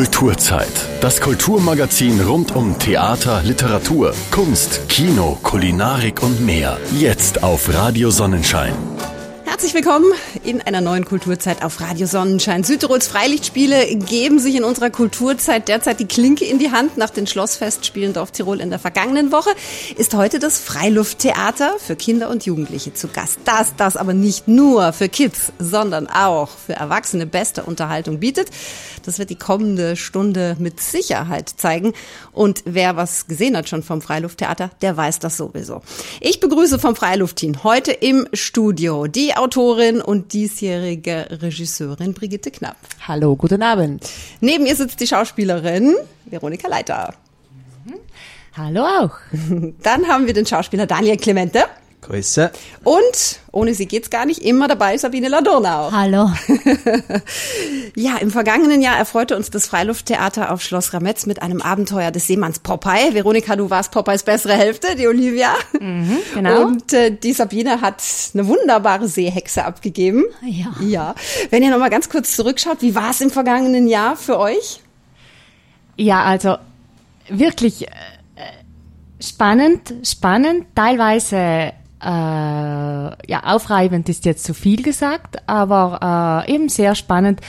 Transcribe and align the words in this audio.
Kulturzeit. 0.00 0.72
Das 1.02 1.20
Kulturmagazin 1.20 2.22
rund 2.22 2.56
um 2.56 2.78
Theater, 2.78 3.42
Literatur, 3.44 4.14
Kunst, 4.30 4.88
Kino, 4.88 5.36
Kulinarik 5.42 6.22
und 6.22 6.40
mehr. 6.40 6.78
Jetzt 6.98 7.42
auf 7.42 7.68
Radio 7.74 8.08
Sonnenschein. 8.08 8.72
Herzlich 9.60 9.84
willkommen 9.84 10.10
in 10.42 10.62
einer 10.62 10.80
neuen 10.80 11.04
Kulturzeit 11.04 11.62
auf 11.62 11.82
Radio 11.82 12.06
Sonnenschein. 12.06 12.64
Südtirols 12.64 13.08
Freilichtspiele 13.08 13.94
geben 13.94 14.38
sich 14.38 14.54
in 14.54 14.64
unserer 14.64 14.88
Kulturzeit 14.88 15.68
derzeit 15.68 16.00
die 16.00 16.06
Klinke 16.06 16.46
in 16.46 16.58
die 16.58 16.70
Hand. 16.70 16.96
Nach 16.96 17.10
den 17.10 17.26
Schlossfestspielen 17.26 18.14
Dorf 18.14 18.30
Tirol 18.30 18.62
in 18.62 18.70
der 18.70 18.78
vergangenen 18.78 19.32
Woche 19.32 19.50
ist 19.98 20.14
heute 20.14 20.38
das 20.38 20.58
Freilufttheater 20.58 21.74
für 21.78 21.94
Kinder 21.94 22.30
und 22.30 22.46
Jugendliche 22.46 22.94
zu 22.94 23.08
Gast. 23.08 23.40
Das, 23.44 23.76
das 23.76 23.98
aber 23.98 24.14
nicht 24.14 24.48
nur 24.48 24.94
für 24.94 25.10
Kids, 25.10 25.52
sondern 25.58 26.06
auch 26.06 26.48
für 26.48 26.72
Erwachsene 26.72 27.26
beste 27.26 27.62
Unterhaltung 27.64 28.18
bietet. 28.18 28.48
Das 29.04 29.18
wird 29.18 29.28
die 29.28 29.36
kommende 29.36 29.94
Stunde 29.96 30.56
mit 30.58 30.80
Sicherheit 30.80 31.52
zeigen. 31.54 31.92
Und 32.32 32.62
wer 32.64 32.96
was 32.96 33.26
gesehen 33.26 33.58
hat 33.58 33.68
schon 33.68 33.82
vom 33.82 34.00
Freilufttheater, 34.00 34.70
der 34.80 34.96
weiß 34.96 35.18
das 35.18 35.36
sowieso. 35.36 35.82
Ich 36.20 36.40
begrüße 36.40 36.78
vom 36.78 36.96
Freiluftteam 36.96 37.62
heute 37.62 37.92
im 37.92 38.26
Studio 38.32 39.06
die 39.06 39.34
Autorin 39.50 40.00
und 40.00 40.32
diesjährige 40.32 41.26
Regisseurin 41.42 42.14
Brigitte 42.14 42.52
Knapp. 42.52 42.76
Hallo, 43.08 43.34
guten 43.34 43.64
Abend. 43.64 44.08
Neben 44.40 44.64
ihr 44.64 44.76
sitzt 44.76 45.00
die 45.00 45.08
Schauspielerin 45.08 45.96
Veronika 46.26 46.68
Leiter. 46.68 47.14
Hallo 48.56 48.84
auch. 48.84 49.16
Dann 49.82 50.06
haben 50.06 50.28
wir 50.28 50.34
den 50.34 50.46
Schauspieler 50.46 50.86
Daniel 50.86 51.16
Clemente. 51.16 51.64
Grüße. 52.02 52.50
Und 52.82 53.40
ohne 53.52 53.74
sie 53.74 53.86
geht's 53.86 54.10
gar 54.10 54.24
nicht 54.26 54.42
immer 54.42 54.68
dabei 54.68 54.96
Sabine 54.96 55.28
Ladurnau. 55.28 55.92
Hallo. 55.92 56.30
ja, 57.96 58.16
im 58.18 58.30
vergangenen 58.30 58.80
Jahr 58.80 58.96
erfreute 58.96 59.36
uns 59.36 59.50
das 59.50 59.66
Freilufttheater 59.66 60.50
auf 60.52 60.62
Schloss 60.62 60.92
Rametz 60.94 61.26
mit 61.26 61.42
einem 61.42 61.60
Abenteuer 61.60 62.10
des 62.10 62.26
Seemanns 62.26 62.60
Popeye. 62.60 63.12
Veronika, 63.12 63.56
du 63.56 63.70
warst 63.70 63.90
Popeyes 63.90 64.22
bessere 64.22 64.54
Hälfte, 64.54 64.96
die 64.96 65.06
Olivia. 65.08 65.54
Mhm, 65.78 66.18
genau. 66.34 66.66
Und 66.66 66.92
äh, 66.92 67.10
die 67.10 67.32
Sabine 67.32 67.80
hat 67.80 68.02
eine 68.34 68.46
wunderbare 68.46 69.08
Seehexe 69.08 69.64
abgegeben. 69.64 70.24
Ja. 70.42 70.72
Ja. 70.80 71.14
Wenn 71.50 71.62
ihr 71.62 71.70
noch 71.70 71.78
mal 71.78 71.90
ganz 71.90 72.08
kurz 72.08 72.34
zurückschaut, 72.36 72.82
wie 72.82 72.94
war 72.94 73.10
es 73.10 73.20
im 73.20 73.30
vergangenen 73.30 73.86
Jahr 73.86 74.16
für 74.16 74.38
euch? 74.38 74.80
Ja, 75.96 76.24
also 76.24 76.56
wirklich 77.28 77.88
äh, 77.88 77.90
spannend, 79.20 79.94
spannend, 80.02 80.66
teilweise 80.74 81.72
äh, 82.02 82.06
ja, 82.08 83.42
aufreibend 83.44 84.08
ist 84.08 84.24
jetzt 84.24 84.44
zu 84.44 84.54
viel 84.54 84.82
gesagt, 84.82 85.36
aber 85.46 86.44
äh, 86.46 86.54
eben 86.54 86.68
sehr 86.68 86.94
spannend, 86.94 87.40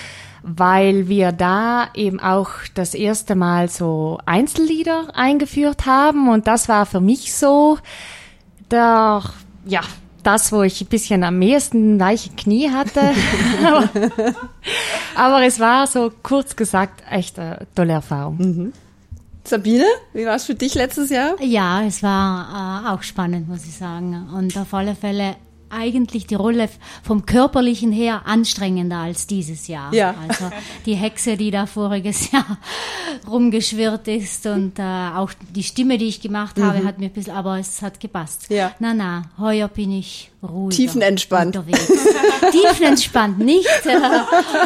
weil 0.44 1.07
wir 1.07 1.31
da 1.31 1.88
eben 1.94 2.19
auch 2.19 2.49
das 2.73 2.94
erste 2.94 3.35
Mal 3.35 3.69
so 3.69 4.19
Einzellieder 4.25 5.09
eingeführt 5.13 5.85
haben 5.85 6.29
und 6.29 6.47
das 6.47 6.67
war 6.67 6.85
für 6.85 7.02
mich 7.02 7.33
so 7.33 7.77
der, 8.72 9.22
ja, 9.66 9.81
das, 10.23 10.52
wo 10.52 10.61
ich 10.61 10.81
ein 10.81 10.88
bisschen 10.88 11.23
am 11.23 11.39
meisten 11.39 11.99
weiche 11.99 12.31
Knie 12.31 12.69
hatte. 12.69 13.02
aber, 13.66 13.89
aber 15.16 15.45
es 15.45 15.59
war 15.59 15.88
so 15.88 16.11
kurz 16.23 16.55
gesagt 16.55 17.03
echt 17.09 17.39
eine 17.39 17.67
tolle 17.75 17.94
Erfahrung. 17.94 18.38
Mhm. 18.38 18.73
Sabine, 19.52 19.83
wie 20.13 20.25
war 20.25 20.35
es 20.35 20.45
für 20.45 20.55
dich 20.55 20.75
letztes 20.75 21.09
Jahr? 21.09 21.35
Ja, 21.41 21.83
es 21.83 22.02
war 22.02 22.85
äh, 22.85 22.89
auch 22.89 23.03
spannend, 23.03 23.49
muss 23.49 23.66
ich 23.66 23.75
sagen. 23.75 24.30
Und 24.33 24.55
auf 24.57 24.73
alle 24.73 24.95
Fälle 24.95 25.35
eigentlich 25.72 26.27
die 26.27 26.36
Rolle 26.36 26.69
vom 27.03 27.25
körperlichen 27.25 27.91
her 27.91 28.22
anstrengender 28.25 28.97
als 28.97 29.27
dieses 29.27 29.67
Jahr. 29.67 29.94
Ja. 29.94 30.13
Also 30.28 30.52
die 30.86 30.95
Hexe, 30.95 31.38
die 31.38 31.52
da 31.52 31.66
voriges 31.66 32.31
Jahr 32.31 32.58
rumgeschwirrt 33.28 34.08
ist 34.08 34.46
und 34.46 34.79
äh, 34.79 34.81
auch 35.16 35.31
die 35.56 35.63
Stimme, 35.63 35.97
die 35.97 36.06
ich 36.07 36.22
gemacht 36.22 36.59
habe, 36.62 36.79
Mhm. 36.79 36.88
hat 36.88 37.00
mir 37.00 37.06
ein 37.06 37.12
bisschen, 37.13 37.34
aber 37.35 37.59
es 37.59 37.81
hat 37.81 38.00
gepasst. 38.00 38.47
Ja. 38.50 38.72
Na, 38.79 38.94
na, 38.94 39.23
heuer 39.38 39.68
bin 39.68 39.91
ich 39.91 40.31
ruhiger. 40.41 40.75
Tiefenentspannt. 40.75 41.59
Tiefenentspannt 42.51 43.40
nicht. 43.40 43.67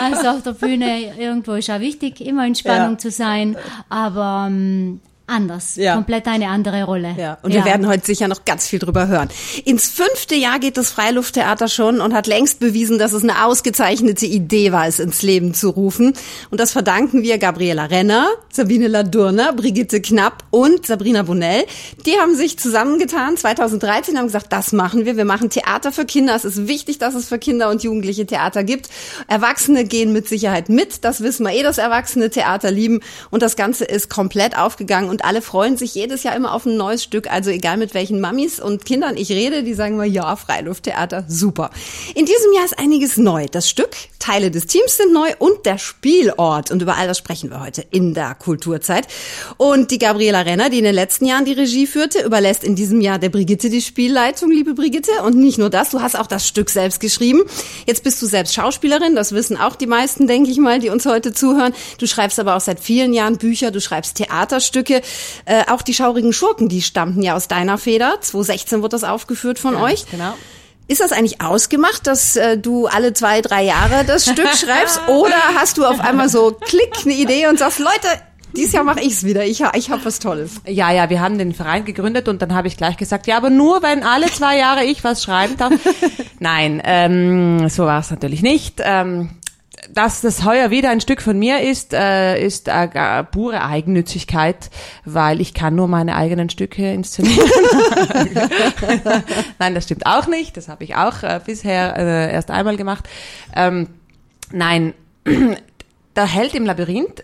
Also 0.02 0.30
auf 0.30 0.44
der 0.44 0.54
Bühne 0.54 1.14
irgendwo 1.18 1.54
ist 1.54 1.68
ja 1.68 1.80
wichtig, 1.80 2.22
immer 2.22 2.46
in 2.46 2.56
Spannung 2.56 2.94
Ja. 2.94 2.98
zu 2.98 3.12
sein, 3.12 3.58
aber 3.90 4.46
ähm, 4.50 5.02
anders. 5.28 5.76
Ja. 5.76 5.96
Komplett 5.96 6.28
eine 6.28 6.50
andere 6.50 6.84
Rolle. 6.84 7.16
Ja, 7.18 7.38
und 7.42 7.54
wir 7.54 7.66
werden 7.66 7.88
heute 7.88 8.06
sicher 8.06 8.28
noch 8.28 8.46
ganz 8.46 8.68
viel 8.68 8.80
drüber 8.80 9.08
hören. 9.08 9.30
Ins 9.64 9.90
fünfte 9.90 10.36
Jahr 10.36 10.60
geht 10.60 10.78
das 10.78 10.92
Freilufttheater 10.92 11.68
schon 11.68 12.02
und 12.02 12.14
hat 12.14 12.28
längst 12.28 12.60
bewiesen, 12.60 13.00
dass 13.00 13.14
es 13.14 13.24
eine 13.24 13.46
ausgezeichnete 13.46 14.26
Idee 14.26 14.72
war, 14.72 14.88
es 14.88 15.00
ins 15.00 15.22
Leben 15.22 15.54
zu 15.54 15.70
rufen. 15.70 16.14
Und 16.52 16.60
das 16.60 16.72
verdanken 16.72 17.24
wir 17.24 17.38
Gabriela 17.38 17.86
Renner, 17.86 18.28
Sabine 18.52 18.88
Ladurner, 18.88 19.54
Brigitte 19.54 20.02
Knapp 20.02 20.44
und 20.52 20.86
Sabrina 20.86 21.24
Bonell. 21.24 21.66
Die 22.06 22.18
haben 22.18 22.36
sich 22.36 22.60
zusammengetan 22.60 23.38
2013 23.38 24.18
haben 24.18 24.26
gesagt, 24.26 24.52
das 24.52 24.72
machen 24.72 25.06
wir. 25.06 25.18
Wir 25.18 25.26
machen 25.26 25.50
Theater 25.50 25.92
für 25.92 26.06
Kinder. 26.06 26.36
Es 26.36 26.46
ist 26.46 26.68
wichtig, 26.68 27.00
dass 27.00 27.16
es 27.16 27.28
für 27.28 27.40
Kinder 27.40 27.70
und 27.70 27.84
Jugendliche 27.84 28.26
Theater 28.26 28.64
gibt. 28.64 28.90
Erwachsene 29.28 29.86
gehen 29.86 30.14
mit 30.14 30.28
Sicherheit 30.28 30.70
mit. 30.70 31.04
Das 31.04 31.22
wissen 31.22 31.46
wir 31.46 31.54
eh, 31.54 31.64
dass 31.64 31.78
Erwachsene 31.78 32.30
Theater 32.30 32.72
lieben. 32.72 33.02
Und 33.32 33.42
das 33.42 33.56
Ganze 33.56 33.86
ist 33.86 34.10
komplett 34.10 34.58
aufgegangen 34.58 35.15
und 35.16 35.24
alle 35.24 35.42
freuen 35.42 35.78
sich 35.78 35.96
jedes 35.96 36.24
Jahr 36.24 36.36
immer 36.36 36.54
auf 36.54 36.66
ein 36.66 36.76
neues 36.76 37.02
Stück. 37.02 37.32
Also 37.32 37.50
egal 37.50 37.78
mit 37.78 37.94
welchen 37.94 38.20
Mamis 38.20 38.60
und 38.60 38.84
Kindern 38.84 39.16
ich 39.16 39.30
rede, 39.32 39.64
die 39.64 39.74
sagen 39.74 39.94
immer, 39.94 40.04
ja, 40.04 40.36
Freilufttheater, 40.36 41.24
super. 41.30 41.70
In 42.16 42.26
diesem 42.26 42.52
Jahr 42.54 42.66
ist 42.66 42.78
einiges 42.78 43.16
neu. 43.16 43.46
Das 43.50 43.70
Stück, 43.70 43.96
Teile 44.20 44.52
des 44.52 44.66
Teams 44.66 44.98
sind 44.98 45.14
neu 45.14 45.30
und 45.40 45.66
der 45.66 45.78
Spielort. 45.78 46.70
Und 46.70 46.82
über 46.82 46.98
all 46.98 47.08
das 47.08 47.18
sprechen 47.18 47.50
wir 47.50 47.62
heute 47.62 47.86
in 47.92 48.14
der 48.14 48.36
Kulturzeit. 48.36 49.08
Und 49.56 49.90
die 49.92 50.00
Gabriela 50.00 50.42
Renner, 50.42 50.70
die 50.70 50.80
in 50.80 50.84
den 50.84 50.96
letzten 50.96 51.28
Jahren 51.28 51.46
die 51.46 51.54
Regie 51.54 51.88
führte, 51.88 52.22
überlässt 52.22 52.66
in 52.66 52.76
diesem 52.76 53.00
Jahr 53.00 53.18
der 53.18 53.30
Brigitte 53.30 53.70
die 53.70 53.82
Spielleitung, 53.82 54.52
liebe 54.52 54.74
Brigitte. 54.74 55.12
Und 55.24 55.38
nicht 55.38 55.60
nur 55.60 55.70
das, 55.70 55.92
du 55.92 56.02
hast 56.02 56.20
auch 56.20 56.28
das 56.28 56.46
Stück 56.46 56.70
selbst 56.70 57.00
geschrieben. 57.00 57.44
Jetzt 57.88 58.04
bist 58.04 58.22
du 58.22 58.26
selbst 58.26 58.54
Schauspielerin, 58.54 59.16
das 59.16 59.32
wissen 59.32 59.56
auch 59.56 59.78
die 59.78 59.88
meisten, 59.88 60.28
denke 60.28 60.52
ich 60.52 60.58
mal, 60.58 60.80
die 60.80 60.90
uns 60.90 61.06
heute 61.06 61.32
zuhören. 61.32 61.74
Du 62.00 62.06
schreibst 62.06 62.38
aber 62.38 62.58
auch 62.58 62.62
seit 62.62 62.82
vielen 62.82 63.14
Jahren 63.14 63.38
Bücher, 63.38 63.72
du 63.72 63.80
schreibst 63.80 64.18
Theaterstücke. 64.18 65.02
Äh, 65.46 65.64
auch 65.70 65.82
die 65.82 65.94
schaurigen 65.94 66.34
Schurken, 66.34 66.70
die 66.70 66.82
stammten 66.82 67.22
ja 67.22 67.36
aus 67.36 67.48
deiner 67.48 67.78
Feder. 67.78 68.18
2016 68.22 68.82
wurde 68.82 68.90
das 68.90 69.04
aufgeführt 69.04 69.60
von 69.60 69.76
euch. 69.76 70.06
Genau. 70.10 70.34
Ist 70.88 71.02
das 71.02 71.12
eigentlich 71.12 71.42
ausgemacht, 71.42 72.06
dass 72.06 72.36
äh, 72.36 72.58
du 72.58 72.86
alle 72.86 73.14
zwei, 73.14 73.42
drei 73.42 73.64
Jahre 73.64 74.06
das 74.06 74.26
Stück 74.26 74.50
schreibst? 74.56 75.02
Oder 75.08 75.36
hast 75.56 75.78
du 75.78 75.86
auf 75.86 76.00
einmal 76.00 76.30
so 76.30 76.52
klick 76.52 76.94
eine 77.06 77.16
Idee 77.16 77.48
und 77.48 77.58
sagst, 77.58 77.80
Leute, 77.80 78.08
dieses 78.56 78.72
Jahr 78.72 78.84
mache 78.84 79.02
ich's 79.02 79.24
wieder. 79.24 79.46
Ich, 79.46 79.62
ich 79.74 79.90
habe 79.90 80.06
was 80.06 80.20
Tolles. 80.20 80.62
Ja, 80.66 80.92
ja, 80.92 81.10
wir 81.10 81.20
haben 81.20 81.38
den 81.38 81.54
Verein 81.54 81.86
gegründet 81.86 82.28
und 82.28 82.42
dann 82.42 82.54
habe 82.54 82.68
ich 82.68 82.78
gleich 82.78 82.98
gesagt, 82.98 83.28
ja, 83.28 83.38
aber 83.38 83.50
nur 83.50 83.82
wenn 83.82 84.04
alle 84.04 84.28
zwei 84.28 84.58
Jahre 84.58 84.86
ich 84.86 85.04
was 85.04 85.24
schreiben 85.24 85.58
darf. 85.58 85.74
Nein, 86.40 86.82
ähm, 86.86 87.68
so 87.70 87.86
war 87.86 88.00
es 88.00 88.12
natürlich 88.12 88.42
nicht. 88.42 88.82
Ähm, 88.84 89.32
dass 89.94 90.22
das 90.22 90.44
heuer 90.44 90.72
wieder 90.72 90.90
ein 90.90 91.02
Stück 91.02 91.22
von 91.22 91.38
mir 91.38 91.62
ist, 91.62 91.94
äh, 91.94 92.44
ist 92.44 92.68
äh, 92.68 93.24
pure 93.24 93.64
Eigennützigkeit, 93.64 94.70
weil 95.06 95.42
ich 95.42 95.54
kann 95.54 95.76
nur 95.76 95.88
meine 95.88 96.16
eigenen 96.16 96.50
Stücke 96.50 96.92
inszenieren. 96.92 97.50
Nein, 99.60 99.76
das 99.76 99.86
stimmt 99.86 100.06
auch 100.06 100.28
nicht. 100.28 100.58
Das 100.58 100.68
habe 100.68 100.84
ich 100.84 100.96
auch 100.96 101.24
äh, 101.24 101.40
bisher 101.46 101.98
äh, 101.98 102.34
erst 102.34 102.52
einmal 102.52 102.78
gemacht. 102.78 103.08
Ähm, 103.56 103.88
nein, 104.52 104.94
der 106.16 106.26
Held 106.26 106.54
im 106.54 106.66
Labyrinth 106.66 107.24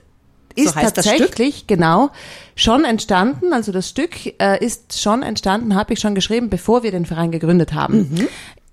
ist 0.56 0.72
Stück? 0.72 0.82
tatsächlich 0.82 1.68
genau 1.68 2.10
schon 2.56 2.84
entstanden. 2.84 3.54
Also 3.54 3.72
das 3.72 3.90
Stück 3.90 4.40
äh, 4.42 4.64
ist 4.64 5.02
schon 5.02 5.24
entstanden, 5.24 5.76
habe 5.76 5.94
ich 5.94 6.00
schon 6.00 6.16
geschrieben, 6.16 6.50
bevor 6.50 6.84
wir 6.84 6.92
den 6.92 7.06
Verein 7.06 7.32
gegründet 7.32 7.74
haben. 7.74 8.10
Mhm. 8.12 8.28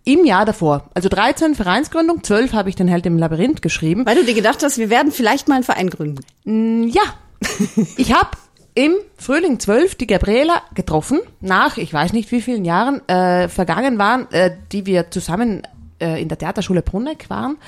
Im 0.04 0.24
Jahr 0.24 0.44
davor. 0.44 0.88
Also 0.94 1.08
13 1.08 1.54
Vereinsgründung, 1.54 2.22
12 2.22 2.52
habe 2.52 2.68
ich 2.68 2.76
den 2.76 2.88
Held 2.88 3.04
im 3.06 3.18
Labyrinth 3.18 3.60
geschrieben. 3.62 4.06
Weil 4.06 4.16
du 4.16 4.24
dir 4.24 4.34
gedacht 4.34 4.62
hast, 4.62 4.78
wir 4.78 4.90
werden 4.90 5.12
vielleicht 5.12 5.48
mal 5.48 5.56
einen 5.56 5.64
Verein 5.64 5.90
gründen. 5.90 6.88
Ja, 6.88 7.02
ich 7.96 8.12
habe 8.12 8.30
im 8.74 8.94
Frühling 9.16 9.58
12 9.58 9.96
die 9.96 10.06
Gabriela 10.06 10.62
getroffen, 10.74 11.20
nach 11.40 11.78
ich 11.78 11.92
weiß 11.92 12.12
nicht 12.12 12.30
wie 12.30 12.40
vielen 12.40 12.64
Jahren 12.64 13.06
äh, 13.08 13.48
vergangen 13.48 13.98
waren, 13.98 14.30
äh, 14.30 14.52
die 14.70 14.86
wir 14.86 15.10
zusammen 15.10 15.62
äh, 16.00 16.22
in 16.22 16.28
der 16.28 16.38
Theaterschule 16.38 16.82
Brunneck 16.82 17.28
waren. 17.28 17.58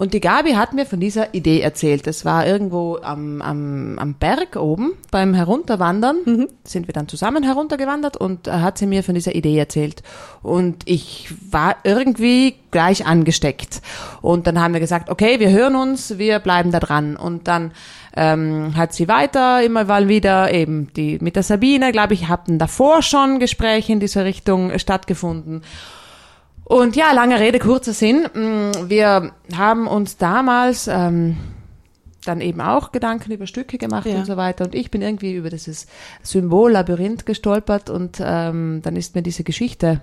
Und 0.00 0.14
die 0.14 0.20
Gabi 0.20 0.52
hat 0.52 0.72
mir 0.72 0.86
von 0.86 0.98
dieser 0.98 1.34
Idee 1.34 1.60
erzählt. 1.60 2.06
Das 2.06 2.24
war 2.24 2.46
irgendwo 2.46 2.96
am, 3.02 3.42
am, 3.42 3.98
am 3.98 4.14
Berg 4.14 4.56
oben 4.56 4.92
beim 5.10 5.34
Herunterwandern. 5.34 6.46
Sind 6.64 6.88
wir 6.88 6.94
dann 6.94 7.06
zusammen 7.06 7.42
heruntergewandert 7.42 8.16
und 8.16 8.50
hat 8.50 8.78
sie 8.78 8.86
mir 8.86 9.02
von 9.02 9.14
dieser 9.14 9.34
Idee 9.34 9.58
erzählt. 9.58 10.02
Und 10.42 10.84
ich 10.86 11.28
war 11.50 11.76
irgendwie 11.84 12.54
gleich 12.70 13.04
angesteckt. 13.04 13.82
Und 14.22 14.46
dann 14.46 14.58
haben 14.58 14.72
wir 14.72 14.80
gesagt, 14.80 15.10
okay, 15.10 15.38
wir 15.38 15.50
hören 15.50 15.76
uns, 15.76 16.16
wir 16.16 16.38
bleiben 16.38 16.72
da 16.72 16.80
dran. 16.80 17.18
Und 17.18 17.46
dann 17.46 17.72
ähm, 18.16 18.74
hat 18.78 18.94
sie 18.94 19.06
weiter 19.06 19.62
immer 19.62 19.84
mal 19.84 20.08
wieder 20.08 20.50
eben 20.50 20.90
die 20.94 21.18
mit 21.20 21.36
der 21.36 21.42
Sabine, 21.42 21.92
glaube 21.92 22.14
ich, 22.14 22.26
hatten 22.26 22.58
davor 22.58 23.02
schon 23.02 23.38
Gespräche 23.38 23.92
in 23.92 24.00
dieser 24.00 24.24
Richtung 24.24 24.78
stattgefunden. 24.78 25.60
Und 26.70 26.94
ja, 26.94 27.10
lange 27.12 27.40
Rede, 27.40 27.58
kurzer 27.58 27.92
Sinn. 27.92 28.28
Mm, 28.32 28.88
Wir 28.88 29.32
haben 29.56 29.88
uns 29.88 30.18
damals 30.18 30.86
ähm, 30.86 31.36
dann 32.24 32.40
eben 32.40 32.60
auch 32.60 32.92
Gedanken 32.92 33.32
über 33.32 33.48
Stücke 33.48 33.76
gemacht 33.76 34.06
Ja. 34.06 34.18
und 34.18 34.26
so 34.26 34.36
weiter. 34.36 34.66
Und 34.66 34.76
ich 34.76 34.88
bin 34.88 35.02
irgendwie 35.02 35.32
über 35.32 35.50
dieses 35.50 35.88
Symbol 36.22 36.70
Labyrinth 36.70 37.26
gestolpert 37.26 37.90
und 37.90 38.18
ähm, 38.22 38.82
dann 38.84 38.94
ist 38.94 39.16
mir 39.16 39.22
diese 39.22 39.42
Geschichte 39.42 40.00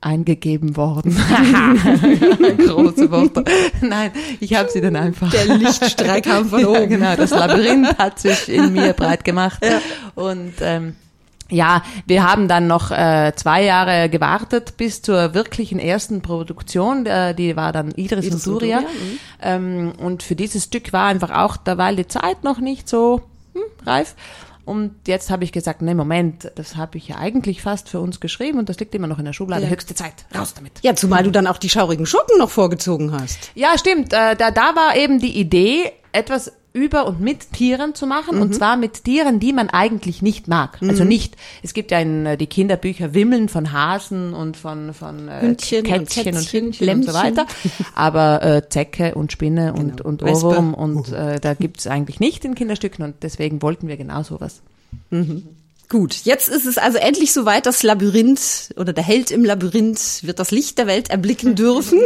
eingegeben 0.00 0.74
worden. 0.76 1.14
Große 2.66 3.10
Worte. 3.10 3.44
Nein, 3.82 4.10
ich 4.40 4.54
habe 4.54 4.70
sie 4.70 4.80
dann 4.80 4.96
einfach. 4.96 5.30
Der 5.30 5.54
Lichtstrahl 5.58 6.22
kam 6.22 6.46
von 6.46 6.60
ja, 6.62 6.68
oben. 6.68 6.88
genau, 6.88 7.14
das 7.14 7.28
Labyrinth 7.30 7.98
hat 7.98 8.18
sich 8.20 8.48
in 8.48 8.72
mir 8.72 8.94
breit 8.94 9.22
gemacht. 9.24 9.58
Und 10.14 10.54
ähm, 10.62 10.96
ja, 11.50 11.82
wir 12.06 12.28
haben 12.28 12.48
dann 12.48 12.66
noch 12.66 12.90
äh, 12.90 13.32
zwei 13.36 13.64
Jahre 13.64 14.08
gewartet 14.08 14.76
bis 14.76 15.02
zur 15.02 15.34
wirklichen 15.34 15.78
ersten 15.78 16.22
Produktion. 16.22 17.04
Äh, 17.06 17.34
die 17.34 17.54
war 17.56 17.72
dann 17.72 17.90
Idris, 17.92 18.26
Idris 18.26 18.46
und. 18.46 18.54
Duria, 18.54 18.80
mhm. 18.80 19.18
Ähm, 19.42 19.92
und 19.98 20.22
für 20.22 20.36
dieses 20.36 20.64
Stück 20.64 20.92
war 20.92 21.06
einfach 21.06 21.30
auch 21.30 21.56
derweil 21.56 21.96
die 21.96 22.08
Zeit 22.08 22.44
noch 22.44 22.58
nicht 22.60 22.88
so 22.88 23.22
hm, 23.52 23.62
reif. 23.84 24.14
Und 24.64 24.94
jetzt 25.06 25.30
habe 25.30 25.44
ich 25.44 25.52
gesagt, 25.52 25.82
nee, 25.82 25.92
Moment, 25.92 26.50
das 26.54 26.76
habe 26.76 26.96
ich 26.96 27.08
ja 27.08 27.16
eigentlich 27.18 27.60
fast 27.60 27.90
für 27.90 28.00
uns 28.00 28.20
geschrieben 28.20 28.58
und 28.58 28.70
das 28.70 28.78
liegt 28.78 28.94
immer 28.94 29.06
noch 29.06 29.18
in 29.18 29.26
der 29.26 29.34
Schublade. 29.34 29.64
Ja. 29.64 29.68
Höchste 29.68 29.94
Zeit, 29.94 30.24
raus 30.34 30.54
damit. 30.54 30.72
Ja, 30.82 30.94
zumal 30.94 31.22
du 31.22 31.30
dann 31.30 31.46
auch 31.46 31.58
die 31.58 31.68
schaurigen 31.68 32.06
Schurken 32.06 32.38
noch 32.38 32.48
vorgezogen 32.48 33.12
hast. 33.12 33.50
Ja, 33.54 33.76
stimmt. 33.76 34.14
Äh, 34.14 34.36
da, 34.36 34.50
da 34.50 34.74
war 34.74 34.96
eben 34.96 35.18
die 35.18 35.38
Idee, 35.38 35.92
etwas 36.12 36.52
über 36.74 37.06
und 37.06 37.20
mit 37.20 37.52
Tieren 37.52 37.94
zu 37.94 38.06
machen. 38.06 38.36
Mhm. 38.36 38.42
Und 38.42 38.54
zwar 38.54 38.76
mit 38.76 39.04
Tieren, 39.04 39.38
die 39.40 39.52
man 39.52 39.70
eigentlich 39.70 40.20
nicht 40.20 40.48
mag. 40.48 40.78
Also 40.82 41.04
nicht, 41.04 41.36
es 41.62 41.72
gibt 41.72 41.92
ja 41.92 42.00
in 42.00 42.26
äh, 42.26 42.36
die 42.36 42.48
Kinderbücher 42.48 43.14
Wimmeln 43.14 43.48
von 43.48 43.72
Hasen 43.72 44.34
und 44.34 44.56
von, 44.56 44.92
von 44.92 45.28
äh, 45.28 45.40
Hündchen 45.40 45.78
und 45.78 45.86
Kätzchen 45.86 46.26
und, 46.26 46.34
Kätzchen, 46.34 46.62
Hündchen 46.64 46.88
und 46.90 47.04
so 47.04 47.14
weiter. 47.14 47.46
Aber 47.94 48.42
äh, 48.42 48.68
Zecke 48.68 49.14
und 49.14 49.32
Spinne 49.32 49.72
und, 49.72 49.98
Genau. 49.98 50.08
und. 50.08 50.22
Ohrwurm 50.24 50.74
und 50.74 51.12
äh, 51.12 51.38
da 51.38 51.54
gibt's 51.54 51.86
eigentlich 51.86 52.18
nicht 52.18 52.44
in 52.44 52.54
Kinderstücken 52.56 53.04
und 53.04 53.22
deswegen 53.22 53.62
wollten 53.62 53.86
wir 53.86 53.96
genau 53.96 54.22
sowas. 54.24 54.60
Gut, 55.94 56.22
jetzt 56.24 56.48
ist 56.48 56.66
es 56.66 56.76
also 56.76 56.98
endlich 56.98 57.32
soweit, 57.32 57.66
das 57.66 57.84
Labyrinth 57.84 58.74
oder 58.76 58.92
der 58.92 59.04
Held 59.04 59.30
im 59.30 59.44
Labyrinth 59.44 60.24
wird 60.24 60.40
das 60.40 60.50
Licht 60.50 60.76
der 60.78 60.88
Welt 60.88 61.08
erblicken 61.08 61.54
dürfen. 61.54 62.00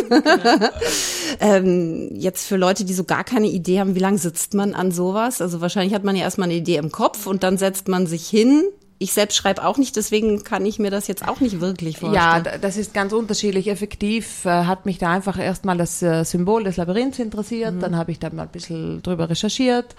ähm, 1.40 2.11
jetzt 2.12 2.46
für 2.46 2.58
Leute, 2.58 2.85
die 2.85 2.93
so 2.93 3.05
gar 3.05 3.25
keine 3.25 3.46
Idee 3.46 3.81
haben, 3.81 3.94
wie 3.94 4.00
lange 4.00 4.19
sitzt 4.19 4.52
man 4.52 4.75
an 4.75 4.93
sowas? 4.93 5.40
Also 5.40 5.62
wahrscheinlich 5.62 5.94
hat 5.94 6.05
man 6.05 6.17
ja 6.17 6.25
erstmal 6.25 6.50
eine 6.50 6.58
Idee 6.58 6.76
im 6.76 6.93
Kopf 6.93 7.26
und 7.26 7.43
dann 7.43 7.56
setzt 7.56 7.88
man 7.88 8.06
sich 8.06 8.29
hin. 8.29 8.62
Ich 8.99 9.14
selbst 9.14 9.37
schreibe 9.37 9.64
auch 9.64 9.79
nicht, 9.79 9.96
deswegen 9.96 10.44
kann 10.44 10.67
ich 10.67 10.79
mir 10.79 10.90
das 10.90 11.06
jetzt 11.06 11.26
auch 11.26 11.40
nicht 11.40 11.62
wirklich 11.62 11.99
vorstellen. 11.99 12.44
Ja, 12.44 12.58
das 12.58 12.76
ist 12.76 12.93
ganz 12.93 13.14
unterschiedlich. 13.14 13.69
Effektiv 13.69 14.44
äh, 14.44 14.50
hat 14.50 14.85
mich 14.85 14.99
da 14.99 15.12
einfach 15.12 15.38
erstmal 15.38 15.79
das 15.79 16.02
äh, 16.02 16.25
Symbol 16.25 16.62
des 16.62 16.76
Labyrinths 16.76 17.20
interessiert, 17.20 17.76
dann 17.81 17.96
habe 17.96 18.11
ich 18.11 18.19
da 18.19 18.29
mal 18.29 18.43
ein 18.43 18.49
bisschen 18.50 19.02
drüber 19.02 19.31
recherchiert 19.31 19.96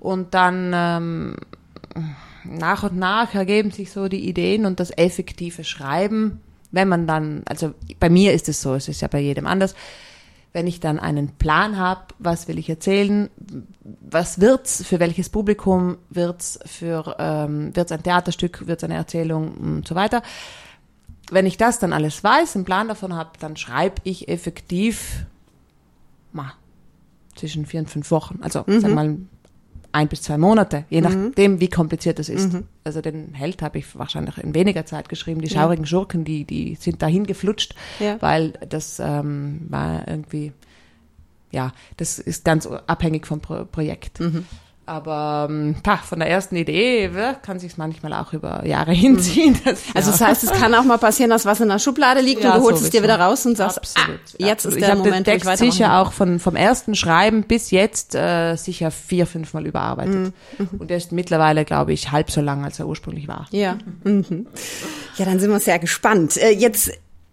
und 0.00 0.34
dann 0.34 0.72
ähm, 0.74 1.36
nach 2.44 2.82
und 2.82 2.96
nach 2.96 3.34
ergeben 3.34 3.70
sich 3.70 3.92
so 3.92 4.08
die 4.08 4.28
Ideen 4.28 4.66
und 4.66 4.80
das 4.80 4.90
effektive 4.96 5.64
Schreiben, 5.64 6.40
wenn 6.70 6.88
man 6.88 7.06
dann, 7.06 7.42
also 7.46 7.74
bei 8.00 8.08
mir 8.10 8.32
ist 8.32 8.48
es 8.48 8.62
so, 8.62 8.74
es 8.74 8.88
ist 8.88 9.02
ja 9.02 9.08
bei 9.08 9.20
jedem 9.20 9.46
anders, 9.46 9.74
wenn 10.52 10.66
ich 10.66 10.80
dann 10.80 10.98
einen 10.98 11.28
Plan 11.28 11.78
habe, 11.78 12.02
was 12.18 12.46
will 12.46 12.58
ich 12.58 12.68
erzählen, 12.68 13.30
was 14.00 14.40
wird's, 14.40 14.84
für 14.84 15.00
welches 15.00 15.30
Publikum 15.30 15.96
wird's, 16.10 16.58
für 16.66 17.16
ähm, 17.18 17.74
wird's 17.74 17.92
ein 17.92 18.02
Theaterstück, 18.02 18.66
wird's 18.66 18.84
eine 18.84 18.94
Erzählung 18.94 19.54
und 19.54 19.88
so 19.88 19.94
weiter. 19.94 20.22
Wenn 21.30 21.46
ich 21.46 21.56
das 21.56 21.78
dann 21.78 21.94
alles 21.94 22.22
weiß, 22.22 22.56
einen 22.56 22.66
Plan 22.66 22.88
davon 22.88 23.14
habe, 23.14 23.30
dann 23.38 23.56
schreibe 23.56 23.96
ich 24.04 24.28
effektiv 24.28 25.24
mal 26.32 26.52
zwischen 27.34 27.64
vier 27.64 27.80
und 27.80 27.88
fünf 27.90 28.10
Wochen. 28.10 28.40
Also 28.42 28.64
Mhm. 28.66 28.80
sag 28.80 28.90
mal 28.92 29.16
ein 29.92 30.08
bis 30.08 30.22
zwei 30.22 30.38
Monate, 30.38 30.84
je 30.90 31.00
nachdem, 31.02 31.60
wie 31.60 31.68
kompliziert 31.68 32.18
es 32.18 32.28
ist. 32.28 32.52
Mhm. 32.52 32.64
Also 32.84 33.00
den 33.02 33.34
Held 33.34 33.62
habe 33.62 33.78
ich 33.78 33.96
wahrscheinlich 33.98 34.38
in 34.38 34.54
weniger 34.54 34.86
Zeit 34.86 35.08
geschrieben. 35.08 35.40
Die 35.42 35.50
schaurigen 35.50 35.86
Schurken, 35.86 36.24
die, 36.24 36.44
die 36.44 36.76
sind 36.76 37.02
dahin 37.02 37.26
geflutscht, 37.26 37.74
Ja. 38.00 38.16
weil 38.20 38.52
das 38.68 38.98
ähm, 39.00 39.66
war 39.68 40.08
irgendwie, 40.08 40.52
ja, 41.50 41.72
das 41.98 42.18
ist 42.18 42.44
ganz 42.44 42.66
abhängig 42.66 43.26
vom 43.26 43.40
Pro 43.40 43.64
Projekt. 43.66 44.20
Mhm. 44.20 44.46
Aber 44.84 45.46
ähm, 45.48 45.76
pah, 45.82 45.98
von 45.98 46.18
der 46.18 46.28
ersten 46.28 46.56
Idee 46.56 47.08
ja, 47.14 47.34
kann 47.34 47.60
sich 47.60 47.78
manchmal 47.78 48.12
auch 48.14 48.32
über 48.32 48.66
Jahre 48.66 48.90
hinziehen. 48.92 49.56
Das, 49.64 49.80
Also 49.94 50.10
ja. 50.10 50.16
das 50.18 50.20
heißt, 50.20 50.44
es 50.44 50.50
kann 50.52 50.74
auch 50.74 50.82
mal 50.82 50.98
passieren, 50.98 51.30
dass 51.30 51.46
was 51.46 51.60
in 51.60 51.68
der 51.68 51.78
Schublade 51.78 52.20
liegt 52.20 52.42
Ja, 52.42 52.54
und 52.54 52.58
du 52.60 52.64
holst 52.64 52.80
es 52.82 52.86
sowieso. 52.88 52.98
dir 52.98 53.02
wieder 53.04 53.20
raus 53.20 53.46
und 53.46 53.56
sagst, 53.56 53.78
Absolut. 53.78 54.18
ah, 54.20 54.34
jetzt 54.38 54.66
absolut. 54.66 54.76
ist 54.78 54.82
der 54.86 54.88
ich 54.94 54.98
Moment, 54.98 55.04
wo 55.04 55.10
den 55.14 55.20
ich 55.20 55.24
Text 55.24 55.46
weitermachen 55.46 55.72
sicher 55.72 55.84
kann. 55.86 55.96
auch 56.06 56.12
von, 56.12 56.38
vom 56.40 56.56
ersten 56.56 56.94
Schreiben 56.96 57.44
bis 57.44 57.70
jetzt 57.70 58.14
äh, 58.16 58.56
sicher 58.56 58.90
vier, 58.90 59.26
fünfmal 59.26 59.66
überarbeitet. 59.66 60.32
Mhm. 60.58 60.68
Und 60.78 60.90
der 60.90 60.96
ist 60.96 61.12
mittlerweile, 61.12 61.64
glaube 61.64 61.92
ich, 61.92 62.10
halb 62.10 62.30
so 62.30 62.40
lang, 62.40 62.64
als 62.64 62.78
er 62.80 62.86
ursprünglich 62.88 63.28
war. 63.28 63.46
Ja. 63.52 63.78
Mhm. 64.02 64.46
Ja, 65.16 65.24
dann 65.26 65.38
sind 65.38 65.50
wir 65.50 65.60
sehr 65.60 65.78
gespannt. 65.78 66.36
Äh, 66.38 66.50
Jetzt 66.50 66.90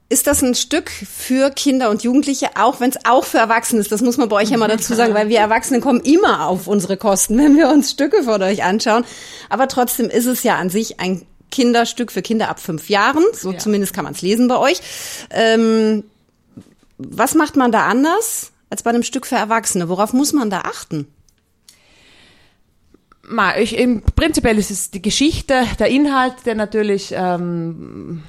ist 0.10 0.26
das 0.26 0.42
ein 0.42 0.56
Stück 0.56 0.90
für 0.90 1.52
Kinder 1.52 1.92
und 1.92 2.04
Jugendliche, 2.04 2.50
auch 2.56 2.80
wenn 2.80 2.90
es 2.90 2.98
auch 3.06 3.24
für 3.26 3.38
Erwachsene 3.38 3.80
ist. 3.80 3.92
Das 3.92 4.02
muss 4.02 4.18
man 4.18 4.28
bei 4.28 4.38
euch 4.38 4.50
ja 4.50 4.58
mal 4.58 4.68
dazu 4.68 4.96
sagen, 4.96 5.14
weil 5.14 5.30
wir 5.30 5.38
Erwachsene 5.40 5.82
kommen 5.82 6.02
immer 6.02 6.48
auf 6.48 6.66
unsere 6.68 6.98
Kosten, 6.98 7.38
wenn 7.44 7.56
wir 7.56 7.70
uns 7.70 7.92
Stücke 7.92 8.24
von 8.24 8.42
euch 8.42 8.64
anschauen. 8.64 9.06
Aber 9.50 9.68
trotzdem 9.68 10.10
ist 10.10 10.26
es 10.26 10.42
ja 10.44 10.58
an 10.58 10.70
sich 10.70 11.00
ein 11.00 11.22
Kinderstück 11.52 12.12
für 12.12 12.22
Kinder 12.24 12.50
ab 12.50 12.60
fünf 12.60 12.90
Jahren. 12.90 13.24
So 13.34 13.52
Ja. 13.52 13.58
zumindest 13.60 13.94
kann 13.94 14.04
man 14.04 14.14
es 14.14 14.22
lesen 14.22 14.48
bei 14.48 14.58
euch. 14.58 14.82
Ähm, 15.30 16.04
was 16.98 17.36
macht 17.36 17.56
man 17.56 17.72
da 17.72 17.86
anders 17.86 18.52
als 18.72 18.84
bei 18.84 18.90
einem 18.90 19.04
Stück 19.04 19.26
für 19.28 19.36
Erwachsene? 19.36 19.90
Worauf 19.90 20.14
muss 20.14 20.34
man 20.34 20.50
da 20.50 20.62
achten? 20.62 21.08
Ma, 23.28 23.56
ich, 23.58 23.78
im, 23.78 24.02
prinzipiell 24.02 24.58
ist 24.58 24.72
es 24.72 24.90
die 24.90 25.04
Geschichte, 25.04 25.64
der 25.78 25.88
Inhalt, 25.88 26.34
der 26.48 26.56
natürlich 26.56 27.14
ähm, 27.16 28.24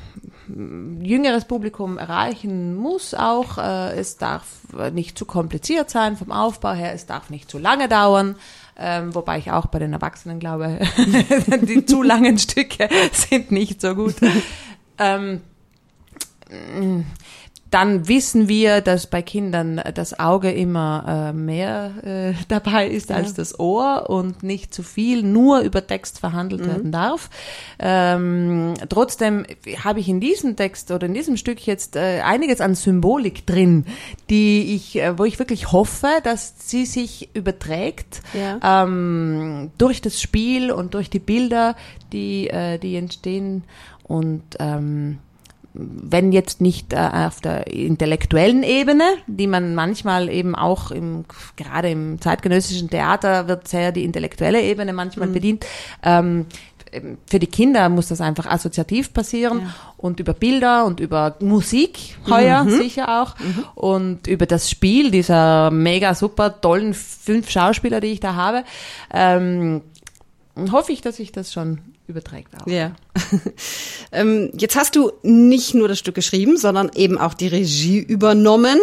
jüngeres 1.03 1.45
Publikum 1.45 1.99
erreichen 1.99 2.77
muss 2.77 3.15
auch. 3.15 3.59
Äh, 3.59 3.99
es 3.99 4.17
darf 4.17 4.47
nicht 4.93 5.19
zu 5.19 5.25
kompliziert 5.25 5.91
sein 5.91 6.17
vom 6.17 6.33
Aufbau 6.33 6.73
her, 6.73 6.93
es 6.93 7.07
darf 7.07 7.31
nicht 7.31 7.51
zu 7.51 7.59
lange 7.59 7.89
dauern. 7.89 8.37
Ähm, 8.79 9.15
wobei 9.15 9.39
ich 9.39 9.51
auch 9.51 9.67
bei 9.67 9.79
den 9.79 9.93
Erwachsenen 9.93 10.39
glaube, 10.39 10.79
die 11.63 11.85
zu 11.85 12.03
langen 12.03 12.39
Stücke 12.39 12.89
sind 13.13 13.53
nicht 13.53 13.81
so 13.81 13.95
gut. 13.95 14.15
ähm, 14.99 15.43
dann 17.71 18.09
wissen 18.09 18.49
wir, 18.49 18.81
dass 18.81 19.07
bei 19.07 19.23
Kindern 19.23 19.81
das 19.95 20.19
Auge 20.19 20.51
immer 20.51 21.31
äh, 21.31 21.33
mehr 21.33 21.93
äh, 22.03 22.35
dabei 22.49 22.89
ist 22.89 23.13
als 23.13 23.35
das 23.35 23.59
Ohr 23.61 24.11
und 24.11 24.43
nicht 24.43 24.75
zu 24.75 24.83
viel 24.83 25.23
nur 25.23 25.61
über 25.61 25.87
Text 25.87 26.19
verhandelt 26.19 26.67
werden 26.67 26.91
darf. 26.93 27.31
Ähm, 27.79 28.75
trotzdem 28.89 29.47
habe 29.85 30.01
ich 30.01 30.09
in 30.09 30.21
diesem 30.21 30.57
Text 30.57 30.91
oder 30.91 31.07
in 31.07 31.15
diesem 31.15 31.37
Stück 31.37 31.65
jetzt 31.67 31.97
äh, 31.97 32.21
einiges 32.23 32.61
an 32.61 32.75
Symbolik 32.75 33.47
drin, 33.47 33.87
die 34.29 34.75
ich, 34.75 34.97
äh, 34.97 35.17
wo 35.19 35.25
ich 35.25 35.39
wirklich 35.39 35.73
hoffe, 35.73 36.09
dass 36.25 36.55
sie 36.59 36.87
sich 36.87 37.31
überträgt 37.35 38.21
Ja. 38.35 38.83
ähm, 38.85 39.71
durch 39.79 40.01
das 40.01 40.21
Spiel 40.21 40.73
und 40.73 40.95
durch 40.95 41.09
die 41.11 41.19
Bilder, 41.21 41.77
die, 42.13 42.49
äh, 42.51 42.79
die 42.79 42.97
entstehen 42.97 43.63
und 44.03 44.43
ähm, 44.59 45.19
wenn 45.73 46.33
jetzt 46.33 46.61
nicht 46.61 46.93
äh, 46.93 46.97
auf 46.97 47.41
der 47.41 47.69
intellektuellen 47.69 48.63
Ebene, 48.63 49.05
die 49.27 49.47
man 49.47 49.75
manchmal 49.75 50.29
eben 50.29 50.55
auch 50.55 50.91
im, 50.91 51.25
gerade 51.57 51.91
im 51.91 52.21
zeitgenössischen 52.21 52.91
Theater 52.91 53.49
wird 53.49 53.69
sehr 53.69 53.93
die 53.93 54.05
intellektuelle 54.05 54.63
Ebene 54.63 54.93
manchmal 54.93 55.29
bedient. 55.29 55.65
Ähm, 56.03 56.47
für 57.27 57.39
die 57.39 57.47
Kinder 57.47 57.89
muss 57.89 58.09
das 58.09 58.21
einfach 58.21 58.47
assoziativ 58.47 59.13
passieren 59.13 59.73
und 59.97 60.19
über 60.19 60.35
Bilder 60.35 60.85
und 60.87 60.99
über 60.99 61.37
Musik 61.41 62.19
heuer 62.29 62.67
sicher 62.69 63.23
auch 63.23 63.37
und 63.75 64.27
über 64.27 64.47
das 64.47 64.71
Spiel 64.71 65.11
dieser 65.11 65.71
mega 65.71 66.15
super 66.15 66.61
tollen 66.61 66.95
fünf 66.95 67.51
Schauspieler, 67.51 68.01
die 68.01 68.09
ich 68.09 68.21
da 68.21 68.35
habe, 68.35 68.65
ähm, 69.13 69.83
hoffe 70.73 70.93
ich, 70.93 71.01
dass 71.01 71.17
sich 71.17 71.33
das 71.33 71.53
schon 71.53 71.81
überträgt 72.07 72.51
auch. 72.61 72.67
Ja. 72.67 72.93
ähm, 74.13 74.51
jetzt 74.55 74.77
hast 74.77 74.97
du 74.97 75.13
nicht 75.23 75.75
nur 75.75 75.89
das 75.89 75.99
Stück 75.99 76.15
geschrieben, 76.15 76.57
sondern 76.57 76.91
eben 76.95 77.19
auch 77.19 77.35
die 77.35 77.49
Regie 77.49 77.99
übernommen. 77.99 78.79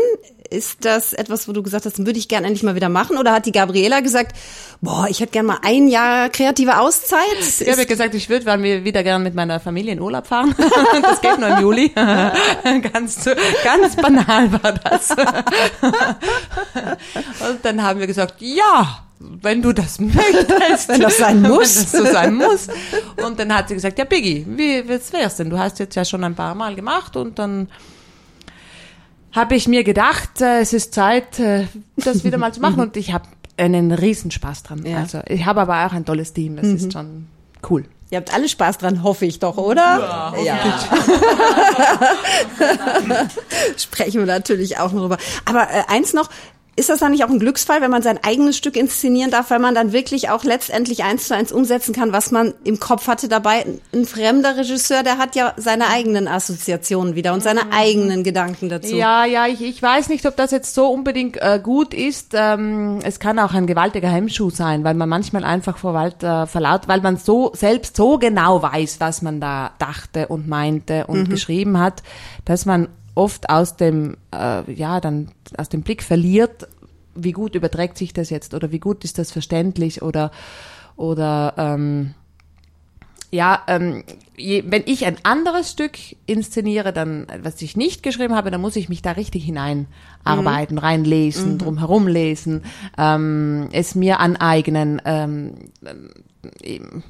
Ist 0.49 0.85
das 0.85 1.13
etwas, 1.13 1.47
wo 1.47 1.51
du 1.51 1.63
gesagt 1.63 1.85
hast, 1.85 2.05
würde 2.05 2.19
ich 2.19 2.27
gerne 2.27 2.47
endlich 2.47 2.63
mal 2.63 2.75
wieder 2.75 2.89
machen? 2.89 3.17
Oder 3.17 3.33
hat 3.33 3.45
die 3.45 3.51
Gabriela 3.51 3.99
gesagt, 3.99 4.35
boah, 4.81 5.07
ich 5.09 5.19
hätte 5.19 5.31
gerne 5.31 5.47
mal 5.47 5.59
ein 5.63 5.87
Jahr 5.87 6.29
kreative 6.29 6.79
Auszeit? 6.79 7.19
Ich 7.59 7.69
habe 7.69 7.85
gesagt, 7.85 8.15
ich 8.15 8.29
würde 8.29 8.45
wieder 8.83 9.03
gern 9.03 9.23
mit 9.23 9.35
meiner 9.35 9.59
Familie 9.59 9.93
in 9.93 10.01
Urlaub 10.01 10.27
fahren. 10.27 10.55
Das 11.01 11.21
geht 11.21 11.39
nur 11.39 11.49
im 11.49 11.61
Juli. 11.61 11.89
ganz, 11.93 13.29
ganz 13.63 13.95
banal 13.95 14.51
war 14.51 14.73
das. 14.73 15.11
Und 17.49 17.63
dann 17.63 17.83
haben 17.83 17.99
wir 17.99 18.07
gesagt, 18.07 18.35
ja, 18.39 19.07
wenn 19.19 19.61
du 19.61 19.73
das 19.73 19.99
möchtest. 19.99 20.89
Wenn 20.89 21.01
das 21.01 21.17
sein 21.17 21.41
muss. 21.41 21.53
Wenn 21.53 21.59
das 21.59 21.91
so 21.91 22.05
sein 22.05 22.35
muss. 22.35 22.67
Und 23.23 23.39
dann 23.39 23.55
hat 23.55 23.69
sie 23.69 23.75
gesagt, 23.75 23.99
ja, 23.99 24.05
Biggie, 24.05 24.45
wie 24.47 24.87
was 24.87 25.11
wär's 25.13 25.37
denn? 25.37 25.49
Du 25.49 25.57
hast 25.57 25.79
jetzt 25.79 25.95
ja 25.95 26.05
schon 26.05 26.23
ein 26.23 26.35
paar 26.35 26.55
Mal 26.55 26.75
gemacht 26.75 27.15
und 27.15 27.39
dann 27.39 27.69
habe 29.37 29.55
ich 29.55 29.67
mir 29.67 29.83
gedacht, 29.83 30.41
äh, 30.41 30.59
es 30.59 30.73
ist 30.73 30.93
Zeit, 30.93 31.39
äh, 31.39 31.65
das 31.95 32.23
wieder 32.23 32.37
mal 32.37 32.53
zu 32.53 32.59
machen. 32.59 32.79
Und 32.81 32.97
ich 32.97 33.13
habe 33.13 33.25
einen 33.55 33.91
Riesenspaß 33.91 34.63
dran. 34.63 34.85
Ja. 34.85 34.97
Also 34.97 35.21
ich 35.27 35.45
habe 35.45 35.61
aber 35.61 35.85
auch 35.85 35.93
ein 35.93 36.05
tolles 36.05 36.33
Team, 36.33 36.57
das 36.57 36.67
ist 36.67 36.93
schon 36.93 37.27
cool. 37.69 37.85
Ihr 38.09 38.19
habt 38.19 38.33
alle 38.33 38.47
Spaß 38.47 38.77
dran, 38.77 39.03
hoffe 39.03 39.25
ich 39.25 39.39
doch, 39.39 39.57
oder? 39.57 40.33
Ja, 40.41 40.57
Sprechen 43.77 44.21
wir 44.21 44.25
natürlich 44.25 44.77
auch 44.77 44.93
noch 44.93 45.01
drüber. 45.01 45.17
Aber 45.43 45.63
äh, 45.63 45.83
eins 45.89 46.13
noch, 46.13 46.29
ist 46.77 46.89
das 46.89 46.99
dann 46.99 47.11
nicht 47.11 47.23
auch 47.23 47.29
ein 47.29 47.39
Glücksfall, 47.39 47.81
wenn 47.81 47.89
man 47.89 48.03
sein 48.03 48.19
eigenes 48.23 48.55
Stück 48.55 48.77
inszenieren 48.77 49.31
darf, 49.31 49.49
weil 49.49 49.57
man 49.57 49.73
dann 49.73 49.93
wirklich 49.93 50.29
auch 50.29 50.43
letztendlich 50.43 51.03
eins 51.03 51.27
zu 51.27 51.35
eins 51.35 51.51
umsetzen 51.51 51.91
kann, 51.91 52.13
was 52.13 52.29
man 52.29 52.53
im 52.63 52.79
Kopf 52.79 53.07
hatte 53.07 53.27
dabei? 53.27 53.65
Ein 53.91 54.05
fremder 54.05 54.57
Regisseur, 54.57 55.01
der 55.01 55.17
hat 55.17 55.35
ja 55.35 55.53
seine 55.57 55.87
eigenen 55.87 56.27
Assoziationen 56.27 57.15
wieder 57.15 57.33
und 57.33 57.41
seine 57.41 57.73
eigenen 57.73 58.23
Gedanken 58.23 58.69
dazu. 58.69 58.95
Ja, 58.95 59.25
ja, 59.25 59.47
ich, 59.47 59.63
ich 59.63 59.81
weiß 59.81 60.09
nicht, 60.09 60.23
ob 60.27 60.35
das 60.37 60.51
jetzt 60.51 60.75
so 60.75 60.87
unbedingt 60.89 61.37
äh, 61.41 61.59
gut 61.61 61.95
ist. 61.95 62.33
Ähm, 62.35 62.99
es 63.03 63.19
kann 63.19 63.39
auch 63.39 63.55
ein 63.55 63.65
gewaltiger 63.65 64.09
Hemmschuh 64.09 64.51
sein, 64.51 64.83
weil 64.83 64.93
man 64.93 65.09
manchmal 65.09 65.45
einfach 65.45 65.77
vor 65.77 65.95
Wald 65.95 66.21
äh, 66.21 66.45
verlaut, 66.45 66.87
weil 66.87 67.01
man 67.01 67.17
so 67.17 67.51
selbst 67.55 67.97
so 67.97 68.19
genau 68.19 68.61
weiß, 68.61 68.99
was 68.99 69.23
man 69.23 69.41
da 69.41 69.71
dachte 69.79 70.27
und 70.27 70.47
meinte 70.47 71.07
und 71.07 71.27
geschrieben 71.27 71.79
hat, 71.79 72.03
dass 72.45 72.67
man 72.67 72.89
oft 73.17 73.49
aus 73.49 73.75
dem 73.75 74.15
äh, 74.33 74.71
ja 74.71 75.01
dann 75.01 75.29
aus 75.57 75.69
dem 75.69 75.81
Blick 75.81 76.03
verliert, 76.03 76.67
wie 77.15 77.31
gut 77.31 77.55
überträgt 77.55 77.97
sich 77.97 78.13
das 78.13 78.29
jetzt 78.29 78.53
oder 78.53 78.71
wie 78.71 78.79
gut 78.79 79.03
ist 79.03 79.17
das 79.17 79.31
verständlich 79.31 80.01
oder 80.01 80.31
oder 80.95 81.53
ähm, 81.57 82.13
ja, 83.29 83.61
ähm, 83.67 84.03
je, 84.37 84.63
wenn 84.67 84.83
ich 84.85 85.05
ein 85.05 85.17
anderes 85.23 85.71
Stück 85.71 85.97
inszeniere, 86.27 86.93
dann, 86.93 87.27
was 87.41 87.61
ich 87.61 87.75
nicht 87.75 88.01
geschrieben 88.01 88.35
habe, 88.35 88.51
dann 88.51 88.61
muss 88.61 88.77
ich 88.77 88.87
mich 88.87 89.01
da 89.01 89.11
richtig 89.11 89.43
hineinarbeiten, 89.43 90.75
Mhm. 90.75 90.81
reinlesen, 90.81 91.57
drum 91.57 91.77
herum 91.79 92.07
lesen, 92.07 92.63
ähm, 92.97 93.67
es 93.73 93.95
mir 93.95 94.21
aneignen. 94.21 95.01
Ähm, 95.03 95.55
ähm, 96.63 97.03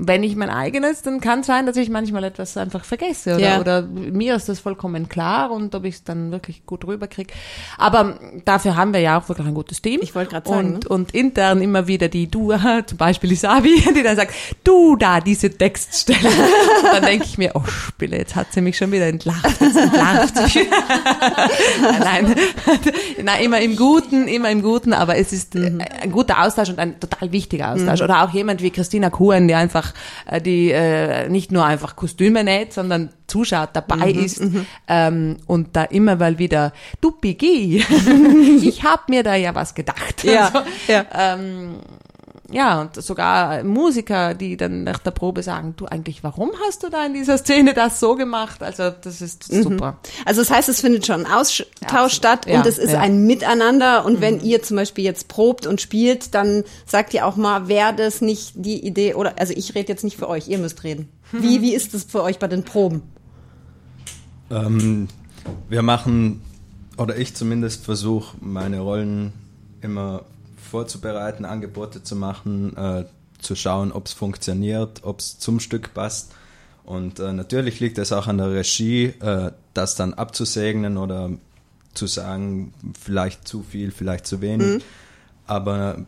wenn 0.00 0.22
ich 0.22 0.36
mein 0.36 0.48
eigenes, 0.48 1.02
dann 1.02 1.20
kann 1.20 1.40
es 1.40 1.46
sein, 1.46 1.66
dass 1.66 1.76
ich 1.76 1.90
manchmal 1.90 2.22
etwas 2.22 2.56
einfach 2.56 2.84
vergesse 2.84 3.34
oder, 3.34 3.40
Ja. 3.42 3.60
oder 3.60 3.82
mir 3.82 4.36
ist 4.36 4.48
das 4.48 4.60
vollkommen 4.60 5.08
klar 5.08 5.50
und 5.50 5.74
ob 5.74 5.84
ich 5.84 5.96
es 5.96 6.04
dann 6.04 6.30
wirklich 6.30 6.64
gut 6.66 6.86
rüberkriege. 6.86 7.34
Aber 7.78 8.16
dafür 8.44 8.76
haben 8.76 8.92
wir 8.94 9.00
ja 9.00 9.18
auch 9.18 9.28
wirklich 9.28 9.48
ein 9.48 9.54
gutes 9.54 9.82
Team. 9.82 9.98
Ich 10.00 10.14
wollte 10.14 10.30
gerade 10.30 10.48
sagen, 10.48 10.74
Und, 10.74 10.84
ne? 10.84 10.88
und 10.88 11.14
intern 11.14 11.60
immer 11.60 11.88
wieder 11.88 12.06
die 12.08 12.30
du, 12.30 12.52
zum 12.86 12.96
Beispiel 12.96 13.32
Isabi, 13.32 13.82
die 13.96 14.02
dann 14.04 14.14
sagt, 14.14 14.34
du 14.62 14.94
da, 14.94 15.20
diese 15.20 15.50
Textstelle. 15.50 16.28
Und 16.28 16.84
dann 16.92 17.02
denke 17.02 17.24
ich 17.24 17.36
mir, 17.36 17.50
oh 17.54 17.64
Spille, 17.66 18.18
jetzt 18.18 18.36
hat 18.36 18.52
sie 18.52 18.60
mich 18.60 18.76
schon 18.76 18.92
wieder 18.92 19.08
entlarvt. 19.08 19.60
Jetzt 19.60 19.76
entlarvt 19.76 20.36
sie 20.48 20.68
nein, 22.00 22.34
nein, 23.22 23.42
immer 23.42 23.60
im 23.60 23.76
Guten, 23.76 24.28
immer 24.28 24.50
im 24.50 24.62
Guten, 24.62 24.92
aber 24.92 25.16
es 25.16 25.32
ist 25.32 25.56
äh, 25.56 25.72
ein 26.02 26.12
guter 26.12 26.42
Austausch 26.44 26.68
und 26.68 26.78
ein 26.78 27.00
total 27.00 27.32
wichtiger 27.32 27.72
Austausch. 27.72 28.00
Oder 28.00 28.22
auch 28.22 28.30
jemand 28.30 28.62
wie 28.62 28.70
Christina 28.70 29.10
Kuhn, 29.10 29.48
die 29.48 29.54
einfach, 29.54 29.87
äh, 30.26 30.40
die 30.40 30.70
äh, 30.70 31.28
nicht 31.28 31.52
nur 31.52 31.64
einfach 31.64 31.96
Kostüme 31.96 32.44
näht, 32.44 32.72
sondern 32.72 33.10
zuschaut, 33.26 33.70
dabei 33.74 34.10
ist 34.10 34.42
ähm, 34.88 35.36
und 35.46 35.76
da 35.76 35.84
immer 35.84 36.16
mal 36.16 36.38
wieder, 36.38 36.72
du 37.00 37.12
Biggie, 37.12 37.84
ich 38.62 38.82
hab 38.84 39.08
mir 39.08 39.22
da 39.22 39.34
ja 39.34 39.54
was 39.54 39.74
gedacht. 39.74 40.24
Ja, 40.24 40.46
Also, 40.46 40.60
ja. 40.88 41.04
ähm, 41.14 41.76
ja, 42.50 42.80
und 42.80 42.94
sogar 43.02 43.62
Musiker, 43.62 44.32
die 44.32 44.56
dann 44.56 44.82
nach 44.84 45.00
der 45.00 45.10
Probe 45.10 45.42
sagen, 45.42 45.74
du 45.76 45.84
eigentlich, 45.84 46.24
warum 46.24 46.50
hast 46.66 46.82
du 46.82 46.88
da 46.88 47.04
in 47.04 47.12
dieser 47.12 47.36
Szene 47.36 47.74
das 47.74 48.00
so 48.00 48.14
gemacht? 48.14 48.62
Also 48.62 48.90
das 48.90 49.20
ist 49.20 49.44
super. 49.44 49.98
Also 50.24 50.40
das 50.40 50.50
heißt, 50.50 50.68
es 50.70 50.80
findet 50.80 51.04
schon 51.04 51.26
ein 51.26 51.32
Austausch 51.32 51.66
absolut. 51.82 52.12
statt 52.12 52.46
Ja, 52.46 52.58
und 52.58 52.66
es 52.66 52.78
ist 52.78 52.92
ja. 52.92 52.98
Mhm. 52.98 53.04
ein 53.04 53.26
Miteinander. 53.26 54.06
Und 54.06 54.22
wenn 54.22 54.40
ihr 54.40 54.62
zum 54.62 54.78
Beispiel 54.78 55.04
jetzt 55.04 55.28
probt 55.28 55.66
und 55.66 55.82
spielt, 55.82 56.34
dann 56.34 56.64
sagt 56.86 57.12
ihr 57.12 57.26
auch 57.26 57.36
mal, 57.36 57.68
wäre 57.68 57.94
das 57.94 58.22
nicht 58.22 58.52
die 58.54 58.84
Idee 58.86 59.12
oder 59.12 59.34
also 59.38 59.52
ich 59.54 59.74
rede 59.74 59.88
jetzt 59.88 60.04
nicht 60.04 60.16
für 60.16 60.28
euch, 60.28 60.48
ihr 60.48 60.58
müsst 60.58 60.84
reden. 60.84 61.10
Wie 61.32 61.60
wie 61.60 61.74
ist 61.74 61.92
es 61.92 62.04
für 62.04 62.22
euch 62.22 62.38
bei 62.38 62.48
den 62.48 62.64
Proben? 62.64 63.02
Ähm, 64.50 65.08
wir 65.68 65.82
machen, 65.82 66.40
oder 66.96 67.18
ich 67.18 67.34
zumindest 67.34 67.84
versuche, 67.84 68.36
meine 68.40 68.80
Rollen 68.80 69.34
immer 69.82 70.24
vorzubereiten, 70.68 71.44
Angebote 71.44 72.02
zu 72.02 72.16
machen, 72.16 72.76
äh, 72.76 73.04
zu 73.38 73.54
schauen, 73.54 73.92
ob 73.92 74.06
es 74.06 74.12
funktioniert, 74.12 75.04
ob 75.04 75.20
es 75.20 75.38
zum 75.38 75.60
Stück 75.60 75.94
passt. 75.94 76.32
Und 76.84 77.20
äh, 77.20 77.32
natürlich 77.32 77.80
liegt 77.80 77.98
es 77.98 78.12
auch 78.12 78.26
an 78.26 78.38
der 78.38 78.50
Regie, 78.52 79.06
äh, 79.20 79.52
das 79.74 79.96
dann 79.96 80.14
abzusegnen 80.14 80.96
oder 80.96 81.30
zu 81.94 82.06
sagen, 82.06 82.72
vielleicht 82.98 83.46
zu 83.46 83.62
viel, 83.62 83.90
vielleicht 83.90 84.26
zu 84.26 84.40
wenig. 84.40 84.82
Aber 85.46 86.06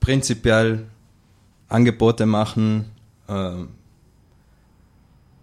prinzipiell 0.00 0.86
Angebote 1.68 2.26
machen, 2.26 2.90
äh, 3.28 3.52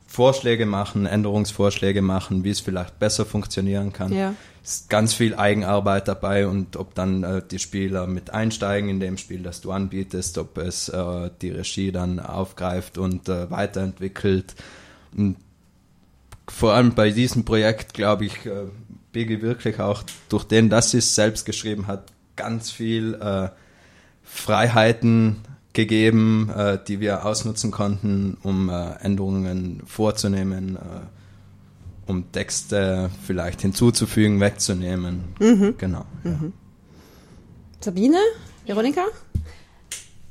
Vorschläge 0.08 0.66
machen, 0.66 1.06
Änderungsvorschläge 1.06 2.02
machen, 2.02 2.44
wie 2.44 2.50
es 2.50 2.62
vielleicht 2.62 3.00
besser 3.00 3.26
funktionieren 3.26 3.92
kann. 3.92 4.14
Ja. 4.14 4.34
Ist 4.66 4.90
ganz 4.90 5.14
viel 5.14 5.36
Eigenarbeit 5.36 6.08
dabei 6.08 6.48
und 6.48 6.76
ob 6.76 6.96
dann 6.96 7.24
äh, 7.24 7.44
die 7.52 7.60
Spieler 7.60 8.08
mit 8.08 8.32
einsteigen 8.32 8.90
in 8.90 9.00
dem 9.00 9.20
Spiel, 9.20 9.44
das 9.44 9.62
du 9.62 9.72
anbietest, 9.72 10.40
ob 10.40 10.58
es 10.58 10.90
äh, 10.90 11.30
die 11.40 11.52
Regie 11.52 11.92
dann 11.92 12.20
aufgreift 12.20 12.98
und 12.98 13.30
äh, 13.30 13.52
weiterentwickelt. 13.52 14.56
Und 15.16 15.36
vor 16.48 16.74
allem 16.74 16.96
bei 16.96 17.12
diesem 17.12 17.46
Projekt, 17.46 17.94
glaube 17.94 18.26
ich, 18.26 18.44
äh, 18.48 18.64
Biggie 19.12 19.44
wirklich 19.44 19.80
auch 19.80 20.02
durch 20.30 20.46
den, 20.46 20.72
dass 20.72 20.90
sie 20.90 20.98
es 20.98 21.14
selbst 21.14 21.46
geschrieben 21.46 21.86
hat, 21.86 22.12
ganz 22.36 22.72
viel 22.72 23.14
äh, 23.14 23.50
Freiheiten 24.24 25.44
gegeben, 25.74 26.50
äh, 26.50 26.80
die 26.88 27.00
wir 27.00 27.24
ausnutzen 27.24 27.70
konnten, 27.70 28.36
um 28.42 28.70
äh, 28.70 28.94
Änderungen 28.96 29.84
vorzunehmen, 29.86 30.80
um 32.08 32.32
Texte 32.32 33.10
vielleicht 33.26 33.62
hinzuzufügen, 33.62 34.40
wegzunehmen. 34.40 35.24
Genau. 35.78 36.06
Ja. 36.24 36.40
Sabine, 37.80 38.20
Veronika? 38.66 39.06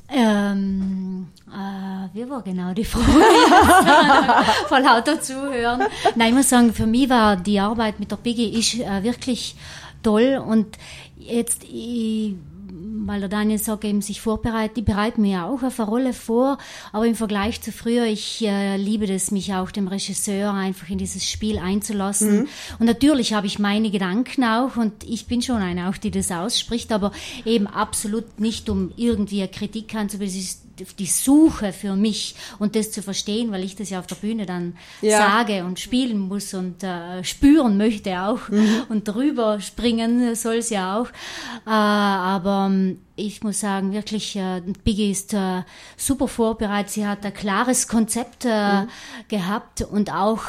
Ähm, 0.09 1.27
äh, 1.49 2.17
wie 2.17 2.29
war 2.29 2.43
genau 2.43 2.73
die 2.73 2.85
Frage? 2.85 3.07
Vor 4.69 4.81
lauter 4.81 5.21
Zuhören. 5.21 5.83
Nein, 6.15 6.29
ich 6.29 6.35
muss 6.35 6.49
sagen, 6.49 6.73
für 6.73 6.87
mich 6.87 7.09
war 7.09 7.37
die 7.37 7.59
Arbeit 7.59 7.99
mit 7.99 8.11
der 8.11 8.17
Biggie 8.17 8.59
ist 8.59 8.75
äh, 8.75 9.03
wirklich 9.03 9.57
toll 10.03 10.43
und 10.47 10.79
jetzt, 11.17 11.65
ich, 11.65 12.35
weil 13.07 13.21
der 13.21 13.29
Daniel 13.29 13.59
sagt, 13.59 13.85
eben 13.85 14.03
sich 14.03 14.21
vorbereitet, 14.21 14.79
ich 14.79 14.85
bereite 14.85 15.21
mir 15.21 15.45
auch 15.45 15.63
auf 15.63 15.79
eine 15.79 15.89
Rolle 15.89 16.13
vor, 16.13 16.59
aber 16.93 17.07
im 17.07 17.15
Vergleich 17.15 17.61
zu 17.61 17.73
früher, 17.73 18.05
ich 18.05 18.45
äh, 18.45 18.77
liebe 18.77 19.07
das, 19.07 19.31
mich 19.31 19.53
auch 19.55 19.71
dem 19.71 19.89
Regisseur 19.89 20.53
einfach 20.53 20.89
in 20.91 20.99
dieses 20.99 21.29
Spiel 21.29 21.59
einzulassen. 21.59 22.49
Und 22.79 22.87
natürlich 22.87 23.35
habe 23.35 23.47
ich 23.47 23.59
meine 23.59 23.91
Gedanken 23.91 24.45
auch 24.45 24.77
und 24.77 25.05
ich 25.05 25.27
bin 25.27 25.43
schon 25.43 25.63
eine 25.63 25.89
auch, 25.89 25.97
die 25.97 26.11
das 26.11 26.31
ausspricht, 26.31 26.93
aber 26.93 27.13
eben 27.45 27.67
absolut 27.67 28.41
nicht, 28.41 28.69
um 28.71 28.93
irgendwie 28.97 29.41
eine 29.41 29.49
Kritik 29.49 29.95
anzubieten. 29.95 30.64
Die 30.99 31.07
Suche 31.07 31.73
für 31.73 31.95
mich 31.97 32.35
und 32.59 32.75
das 32.77 32.91
zu 32.91 33.03
verstehen, 33.03 33.51
weil 33.53 33.63
ich 33.65 33.77
das 33.77 33.91
ja 33.91 33.99
auf 34.01 34.07
der 34.07 34.17
Bühne 34.17 34.47
dann 34.47 34.77
Ja. 35.03 35.19
sage 35.19 35.65
und 35.65 35.79
spielen 35.79 36.19
muss 36.19 36.53
und 36.55 36.83
äh, 36.83 37.23
spüren 37.25 37.77
möchte 37.77 38.21
auch 38.21 38.41
und 38.89 39.05
drüber 39.07 39.61
springen 39.61 40.35
soll 40.35 40.57
es 40.57 40.71
ja 40.71 40.99
auch. 41.01 41.09
Äh, 41.67 41.71
aber 41.71 42.67
ähm, 42.71 42.99
ich 43.17 43.43
muss 43.45 43.61
sagen, 43.61 43.93
wirklich, 43.93 44.35
äh, 44.37 44.61
Biggie 44.83 45.13
ist 45.13 45.35
äh, 45.35 45.63
super 45.97 46.27
vorbereitet. 46.27 46.91
Sie 46.91 47.07
hat 47.07 47.25
ein 47.25 47.33
klares 47.33 47.87
Konzept 47.87 48.45
äh, 48.45 48.87
gehabt 49.29 49.83
und 49.83 50.13
auch 50.13 50.43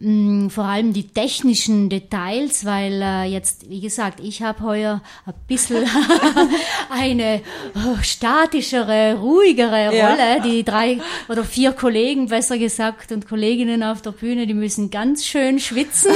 mh, 0.00 0.50
vor 0.50 0.64
allem 0.64 0.92
die 0.92 1.06
technischen 1.08 1.88
Details, 1.88 2.64
weil 2.64 3.00
äh, 3.02 3.24
jetzt, 3.24 3.70
wie 3.70 3.80
gesagt, 3.80 4.18
ich 4.20 4.42
habe 4.42 4.62
heuer 4.64 5.02
ein 5.26 5.34
bisschen 5.46 5.84
eine 6.90 7.36
äh, 7.36 7.40
statischere, 8.02 9.16
ruhigere 9.18 9.94
Ja. 9.94 10.10
Rolle. 10.10 10.42
Die 10.44 10.64
drei 10.64 10.98
oder 11.28 11.44
vier 11.44 11.72
Kollegen, 11.72 12.26
besser 12.28 12.58
gesagt, 12.58 13.12
und 13.12 13.28
Kolleginnen 13.28 13.82
auf 13.82 14.02
der 14.02 14.12
Bühne, 14.12 14.46
die 14.46 14.54
müssen 14.54 14.90
ganz 14.90 15.24
schön 15.24 15.58
schwitzen 15.58 16.12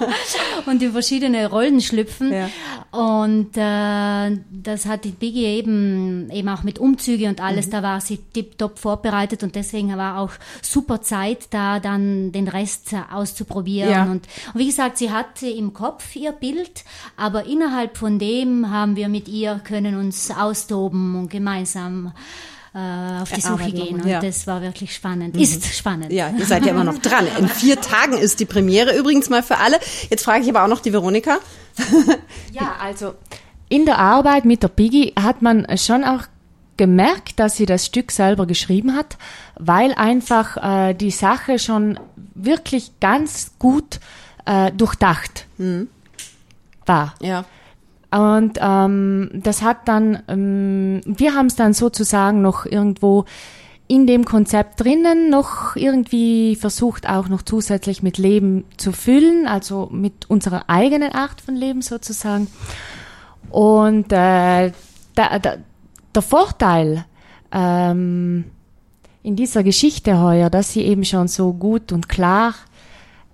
und 0.66 0.82
in 0.82 0.92
verschiedene 0.92 1.48
Rollen 1.50 1.80
schlüpfen. 1.80 2.32
Ja. 2.32 2.48
Und 2.92 3.56
äh, 3.56 4.38
das 4.50 4.86
hat 4.86 5.04
die 5.04 5.10
Biggie 5.10 5.44
eben, 5.46 6.30
eben 6.30 6.48
auch 6.48 6.62
mit 6.62 6.78
Umzüge 6.78 7.26
und 7.28 7.36
Mhm. 7.40 7.44
alles, 7.44 7.70
da 7.70 7.82
war 7.82 8.00
sie 8.00 8.18
tipptopp 8.32 8.78
vorbereitet 8.78 9.42
und 9.42 9.54
deswegen 9.54 9.94
war 9.96 10.18
auch 10.18 10.30
super 10.62 11.02
Zeit, 11.02 11.48
da 11.50 11.80
dann 11.80 12.32
den 12.32 12.48
Rest 12.48 12.92
äh, 12.92 12.96
auszuprobieren. 13.16 13.90
Ja. 13.90 14.02
Und, 14.04 14.26
und 14.52 14.60
wie 14.60 14.66
gesagt, 14.66 14.98
sie 14.98 15.10
hatte 15.10 15.48
im 15.48 15.72
Kopf 15.72 16.14
ihr 16.14 16.32
Bild, 16.32 16.84
aber 17.16 17.46
innerhalb 17.46 17.96
von 17.96 18.18
dem 18.18 18.70
haben 18.70 18.96
wir 18.96 19.08
mit 19.08 19.28
ihr 19.28 19.60
können 19.64 19.96
uns 19.96 20.30
austoben 20.30 21.16
und 21.16 21.30
gemeinsam 21.30 22.12
äh, 22.74 23.22
auf 23.22 23.32
die 23.32 23.40
Suche 23.40 23.72
gehen. 23.72 24.00
Und 24.00 24.06
ja. 24.06 24.20
das 24.20 24.46
war 24.46 24.60
wirklich 24.60 24.94
spannend. 24.94 25.36
Ist 25.36 25.64
spannend. 25.74 26.12
Ja, 26.12 26.30
ihr 26.36 26.44
seid 26.44 26.66
ja 26.66 26.72
immer 26.72 26.84
noch 26.84 26.98
dran. 26.98 27.26
In 27.38 27.48
vier 27.48 27.80
Tagen 27.80 28.18
ist 28.18 28.38
die 28.38 28.44
Premiere 28.44 28.96
übrigens 28.96 29.30
mal 29.30 29.42
für 29.42 29.58
alle. 29.58 29.78
Jetzt 30.10 30.24
frage 30.24 30.42
ich 30.44 30.50
aber 30.50 30.64
auch 30.64 30.68
noch 30.68 30.80
die 30.80 30.92
Veronika. 30.92 31.38
Ja, 32.52 32.76
also 32.80 33.14
in 33.68 33.84
der 33.84 33.98
Arbeit 33.98 34.44
mit 34.44 34.62
der 34.62 34.68
Piggy 34.68 35.14
hat 35.20 35.42
man 35.42 35.66
schon 35.78 36.04
auch 36.04 36.22
gemerkt, 36.76 37.40
dass 37.40 37.56
sie 37.56 37.66
das 37.66 37.86
Stück 37.86 38.12
selber 38.12 38.46
geschrieben 38.46 38.94
hat, 38.94 39.16
weil 39.58 39.94
einfach 39.94 40.56
äh, 40.90 40.94
die 40.94 41.10
Sache 41.10 41.58
schon 41.58 41.98
wirklich 42.36 42.92
ganz 43.00 43.52
gut 43.58 44.00
äh, 44.44 44.72
durchdacht 44.72 45.46
war. 46.86 47.14
Ja. 47.20 47.44
Und 48.10 48.58
ähm, 48.60 49.30
das 49.34 49.62
hat 49.62 49.88
dann, 49.88 50.22
ähm, 50.28 51.00
wir 51.04 51.34
haben 51.34 51.46
es 51.46 51.56
dann 51.56 51.72
sozusagen 51.72 52.40
noch 52.40 52.64
irgendwo 52.64 53.24
in 53.88 54.06
dem 54.06 54.24
Konzept 54.24 54.80
drinnen 54.80 55.30
noch 55.30 55.76
irgendwie 55.76 56.56
versucht, 56.56 57.08
auch 57.08 57.28
noch 57.28 57.42
zusätzlich 57.42 58.02
mit 58.02 58.18
Leben 58.18 58.64
zu 58.76 58.92
füllen, 58.92 59.46
also 59.46 59.88
mit 59.92 60.28
unserer 60.28 60.64
eigenen 60.68 61.12
Art 61.12 61.40
von 61.40 61.54
Leben 61.54 61.82
sozusagen. 61.82 62.48
Und 63.50 64.12
äh, 64.12 64.72
der, 65.16 65.38
der, 65.38 65.58
der 66.14 66.22
Vorteil 66.22 67.04
ähm, 67.52 68.46
in 69.26 69.34
dieser 69.34 69.64
Geschichte 69.64 70.20
heuer, 70.20 70.50
dass 70.50 70.72
sie 70.72 70.82
eben 70.82 71.04
schon 71.04 71.26
so 71.26 71.52
gut 71.52 71.90
und 71.90 72.08
klar 72.08 72.54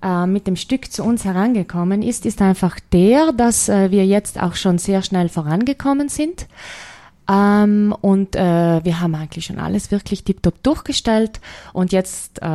äh, 0.02 0.26
mit 0.26 0.46
dem 0.46 0.56
Stück 0.56 0.90
zu 0.90 1.04
uns 1.04 1.26
herangekommen 1.26 2.00
ist, 2.00 2.24
ist 2.24 2.40
einfach 2.40 2.80
der, 2.94 3.32
dass 3.32 3.68
äh, 3.68 3.90
wir 3.90 4.06
jetzt 4.06 4.40
auch 4.40 4.54
schon 4.54 4.78
sehr 4.78 5.02
schnell 5.02 5.28
vorangekommen 5.28 6.08
sind. 6.08 6.46
Ähm, 7.32 7.94
und 8.00 8.36
äh, 8.36 8.84
wir 8.84 9.00
haben 9.00 9.14
eigentlich 9.14 9.46
schon 9.46 9.58
alles 9.58 9.90
wirklich 9.90 10.24
tiptop 10.24 10.62
durchgestellt 10.62 11.40
und 11.72 11.92
jetzt 11.92 12.42
äh, 12.42 12.46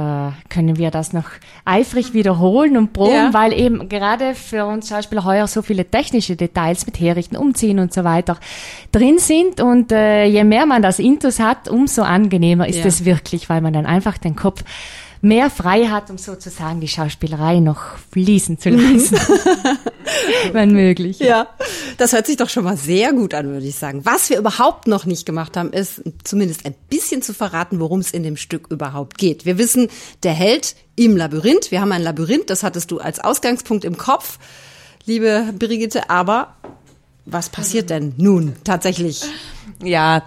können 0.49 0.77
wir 0.77 0.91
das 0.91 1.13
noch 1.13 1.25
eifrig 1.65 2.13
wiederholen 2.13 2.77
und 2.77 2.93
proben, 2.93 3.11
Ja. 3.13 3.33
weil 3.33 3.53
eben 3.53 3.89
gerade 3.89 4.35
für 4.35 4.65
uns 4.65 4.89
Schauspieler 4.89 5.23
heuer 5.23 5.47
so 5.47 5.61
viele 5.61 5.85
technische 5.85 6.35
Details 6.35 6.85
mit 6.85 6.99
Herrichten, 6.99 7.37
Umziehen 7.37 7.79
und 7.79 7.93
so 7.93 8.03
weiter 8.03 8.37
drin 8.91 9.17
sind 9.19 9.61
und 9.61 9.91
äh, 9.91 10.25
je 10.25 10.43
mehr 10.43 10.65
man 10.65 10.81
das 10.81 10.99
Intus 10.99 11.39
hat, 11.39 11.67
umso 11.69 12.03
angenehmer 12.03 12.67
ist 12.67 12.79
Ja. 12.79 12.85
es 12.85 13.03
wirklich, 13.05 13.49
weil 13.49 13.61
man 13.61 13.73
dann 13.73 13.85
einfach 13.85 14.17
den 14.17 14.35
Kopf 14.35 14.63
mehr 15.21 15.49
frei 15.49 15.87
hat, 15.87 16.09
um 16.09 16.17
sozusagen 16.17 16.79
die 16.79 16.87
Schauspielerei 16.87 17.59
noch 17.59 17.97
fließen 18.11 18.59
zu 18.59 18.69
lassen, 18.69 19.17
wenn 20.51 20.71
möglich. 20.71 21.19
Ja, 21.19 21.47
das 21.97 22.13
hört 22.13 22.27
sich 22.27 22.37
doch 22.37 22.49
schon 22.49 22.63
mal 22.63 22.77
sehr 22.77 23.13
gut 23.13 23.33
an, 23.33 23.47
würde 23.47 23.65
ich 23.65 23.75
sagen. 23.75 24.05
Was 24.05 24.29
wir 24.29 24.37
überhaupt 24.37 24.87
noch 24.87 25.05
nicht 25.05 25.25
gemacht 25.25 25.57
haben, 25.57 25.73
ist 25.73 26.01
zumindest 26.23 26.65
ein 26.65 26.75
bisschen 26.89 27.21
zu 27.21 27.33
verraten, 27.33 27.79
worum 27.79 27.99
es 27.99 28.11
in 28.11 28.23
dem 28.23 28.37
Stück 28.37 28.67
überhaupt 28.69 29.17
geht. 29.17 29.45
Wir 29.45 29.57
wissen, 29.57 29.89
der 30.23 30.33
Held 30.33 30.75
im 30.95 31.17
Labyrinth. 31.17 31.71
Wir 31.71 31.81
haben 31.81 31.91
ein 31.91 32.03
Labyrinth, 32.03 32.49
das 32.49 32.63
hattest 32.63 32.91
du 32.91 32.99
als 32.99 33.19
Ausgangspunkt 33.19 33.85
im 33.85 33.97
Kopf, 33.97 34.39
liebe 35.05 35.53
Brigitte. 35.57 36.09
Aber 36.09 36.55
was 37.25 37.49
passiert 37.49 37.89
denn 37.89 38.13
nun 38.17 38.55
tatsächlich? 38.63 39.23
Ja, 39.83 40.23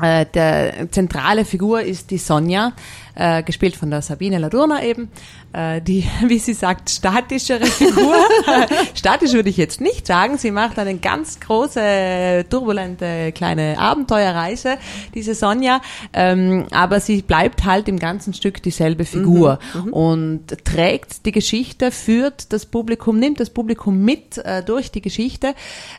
äh, 0.00 0.26
der 0.26 0.90
zentrale 0.90 1.44
Figur 1.44 1.82
ist 1.82 2.10
die 2.10 2.18
Sonja, 2.18 2.72
äh, 3.14 3.42
gespielt 3.42 3.76
von 3.76 3.90
der 3.90 4.02
Sabine 4.02 4.38
Ladurna 4.38 4.82
eben, 4.82 5.10
äh, 5.52 5.80
die, 5.80 6.04
wie 6.26 6.38
sie 6.38 6.54
sagt, 6.54 6.90
statischere 6.90 7.66
Figur. 7.66 8.14
Statisch 8.94 9.32
würde 9.32 9.48
ich 9.48 9.56
jetzt 9.56 9.80
nicht 9.80 10.06
sagen. 10.06 10.38
Sie 10.38 10.50
macht 10.50 10.78
eine 10.78 10.96
ganz 10.96 11.40
große, 11.40 12.46
turbulente 12.48 13.32
kleine 13.32 13.78
Abenteuerreise, 13.78 14.76
diese 15.14 15.34
Sonja. 15.34 15.80
Ähm, 16.12 16.66
aber 16.70 17.00
sie 17.00 17.22
bleibt 17.22 17.64
halt 17.64 17.88
im 17.88 17.98
ganzen 17.98 18.34
Stück 18.34 18.62
dieselbe 18.62 19.04
Figur 19.04 19.58
und 19.90 20.46
trägt 20.64 21.26
die 21.26 21.32
Geschichte, 21.32 21.90
führt 21.90 22.52
das 22.52 22.66
Publikum, 22.66 23.18
nimmt 23.18 23.40
das 23.40 23.50
Publikum 23.50 24.04
mit 24.04 24.38
äh, 24.38 24.62
durch 24.62 24.90
die 24.90 25.02
Geschichte. 25.02 25.54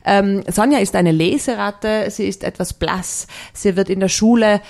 Ähm, 0.06 0.44
Sonja 0.48 0.80
ist 0.80 0.96
eine 0.96 1.12
Leseratte, 1.12 2.10
sie 2.10 2.28
ist 2.28 2.44
etwas 2.44 2.74
blass, 2.74 3.28
sie 3.54 3.76
wird 3.76 3.90
in 3.90 4.00
der 4.00 4.10
Schule 4.10 4.62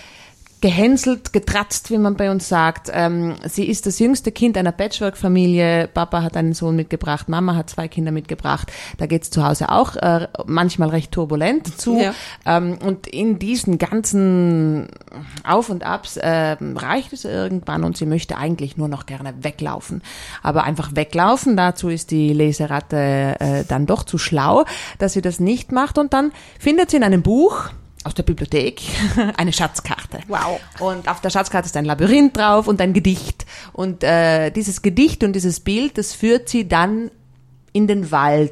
gehänselt, 0.62 1.34
getratzt, 1.34 1.90
wie 1.90 1.98
man 1.98 2.16
bei 2.16 2.30
uns 2.30 2.48
sagt. 2.48 2.92
Ähm, 2.94 3.36
sie 3.48 3.66
ist 3.68 3.88
das 3.88 3.98
jüngste 3.98 4.32
Kind 4.32 4.58
einer 4.58 4.72
Patchwork-Familie. 4.72 5.90
Papa 5.92 6.22
hat 6.22 6.38
einen 6.38 6.54
Sohn 6.54 6.76
mitgebracht, 6.76 7.28
Mama 7.30 7.56
hat 7.56 7.72
zwei 7.72 7.88
Kinder 7.88 8.12
mitgebracht. 8.12 8.72
Da 8.98 9.08
geht's 9.08 9.32
zu 9.32 9.44
Hause 9.46 9.70
auch 9.70 9.96
äh, 9.96 10.28
manchmal 10.46 10.90
recht 10.90 11.12
turbulent 11.12 11.80
zu. 11.80 12.00
Ja. 12.00 12.14
Ähm, 12.46 12.78
und 12.86 13.08
in 13.08 13.40
diesen 13.40 13.80
ganzen 13.80 14.88
Auf 15.44 15.70
und 15.70 15.84
Abs 15.84 16.18
äh, 16.18 16.58
reicht 16.76 17.12
es 17.12 17.26
irgendwann 17.26 17.84
und 17.84 17.98
sie 17.98 18.06
möchte 18.06 18.38
eigentlich 18.38 18.78
nur 18.78 18.88
noch 18.88 19.08
gerne 19.08 19.34
weglaufen. 19.42 20.04
Aber 20.44 20.64
einfach 20.64 20.96
weglaufen, 20.96 21.58
dazu 21.58 21.90
ist 21.90 22.12
die 22.12 22.34
Leseratte 22.34 23.36
äh, 23.40 23.64
dann 23.68 23.88
doch 23.88 24.04
zu 24.04 24.20
schlau, 24.20 24.66
dass 25.00 25.14
sie 25.14 25.22
das 25.22 25.40
nicht 25.40 25.72
macht. 25.72 25.98
Und 25.98 26.14
dann 26.14 26.32
findet 26.60 26.92
sie 26.92 26.98
in 26.98 27.04
einem 27.04 27.24
Buch, 27.24 27.72
aus 28.06 28.14
der 28.14 28.24
Bibliothek 28.24 28.82
eine 29.38 29.54
Schatzkarte. 29.54 30.20
Wow. 30.28 30.60
Und 30.80 31.08
auf 31.08 31.22
der 31.22 31.30
Schatzkarte 31.30 31.68
ist 31.68 31.78
ein 31.78 31.86
Labyrinth 31.86 32.38
drauf 32.38 32.68
und 32.68 32.82
ein 32.82 32.94
Gedicht. 32.94 33.46
Und 33.74 34.04
äh, 34.04 34.50
dieses 34.52 34.82
Gedicht 34.82 35.24
und 35.24 35.34
dieses 35.34 35.60
Bild, 35.60 35.98
das 35.98 36.14
führt 36.14 36.50
sie 36.50 36.68
dann 36.68 37.12
in 37.74 37.88
den 37.88 38.12
Wald. 38.12 38.52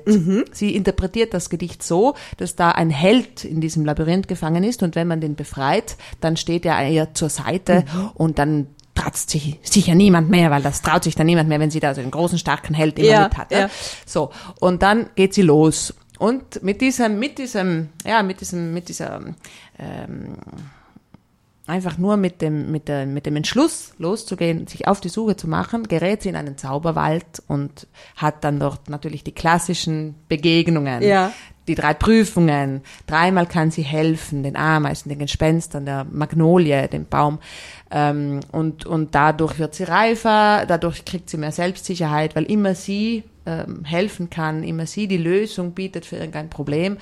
Sie 0.53 0.73
interpretiert 0.75 1.33
das 1.33 1.49
Gedicht 1.49 1.83
so, 1.83 2.15
dass 2.37 2.55
da 2.55 2.71
ein 2.71 2.89
Held 2.89 3.43
in 3.43 3.59
diesem 3.59 3.83
Labyrinth 3.83 4.29
gefangen 4.29 4.63
ist 4.63 4.81
und 4.81 4.95
wenn 4.95 5.09
man 5.09 5.19
den 5.19 5.35
befreit, 5.35 5.97
dann 6.21 6.37
steht 6.37 6.65
er 6.65 6.87
ihr 6.89 7.13
zur 7.13 7.27
Seite 7.27 7.83
und 8.13 8.39
dann 8.39 8.67
tratzt 8.95 9.29
sich 9.29 9.59
sicher 9.61 9.93
niemand 9.93 10.29
mehr, 10.29 10.51
weil 10.51 10.61
das 10.61 10.81
traut 10.81 11.03
sich 11.03 11.15
dann 11.15 11.25
niemand 11.25 11.49
mehr, 11.49 11.59
wenn 11.59 11.69
sie 11.71 11.81
da 11.81 11.93
so 11.93 11.99
einen 11.99 12.11
großen, 12.11 12.37
starken 12.37 12.73
Held 12.73 12.97
immer 12.97 13.07
Ja, 13.09 13.23
mit 13.23 13.37
hat. 13.37 13.51
ja. 13.51 13.59
Ja. 13.59 13.69
So, 14.05 14.31
und 14.61 14.81
dann 14.83 15.09
geht 15.15 15.33
sie 15.33 15.41
los. 15.41 15.93
Und 16.19 16.61
mit 16.61 16.81
diesem, 16.81 17.17
mit 17.17 17.37
diesem, 17.37 17.89
ja, 18.05 18.21
mit 18.23 18.41
diesem, 18.41 18.73
mit 18.73 18.89
dieser, 18.89 19.21
ähm, 19.79 20.35
einfach 21.65 21.97
nur 21.97 22.17
mit 22.17 22.41
dem, 22.41 22.71
mit, 22.71 22.87
der, 22.89 23.05
mit 23.05 23.25
dem 23.25 23.37
Entschluss 23.37 23.93
loszugehen, 23.99 24.67
sich 24.67 24.87
auf 24.87 24.99
die 24.99 25.09
Suche 25.09 25.37
zu 25.37 25.47
machen, 25.47 25.83
gerät 25.87 26.21
sie 26.21 26.29
in 26.29 26.35
einen 26.35 26.57
Zauberwald 26.57 27.41
und 27.47 27.87
hat 28.17 28.43
dann 28.43 28.59
dort 28.59 28.89
natürlich 28.89 29.23
die 29.23 29.31
klassischen 29.31 30.15
Begegnungen. 30.27 31.03
Ja. 31.03 31.31
Die 31.69 31.75
drei 31.75 31.93
Prüfungen. 31.93 32.81
Dreimal 33.05 33.45
kann 33.45 33.69
sie 33.69 33.83
helfen, 33.83 34.41
den 34.41 34.55
Ameisen, 34.55 35.09
den 35.09 35.19
Gespenstern, 35.19 35.85
der 35.85 36.03
Magnolie, 36.09 36.87
dem 36.87 37.05
Baum. 37.05 37.37
Ähm, 37.91 38.39
und, 38.51 38.87
und 38.87 39.13
dadurch 39.13 39.59
wird 39.59 39.75
sie 39.75 39.83
reifer, 39.83 40.65
dadurch 40.67 41.05
kriegt 41.05 41.29
sie 41.29 41.37
mehr 41.37 41.51
Selbstsicherheit, 41.51 42.35
weil 42.35 42.45
immer 42.45 42.73
sie 42.73 43.23
ähm, 43.45 43.85
helfen 43.85 44.31
kann, 44.31 44.63
immer 44.63 44.87
sie 44.87 45.07
die 45.07 45.17
Lösung 45.17 45.73
bietet 45.73 46.07
für 46.07 46.15
irgendein 46.15 46.49
Problem. 46.49 46.97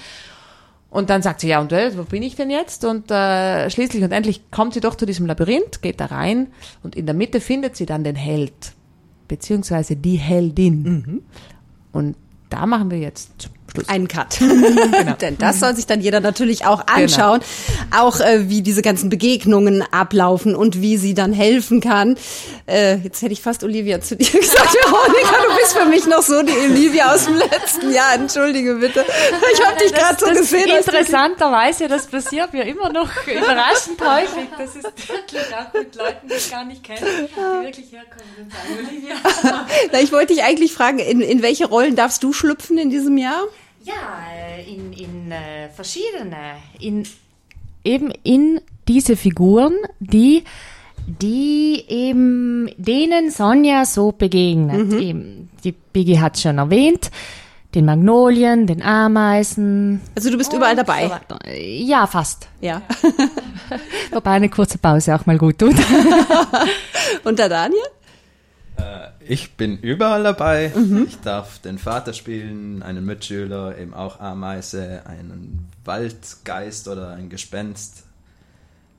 Und 0.89 1.09
dann 1.09 1.21
sagt 1.21 1.39
sie, 1.39 1.47
ja, 1.47 1.61
und 1.61 1.71
äh, 1.71 1.97
wo 1.97 2.03
bin 2.03 2.21
ich 2.21 2.35
denn 2.35 2.49
jetzt? 2.49 2.83
Und 2.83 3.09
äh, 3.09 3.69
schließlich 3.69 4.03
und 4.03 4.11
endlich 4.11 4.51
kommt 4.51 4.73
sie 4.73 4.81
doch 4.81 4.95
zu 4.95 5.05
diesem 5.05 5.27
Labyrinth, 5.27 5.81
geht 5.81 6.01
da 6.01 6.07
rein 6.07 6.47
und 6.83 6.97
in 6.97 7.05
der 7.05 7.15
Mitte 7.15 7.39
findet 7.39 7.77
sie 7.77 7.85
dann 7.85 8.03
den 8.03 8.17
Held, 8.17 8.73
beziehungsweise 9.29 9.95
die 9.95 10.17
Heldin. 10.17 11.23
Und 11.93 12.17
da 12.49 12.65
machen 12.65 12.91
wir 12.91 12.99
jetzt 12.99 13.49
Schluss. 13.77 13.89
Einen 13.89 14.07
Cut. 14.07 14.39
Denn 15.21 15.37
das 15.37 15.59
soll 15.59 15.75
sich 15.75 15.85
dann 15.85 16.01
jeder 16.01 16.19
natürlich 16.19 16.65
auch 16.65 16.87
anschauen. 16.87 17.41
Auch 17.95 18.19
äh, 18.19 18.49
wie 18.49 18.61
diese 18.61 18.81
ganzen 18.81 19.09
Begegnungen 19.09 19.83
ablaufen 19.91 20.55
und 20.55 20.81
wie 20.81 20.97
sie 20.97 21.13
dann 21.13 21.33
helfen 21.33 21.81
kann. 21.81 22.17
Äh, 22.65 22.97
jetzt 22.97 23.21
hätte 23.21 23.33
ich 23.33 23.41
fast 23.41 23.63
Olivia 23.63 24.01
zu 24.01 24.15
dir 24.15 24.25
gesagt, 24.39 24.73
Veronika, 24.73 25.35
du 25.47 25.55
bist 25.57 25.77
für 25.77 25.85
mich 25.85 26.07
noch 26.07 26.21
so 26.21 26.41
die 26.41 26.53
Olivia 26.53 27.13
aus 27.13 27.25
dem 27.25 27.37
letzten 27.37 27.93
Jahr. 27.93 28.15
Entschuldige 28.15 28.75
bitte. 28.75 29.05
Ich 29.53 29.65
habe 29.65 29.79
dich 29.79 29.93
gerade 29.93 30.17
so 30.19 30.31
gesehen. 30.31 30.69
Interessanterweise, 30.77 31.87
das 31.87 32.07
passiert 32.07 32.53
mir 32.53 32.65
immer 32.65 32.91
noch 32.91 33.09
überraschend 33.25 34.01
häufig. 34.01 34.49
Das 34.57 34.75
ist 34.75 35.09
wirklich 35.09 35.43
auch 35.53 35.73
mit 35.73 35.95
Leuten, 35.95 36.27
die 36.27 36.33
ich 36.33 36.51
gar 36.51 36.65
nicht 36.65 36.83
kenne, 36.83 36.99
die 36.99 37.65
wirklich 37.65 37.91
herkommen 37.91 38.27
und 38.39 38.51
sagen, 38.51 38.87
Olivia. 38.87 39.15
Na, 39.91 39.99
ich 39.99 40.11
wollte 40.11 40.33
dich 40.33 40.43
eigentlich 40.43 40.73
fragen, 40.73 40.99
in, 40.99 41.21
in 41.21 41.41
welche 41.41 41.67
Rollen 41.67 41.95
darfst 41.95 42.23
du 42.23 42.33
schlüpfen 42.33 42.77
in 42.77 42.89
diesem 42.89 43.17
Jahr? 43.17 43.43
Ja, 43.87 44.19
äh, 44.35 44.69
in, 44.69 44.91
in 44.91 45.31
äh, 45.31 45.69
verschiedene, 45.69 46.57
in 46.79 47.07
eben 47.85 48.11
in 48.23 48.59
diese 48.87 49.15
Figuren, 49.15 49.75
die 49.99 50.43
die 51.07 51.85
eben 51.87 52.69
denen 52.75 53.31
Sonja 53.31 53.85
so 53.85 54.11
begegnet. 54.11 54.91
Eben, 54.91 55.49
die 55.63 55.71
Biggie 55.71 56.19
hat 56.19 56.37
schon 56.37 56.57
erwähnt, 56.57 57.11
den 57.75 57.85
Magnolien, 57.85 58.67
den 58.67 58.81
Ameisen. 58.81 60.01
Also 60.15 60.31
du 60.31 60.37
bist 60.37 60.51
überall 60.51 60.75
dabei. 60.75 61.09
Ja, 61.55 62.07
fast. 62.07 62.49
Ja. 62.59 62.81
Wobei 64.11 64.31
eine 64.31 64.49
kurze 64.49 64.79
Pause 64.79 65.15
auch 65.15 65.25
mal 65.25 65.37
gut 65.37 65.59
tut. 65.59 65.75
Und 67.23 67.39
der 67.39 67.47
Daniel? 67.47 67.79
Ich 69.29 69.53
bin 69.53 69.77
überall 69.79 70.23
dabei. 70.23 70.71
Ich 71.07 71.19
darf 71.21 71.59
den 71.59 71.77
Vater 71.77 72.13
spielen, 72.13 72.83
einen 72.83 73.05
Mitschüler, 73.05 73.77
eben 73.77 73.93
auch 73.93 74.19
Ameise, 74.19 75.03
einen 75.05 75.67
Waldgeist 75.85 76.87
oder 76.87 77.11
ein 77.11 77.29
Gespenst, 77.29 78.03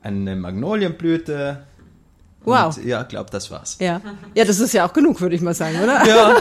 eine 0.02 0.36
Magnolienblüte 0.36 1.62
Wow. 2.44 2.76
Und, 2.76 2.86
ja, 2.86 3.02
glaube, 3.02 3.30
das 3.30 3.50
war's. 3.50 3.76
Ja. 3.80 4.00
ja, 4.34 4.44
das 4.44 4.60
ist 4.60 4.72
ja 4.72 4.86
auch 4.86 4.92
genug, 4.92 5.20
würde 5.20 5.34
ich 5.34 5.40
mal 5.40 5.54
sagen, 5.54 5.80
oder? 5.82 6.06
Ja. 6.06 6.36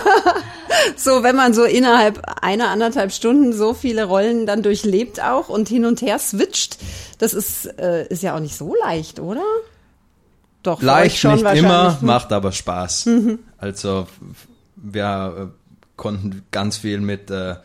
so, 0.95 1.23
wenn 1.23 1.35
man 1.35 1.53
so 1.53 1.63
innerhalb 1.63 2.21
einer, 2.41 2.69
anderthalb 2.69 3.11
Stunden 3.11 3.51
so 3.51 3.73
viele 3.73 4.05
Rollen 4.05 4.45
dann 4.45 4.63
durchlebt 4.63 5.21
auch 5.21 5.49
und 5.49 5.67
hin 5.67 5.85
und 5.85 6.01
her 6.01 6.19
switcht, 6.19 6.77
das 7.17 7.33
ist, 7.33 7.65
äh, 7.79 8.07
ist 8.07 8.23
ja 8.23 8.35
auch 8.35 8.39
nicht 8.39 8.55
so 8.55 8.75
leicht, 8.83 9.19
oder? 9.19 9.43
Doch, 10.63 10.81
leicht 10.81 11.17
schon 11.17 11.35
nicht 11.35 11.55
immer, 11.55 11.97
macht 12.01 12.31
aber 12.31 12.51
Spaß. 12.51 13.05
Mhm. 13.07 13.39
Also 13.57 14.07
wir 14.75 15.51
äh, 15.53 15.73
konnten 15.95 16.43
ganz 16.51 16.77
viel 16.77 16.99
mit 16.99 17.31
äh, 17.31 17.55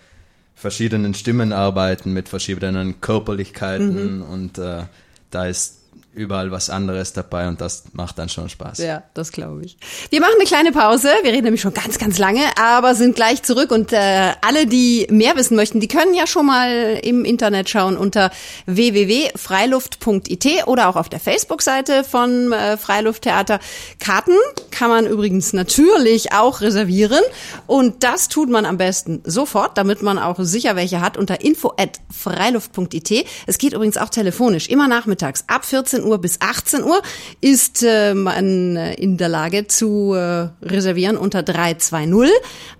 verschiedenen 0.54 1.14
Stimmen 1.14 1.52
arbeiten, 1.52 2.12
mit 2.12 2.28
verschiedenen 2.28 3.00
Körperlichkeiten 3.00 4.18
mhm. 4.18 4.22
und 4.22 4.58
äh, 4.58 4.84
da 5.30 5.46
ist 5.46 5.81
überall 6.14 6.50
was 6.50 6.68
anderes 6.68 7.14
dabei 7.14 7.48
und 7.48 7.60
das 7.60 7.84
macht 7.92 8.18
dann 8.18 8.28
schon 8.28 8.48
Spaß. 8.48 8.78
Ja, 8.78 9.02
das 9.14 9.32
glaube 9.32 9.64
ich. 9.64 9.78
Wir 10.10 10.20
machen 10.20 10.34
eine 10.36 10.46
kleine 10.46 10.72
Pause. 10.72 11.08
Wir 11.22 11.32
reden 11.32 11.44
nämlich 11.44 11.62
schon 11.62 11.72
ganz, 11.72 11.98
ganz 11.98 12.18
lange, 12.18 12.42
aber 12.60 12.94
sind 12.94 13.16
gleich 13.16 13.42
zurück 13.42 13.70
und 13.70 13.92
äh, 13.92 14.32
alle, 14.42 14.66
die 14.66 15.06
mehr 15.10 15.36
wissen 15.36 15.56
möchten, 15.56 15.80
die 15.80 15.88
können 15.88 16.14
ja 16.14 16.26
schon 16.26 16.46
mal 16.46 17.00
im 17.02 17.24
Internet 17.24 17.70
schauen 17.70 17.96
unter 17.96 18.30
www.freiluft.it 18.66 20.66
oder 20.66 20.88
auch 20.88 20.96
auf 20.96 21.08
der 21.08 21.20
Facebook-Seite 21.20 22.04
von 22.04 22.52
äh, 22.52 22.76
Freilufttheater. 22.76 23.58
Karten 23.98 24.36
kann 24.70 24.90
man 24.90 25.06
übrigens 25.06 25.54
natürlich 25.54 26.32
auch 26.32 26.60
reservieren 26.60 27.22
und 27.66 28.04
das 28.04 28.28
tut 28.28 28.50
man 28.50 28.66
am 28.66 28.76
besten 28.76 29.22
sofort, 29.24 29.78
damit 29.78 30.02
man 30.02 30.18
auch 30.18 30.36
sicher 30.40 30.76
welche 30.76 31.00
hat 31.00 31.16
unter 31.16 31.40
info@freiluft.it. 31.40 33.26
Es 33.46 33.58
geht 33.58 33.72
übrigens 33.72 33.96
auch 33.96 34.10
telefonisch, 34.10 34.68
immer 34.68 34.88
nachmittags 34.88 35.44
ab 35.46 35.64
14 35.64 36.01
Uhr 36.04 36.18
bis 36.18 36.40
18 36.40 36.84
Uhr 36.84 37.02
ist 37.40 37.82
äh, 37.82 38.14
man 38.14 38.76
äh, 38.76 38.94
in 38.94 39.16
der 39.16 39.28
Lage 39.28 39.66
zu 39.66 40.14
äh, 40.14 40.48
reservieren 40.62 41.16
unter 41.16 41.42
320 41.42 42.30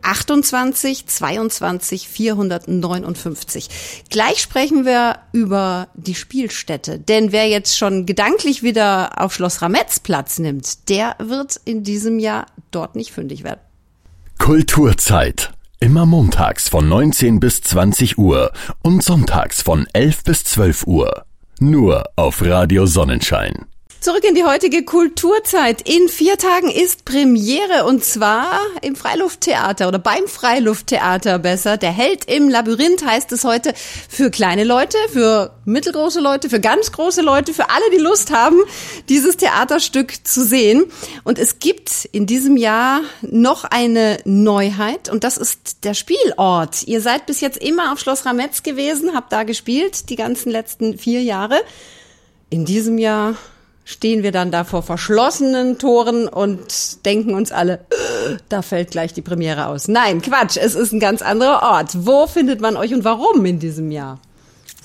28 0.03 1.07
22 1.07 2.09
459. 2.09 3.69
Gleich 4.11 4.41
sprechen 4.41 4.85
wir 4.85 5.19
über 5.33 5.89
die 5.95 6.15
Spielstätte, 6.15 6.99
denn 6.99 7.33
wer 7.33 7.49
jetzt 7.49 7.77
schon 7.77 8.07
gedanklich 8.07 8.63
wieder 8.63 9.21
auf 9.21 9.35
Schloss 9.35 9.63
Rametz 9.63 10.01
Platz 10.01 10.39
nimmt, 10.39 10.89
der 10.89 11.17
wird 11.19 11.61
in 11.65 11.83
diesem 11.85 12.19
Jahr 12.19 12.47
dort 12.71 12.97
nicht 12.97 13.13
fündig 13.13 13.45
werden. 13.45 13.61
Kulturzeit. 14.39 15.53
Immer 15.79 16.07
montags 16.07 16.69
von 16.69 16.89
19 16.89 17.41
bis 17.41 17.61
20 17.61 18.17
Uhr 18.17 18.53
und 18.83 19.03
sonntags 19.03 19.63
von 19.63 19.87
11 19.93 20.25
bis 20.25 20.45
12 20.45 20.87
Uhr. 20.87 21.25
Nur 21.63 22.11
auf 22.17 22.43
Radio 22.45 22.87
Sonnenschein. 22.87 23.67
Zurück 24.03 24.25
in 24.25 24.35
die 24.35 24.43
heutige 24.43 24.83
Kulturzeit. 24.83 25.89
In 25.89 26.09
vier 26.09 26.37
Tagen 26.37 26.69
ist 26.69 27.05
Premiere 27.05 27.85
und 27.85 28.05
zwar 28.05 28.59
im 28.81 28.97
Freilufttheater 28.97 29.87
oder 29.87 30.01
beim 30.01 30.27
Freilufttheater 30.27 31.39
besser. 31.39 31.77
Der 31.77 31.93
Held 31.93 32.25
im 32.25 32.49
Labyrinth 32.49 33.07
heißt 33.07 33.31
es 33.31 33.45
heute 33.45 33.73
für 34.09 34.33
kleine 34.33 34.65
Leute, 34.65 34.97
für 35.13 35.55
mittelgroße 35.67 36.19
Leute, 36.19 36.51
für 36.51 36.59
ganz 36.59 36.91
große 36.91 37.23
Leute, 37.23 37.55
für 37.55 37.71
alle, 37.71 37.85
die 37.93 38.03
Lust 38.03 38.33
haben, 38.33 38.57
dieses 39.09 39.37
Theaterstück 39.37 40.27
zu 40.27 40.45
sehen. 40.45 40.87
Und 41.23 41.39
es 41.39 41.61
gibt 41.61 42.09
in 42.11 42.27
diesem 42.27 42.57
Jahr 42.57 43.03
noch 43.21 43.63
eine 43.63 44.19
Neuheit 44.25 45.11
und 45.11 45.23
das 45.23 45.37
ist 45.37 45.85
der 45.85 45.95
Spielort. 45.95 46.83
Ihr 46.89 47.03
seid 47.03 47.27
bis 47.27 47.41
jetzt 47.41 47.59
immer 47.59 47.93
auf 47.93 48.01
Schloss 48.01 48.27
Rametz 48.27 48.65
gewesen, 48.65 49.15
habt 49.15 49.33
da 49.33 49.45
gespielt, 49.45 50.09
die 50.09 50.17
ganzen 50.17 50.51
letzten 50.51 50.99
vier 50.99 51.23
Jahre. 51.23 51.61
In 52.51 52.65
diesem 52.65 52.99
Jahr 52.99 53.37
stehen 53.85 54.23
wir 54.23 54.33
dann 54.33 54.51
da 54.51 54.65
vor 54.65 54.83
verschlossenen 54.83 55.79
Toren 55.79 56.29
und 56.29 57.05
denken 57.05 57.35
uns 57.35 57.53
alle, 57.53 57.75
äh, 57.91 58.37
da 58.49 58.63
fällt 58.63 58.93
gleich 58.93 59.13
die 59.13 59.23
Premiere 59.23 59.67
aus. 59.67 59.89
Nein, 59.89 60.23
Quatsch, 60.23 60.57
es 60.57 60.75
ist 60.75 60.93
ein 60.93 61.01
ganz 61.01 61.23
anderer 61.23 61.63
Ort. 61.63 62.07
Wo 62.07 62.27
findet 62.27 62.61
man 62.61 62.77
euch 62.77 62.95
und 62.95 63.05
warum 63.05 63.45
in 63.45 63.59
diesem 63.59 63.91
Jahr? 63.91 64.21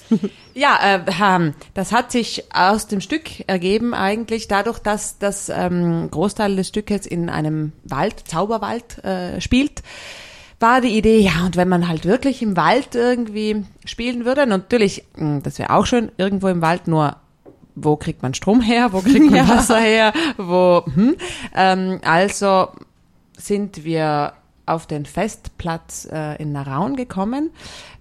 Ja, 0.53 0.79
äh, 1.05 1.51
das 1.75 1.91
hat 1.91 2.11
sich 2.11 2.45
aus 2.51 2.87
dem 2.87 2.99
Stück 2.99 3.43
ergeben 3.45 3.93
eigentlich 3.93 4.47
dadurch, 4.47 4.79
dass 4.79 5.19
das 5.19 5.49
ähm, 5.49 6.09
Großteil 6.09 6.55
des 6.55 6.69
Stückes 6.69 7.05
in 7.05 7.29
einem 7.29 7.73
Wald, 7.83 8.23
Zauberwald 8.27 9.03
äh, 9.03 9.39
spielt 9.39 9.83
war 10.59 10.81
die 10.81 10.97
Idee, 10.97 11.19
ja, 11.19 11.45
und 11.45 11.55
wenn 11.55 11.69
man 11.69 11.87
halt 11.87 12.05
wirklich 12.05 12.41
im 12.41 12.57
Wald 12.57 12.95
irgendwie 12.95 13.63
spielen 13.85 14.25
würde, 14.25 14.47
natürlich, 14.47 15.03
hm, 15.15 15.43
das 15.43 15.59
wäre 15.59 15.71
auch 15.71 15.85
schön, 15.85 16.11
irgendwo 16.17 16.47
im 16.47 16.61
Wald, 16.61 16.87
nur 16.87 17.17
wo 17.77 17.95
kriegt 17.95 18.23
man 18.23 18.33
Strom 18.33 18.61
her, 18.61 18.91
wo 18.91 19.01
kriegt 19.01 19.31
man. 19.31 19.47
Wasser 19.47 19.79
her, 19.79 20.13
wo, 20.37 20.83
hm. 20.93 21.15
ähm, 21.55 21.99
also 22.03 22.69
sind 23.37 23.83
wir 23.83 24.33
auf 24.65 24.85
den 24.85 25.05
Festplatz 25.05 26.07
äh, 26.11 26.41
in 26.41 26.51
Naraun 26.51 26.95
gekommen, 26.95 27.51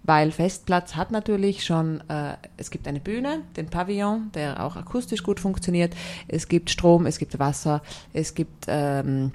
weil 0.02 0.32
Festplatz 0.32 0.96
hat 0.96 1.10
natürlich 1.12 1.64
schon, 1.64 2.00
äh, 2.08 2.34
es 2.56 2.70
gibt 2.70 2.88
eine 2.88 3.00
Bühne, 3.00 3.42
den 3.56 3.68
Pavillon, 3.68 4.30
der 4.34 4.64
auch 4.64 4.76
akustisch 4.76 5.22
gut 5.22 5.38
funktioniert, 5.38 5.94
es 6.26 6.48
gibt 6.48 6.70
Strom, 6.70 7.06
es 7.06 7.18
gibt 7.18 7.38
Wasser, 7.38 7.82
es 8.12 8.34
gibt 8.34 8.64
ähm, 8.66 9.32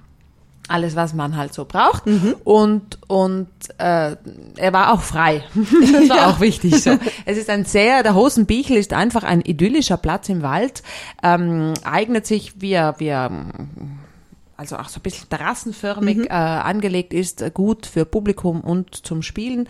alles, 0.72 0.96
was 0.96 1.14
man 1.14 1.38
halt 1.38 1.54
so 1.54 1.66
braucht. 1.66 2.06
Mhm. 2.06 2.36
Und, 2.44 3.00
und 3.08 3.50
äh, 3.78 4.16
er 4.58 4.74
war 4.74 4.94
auch 4.94 5.02
frei. 5.02 5.44
das 5.54 6.10
war 6.10 6.18
ja. 6.18 6.30
auch 6.30 6.40
wichtig. 6.40 6.82
So. 6.82 6.98
Es 7.26 7.38
ist 7.38 7.50
ein 7.50 7.66
sehr, 7.66 8.04
der 8.04 8.16
Hosenbichel 8.16 8.78
ist 8.78 8.94
einfach 8.94 9.24
ein 9.24 9.42
idyllischer 9.42 9.98
Platz 9.98 10.30
im 10.30 10.42
Wald, 10.42 10.84
ähm, 11.24 11.74
eignet 11.84 12.26
sich, 12.26 12.62
wie 12.62 12.72
wie 12.72 13.08
er 13.08 13.32
also 14.62 14.78
auch 14.78 14.90
so 14.90 15.00
ein 15.00 15.02
bisschen 15.02 15.28
terrassenförmig 15.28 16.18
mhm. 16.18 16.24
äh, 16.26 16.30
angelegt 16.30 17.14
ist, 17.14 17.42
äh, 17.42 17.50
gut 17.52 17.88
für 17.88 18.06
Publikum 18.06 18.62
und 18.62 18.96
zum 18.96 19.24
Spielen. 19.24 19.68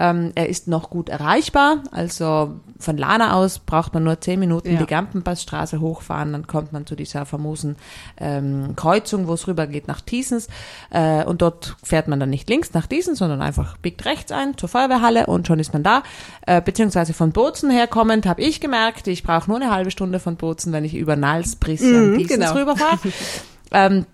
Ähm, 0.00 0.32
er 0.34 0.48
ist 0.48 0.66
noch 0.66 0.90
gut 0.90 1.08
erreichbar, 1.08 1.84
also 1.92 2.56
von 2.80 2.96
Lana 2.96 3.34
aus 3.34 3.60
braucht 3.60 3.94
man 3.94 4.02
nur 4.02 4.20
zehn 4.20 4.40
Minuten 4.40 4.72
ja. 4.72 4.80
die 4.80 4.86
Gampenpassstraße 4.86 5.80
hochfahren, 5.80 6.32
dann 6.32 6.48
kommt 6.48 6.72
man 6.72 6.86
zu 6.86 6.96
dieser 6.96 7.24
famosen 7.24 7.76
ähm, 8.18 8.74
Kreuzung, 8.74 9.28
wo 9.28 9.34
es 9.34 9.46
rüber 9.46 9.68
geht 9.68 9.86
nach 9.86 10.00
Thiesens 10.00 10.48
äh, 10.90 11.24
und 11.24 11.40
dort 11.40 11.76
fährt 11.84 12.08
man 12.08 12.18
dann 12.18 12.30
nicht 12.30 12.50
links 12.50 12.74
nach 12.74 12.88
Thiesens, 12.88 13.20
sondern 13.20 13.40
einfach 13.40 13.76
biegt 13.76 14.04
rechts 14.04 14.32
ein 14.32 14.58
zur 14.58 14.68
Feuerwehrhalle 14.68 15.26
und 15.26 15.46
schon 15.46 15.60
ist 15.60 15.72
man 15.72 15.84
da. 15.84 16.02
Äh, 16.48 16.60
beziehungsweise 16.60 17.12
von 17.12 17.30
Bozen 17.30 17.70
herkommend 17.70 18.26
habe 18.26 18.42
ich 18.42 18.60
gemerkt, 18.60 19.06
ich 19.06 19.22
brauche 19.22 19.48
nur 19.48 19.60
eine 19.60 19.70
halbe 19.70 19.92
Stunde 19.92 20.18
von 20.18 20.34
Bozen, 20.34 20.72
wenn 20.72 20.84
ich 20.84 20.96
über 20.96 21.14
Nals, 21.14 21.54
Brissian, 21.54 22.10
mhm, 22.10 22.18
Thiesens 22.18 22.48
genau. 22.48 22.54
rüberfahre. 22.54 22.98
ähm, 23.70 24.06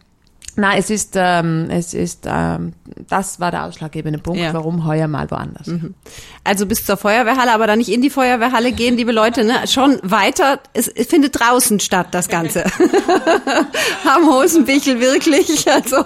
na, 0.58 0.76
es 0.76 0.90
ist, 0.90 1.12
ähm, 1.14 1.68
es 1.70 1.94
ist, 1.94 2.26
ähm, 2.26 2.72
das 3.08 3.38
war 3.38 3.52
der 3.52 3.64
ausschlaggebende 3.64 4.18
Punkt, 4.18 4.40
ja. 4.40 4.52
warum 4.52 4.84
heuer 4.84 5.06
mal 5.06 5.30
woanders. 5.30 5.68
Mhm. 5.68 5.94
Also 6.42 6.66
bis 6.66 6.84
zur 6.84 6.96
Feuerwehrhalle, 6.96 7.52
aber 7.52 7.68
dann 7.68 7.78
nicht 7.78 7.90
in 7.90 8.02
die 8.02 8.10
Feuerwehrhalle 8.10 8.72
gehen, 8.72 8.96
liebe 8.96 9.12
Leute, 9.12 9.44
ne? 9.44 9.68
schon 9.68 10.00
weiter. 10.02 10.58
Es, 10.72 10.88
es 10.88 11.06
findet 11.06 11.38
draußen 11.38 11.78
statt, 11.78 12.08
das 12.10 12.28
Ganze. 12.28 12.64
Am 14.12 14.26
Hosenbichel 14.28 14.98
wirklich, 14.98 15.70
also 15.70 16.04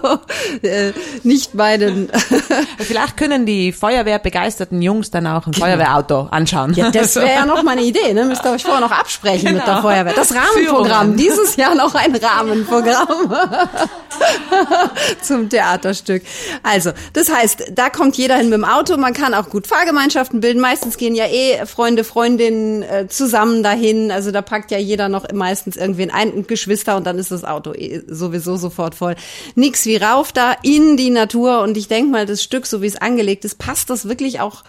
äh, 0.61 0.93
nicht 1.23 1.57
bei 1.57 1.79
den. 1.79 2.11
Vielleicht 2.79 3.17
können 3.17 3.47
die 3.47 3.73
Feuerwehrbegeisterten 3.73 4.83
Jungs 4.83 5.11
dann 5.11 5.27
auch 5.29 5.47
ein 5.47 5.53
genau. 5.53 5.65
Feuerwehrauto 5.65 6.29
anschauen. 6.31 6.75
Ja, 6.75 6.91
das 6.91 7.17
wäre 7.17 7.31
ja 7.31 7.47
noch 7.47 7.62
mal 7.62 7.73
eine 7.73 7.85
Idee, 7.85 8.12
ne? 8.12 8.27
Müsst 8.27 8.45
ihr 8.45 8.51
euch 8.51 8.65
vorher 8.65 8.83
noch 8.83 8.93
absprechen 8.93 9.47
genau. 9.47 9.59
mit 9.59 9.67
der 9.67 9.75
genau. 9.77 9.88
Feuerwehr. 9.88 10.12
Das 10.15 10.35
Rahmenprogramm, 10.35 11.15
Führungen. 11.15 11.17
dieses 11.17 11.57
Jahr 11.57 11.75
noch 11.75 11.95
ein 11.95 12.15
Rahmenprogramm. 12.15 13.35
zum 15.22 15.48
Theaterstück. 15.48 16.22
Also, 16.62 16.92
das 17.12 17.33
heißt, 17.33 17.72
da 17.74 17.90
kommt 17.90 18.16
jeder 18.16 18.37
hin 18.37 18.48
mit 18.48 18.55
dem 18.55 18.64
Auto. 18.64 18.96
Man 18.96 19.12
kann 19.12 19.35
auch 19.35 19.48
gut 19.48 19.66
Fahrgemeinschaften 19.66 20.40
bilden. 20.40 20.61
Meistens 20.61 20.96
gehen 20.96 21.14
ja 21.14 21.26
eh 21.26 21.66
Freunde, 21.66 22.05
Freundinnen 22.05 22.83
äh, 22.83 23.09
zusammen 23.09 23.62
dahin. 23.62 24.11
Also 24.11 24.31
da 24.31 24.42
packt 24.42 24.70
ja 24.70 24.78
jeder 24.78 25.09
noch 25.09 25.31
meistens 25.33 25.76
irgendwen 25.76 26.11
ein, 26.11 26.46
Geschwister 26.46 26.96
und 26.96 27.07
dann 27.07 27.18
ist 27.18 27.31
das 27.31 27.44
Auto 27.44 27.72
eh 27.72 28.02
sowieso 28.07 28.57
sofort 28.57 28.94
voll. 28.94 29.14
Nix 29.55 29.87
wie 29.87 29.96
rauf 29.96 30.33
da 30.33 30.57
in 30.62 30.96
die 30.96 31.11
Natur. 31.11 31.61
Und 31.61 31.76
ich 31.76 31.88
denke 31.88 32.11
mal, 32.11 32.26
das 32.26 32.42
Stück, 32.42 32.66
so 32.66 32.83
wie 32.83 32.87
es 32.87 32.96
angelegt 32.96 33.44
ist, 33.44 33.59
passt 33.59 33.90
das 33.90 34.09
wirklich 34.09 34.40
auch 34.40 34.64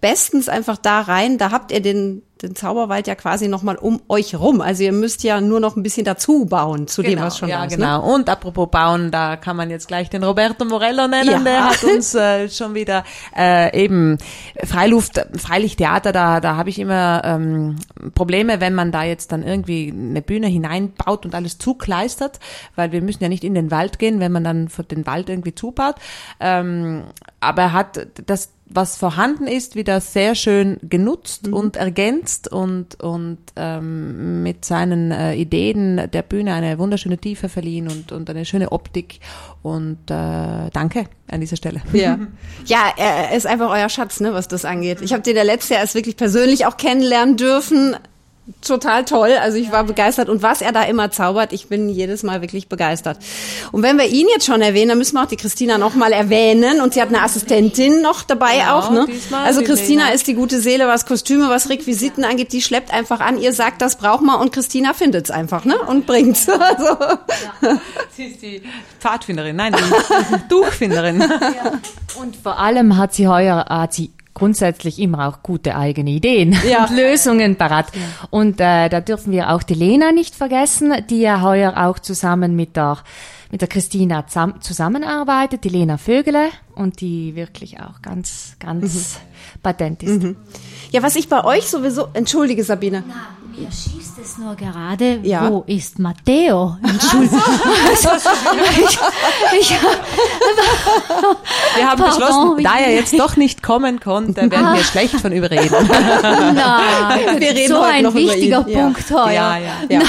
bestens 0.00 0.48
einfach 0.48 0.76
da 0.76 1.00
rein. 1.00 1.38
Da 1.38 1.50
habt 1.50 1.72
ihr 1.72 1.80
den 1.80 2.22
den 2.42 2.54
Zauberwald 2.54 3.06
ja 3.06 3.14
quasi 3.14 3.48
nochmal 3.48 3.76
um 3.76 4.00
euch 4.08 4.34
rum. 4.34 4.60
Also 4.60 4.82
ihr 4.82 4.92
müsst 4.92 5.22
ja 5.22 5.40
nur 5.40 5.60
noch 5.60 5.76
ein 5.76 5.82
bisschen 5.82 6.04
dazu 6.04 6.46
bauen 6.46 6.86
zu 6.86 7.02
genau, 7.02 7.16
dem, 7.16 7.24
was 7.24 7.38
schon 7.38 7.48
ja, 7.48 7.58
da 7.58 7.64
ist. 7.64 7.74
Genau. 7.74 8.06
Ne? 8.06 8.14
Und 8.14 8.28
apropos 8.28 8.68
bauen, 8.70 9.10
da 9.10 9.36
kann 9.36 9.56
man 9.56 9.70
jetzt 9.70 9.88
gleich 9.88 10.08
den 10.10 10.22
Roberto 10.22 10.64
Morello 10.64 11.08
nennen. 11.08 11.30
Ja. 11.30 11.38
Der 11.38 11.64
hat 11.64 11.84
uns 11.84 12.14
äh, 12.14 12.48
schon 12.48 12.74
wieder 12.74 13.04
äh, 13.36 13.84
eben 13.84 14.18
Freiluft, 14.64 15.20
Freilichttheater, 15.36 16.12
da, 16.12 16.40
da 16.40 16.56
habe 16.56 16.70
ich 16.70 16.78
immer 16.78 17.22
ähm, 17.24 17.76
Probleme, 18.14 18.60
wenn 18.60 18.74
man 18.74 18.92
da 18.92 19.02
jetzt 19.02 19.32
dann 19.32 19.42
irgendwie 19.42 19.92
eine 19.92 20.22
Bühne 20.22 20.46
hineinbaut 20.46 21.24
und 21.24 21.34
alles 21.34 21.58
zukleistert, 21.58 22.38
weil 22.76 22.92
wir 22.92 23.02
müssen 23.02 23.22
ja 23.22 23.28
nicht 23.28 23.44
in 23.44 23.54
den 23.54 23.70
Wald 23.70 23.98
gehen, 23.98 24.20
wenn 24.20 24.32
man 24.32 24.44
dann 24.44 24.68
den 24.90 25.06
Wald 25.06 25.28
irgendwie 25.28 25.54
zubaut. 25.54 25.96
Ähm, 26.40 27.04
aber 27.40 27.62
er 27.62 27.72
hat 27.72 28.06
das 28.26 28.50
was 28.70 28.96
vorhanden 28.96 29.46
ist, 29.46 29.76
wieder 29.76 30.00
sehr 30.00 30.34
schön 30.34 30.78
genutzt 30.82 31.48
und 31.48 31.76
ergänzt 31.76 32.52
und, 32.52 33.00
und 33.02 33.38
ähm, 33.56 34.42
mit 34.42 34.64
seinen 34.64 35.10
äh, 35.10 35.34
Ideen 35.34 36.10
der 36.12 36.22
Bühne 36.22 36.52
eine 36.52 36.78
wunderschöne 36.78 37.18
Tiefe 37.18 37.48
verliehen 37.48 37.88
und, 37.88 38.12
und 38.12 38.28
eine 38.28 38.44
schöne 38.44 38.72
Optik. 38.72 39.20
Und 39.62 40.10
äh, 40.10 40.70
danke 40.72 41.06
an 41.28 41.40
dieser 41.40 41.56
Stelle. 41.56 41.82
Ja, 41.92 42.18
ja 42.66 42.92
er 42.96 43.36
ist 43.36 43.46
einfach 43.46 43.70
euer 43.70 43.88
Schatz, 43.88 44.20
ne, 44.20 44.34
was 44.34 44.48
das 44.48 44.64
angeht. 44.64 45.00
Ich 45.00 45.12
habe 45.12 45.22
den 45.22 45.36
ja 45.36 45.42
letztes 45.42 45.70
Jahr 45.70 45.80
erst 45.80 45.94
wirklich 45.94 46.16
persönlich 46.16 46.66
auch 46.66 46.76
kennenlernen 46.76 47.36
dürfen. 47.36 47.96
Total 48.62 49.04
toll. 49.04 49.32
Also 49.40 49.58
ich 49.58 49.70
war 49.70 49.84
begeistert. 49.84 50.28
Und 50.28 50.42
was 50.42 50.62
er 50.62 50.72
da 50.72 50.82
immer 50.82 51.10
zaubert, 51.10 51.52
ich 51.52 51.68
bin 51.68 51.88
jedes 51.88 52.22
Mal 52.22 52.40
wirklich 52.40 52.68
begeistert. 52.68 53.18
Und 53.72 53.82
wenn 53.82 53.98
wir 53.98 54.06
ihn 54.06 54.26
jetzt 54.32 54.46
schon 54.46 54.62
erwähnen, 54.62 54.90
dann 54.90 54.98
müssen 54.98 55.14
wir 55.16 55.22
auch 55.22 55.28
die 55.28 55.36
Christina 55.36 55.76
noch 55.76 55.94
mal 55.94 56.12
erwähnen. 56.12 56.80
Und 56.80 56.94
sie 56.94 57.02
hat 57.02 57.08
eine 57.08 57.22
Assistentin 57.22 58.00
noch 58.00 58.22
dabei 58.22 58.58
Genau, 58.58 58.78
auch. 58.78 58.90
Ne? 58.90 59.06
Also 59.44 59.62
Christina 59.62 60.10
ist 60.10 60.26
die 60.26 60.34
gute 60.34 60.60
Seele, 60.60 60.88
was 60.88 61.04
Kostüme, 61.04 61.50
was 61.50 61.68
Requisiten 61.68 62.24
angeht. 62.24 62.52
Die 62.52 62.62
schleppt 62.62 62.92
einfach 62.92 63.20
an. 63.20 63.38
Ihr 63.38 63.52
sagt, 63.52 63.82
das 63.82 63.96
braucht 63.96 64.22
man. 64.22 64.40
Und 64.40 64.52
Christina 64.52 64.94
findet's 64.94 65.30
einfach 65.30 65.64
ne? 65.64 65.78
und 65.78 66.06
bringt's. 66.06 66.48
Also, 66.58 66.96
Sie 68.16 68.24
ist 68.24 68.42
die 68.42 68.62
Pfadfinderin, 69.00 69.56
nein, 69.56 69.74
die 69.74 70.48
Tuchfinderin. 70.48 71.22
Und 72.20 72.36
vor 72.36 72.58
allem 72.58 72.96
hat 72.96 73.14
sie 73.14 73.26
heuer, 73.26 73.64
hat 73.68 73.94
sie 73.94 74.10
grundsätzlich 74.38 74.98
immer 74.98 75.28
auch 75.28 75.42
gute 75.42 75.76
eigene 75.76 76.10
Ideen 76.10 76.56
Ja. 76.70 76.86
und 76.86 76.96
Lösungen 76.96 77.56
parat. 77.56 77.86
Und 78.30 78.60
äh, 78.60 78.88
da 78.88 79.00
dürfen 79.00 79.32
wir 79.32 79.50
auch 79.50 79.62
die 79.62 79.74
Lena 79.74 80.12
nicht 80.12 80.34
vergessen, 80.34 80.92
die 81.10 81.20
ja 81.20 81.42
heuer 81.42 81.74
auch 81.76 81.98
zusammen 81.98 82.56
mit 82.56 82.76
der 82.76 82.98
mit 83.50 83.62
der 83.62 83.68
Christina 83.68 84.26
zam- 84.28 84.60
zusammenarbeitet, 84.60 85.64
die 85.64 85.70
Lena 85.70 85.96
Vögele 85.96 86.48
und 86.74 87.00
die 87.00 87.34
wirklich 87.34 87.80
auch 87.80 88.02
ganz, 88.02 88.56
ganz 88.60 89.20
patent 89.62 90.02
ist. 90.02 90.22
ja, 90.90 91.02
was 91.02 91.16
ich 91.16 91.30
bei 91.30 91.42
euch 91.42 91.66
sowieso, 91.66 92.08
entschuldige 92.12 92.62
Sabine. 92.62 93.02
Na, 93.08 93.14
mir 93.58 93.68
schießt 93.72 94.18
es 94.22 94.38
nur 94.38 94.54
gerade, 94.54 95.20
Ja. 95.22 95.50
wo 95.50 95.64
ist 95.66 95.98
Matteo? 95.98 96.76
Entschuldigung. 96.82 97.40
also, 97.90 98.08
ich, 98.80 98.98
ich, 99.60 99.70
Wir 101.76 101.88
haben 101.88 101.98
Pardon, 102.00 102.18
beschlossen, 102.18 102.64
da 102.64 102.78
er 102.78 102.94
jetzt 102.94 103.18
doch 103.18 103.36
nicht 103.36 103.62
kommen 103.62 104.00
konnte, 104.00 104.50
werden 104.50 104.74
wir 104.74 104.84
schlecht 104.84 105.16
von 105.20 105.32
überreden. 105.32 105.74
nein, 105.88 107.40
Wir 107.40 107.50
reden 107.50 107.68
so 107.68 107.80
heute 107.80 107.86
ein 107.92 108.02
noch 108.04 108.14
über 108.14 108.32
wichtiger 108.32 108.66
ihn. 108.66 108.76
Ja. 108.76 108.82
Punkt 108.84 109.10
heuer. 109.10 109.32
Ja, 109.32 109.58
ja. 109.58 109.72
Ja. 109.88 110.02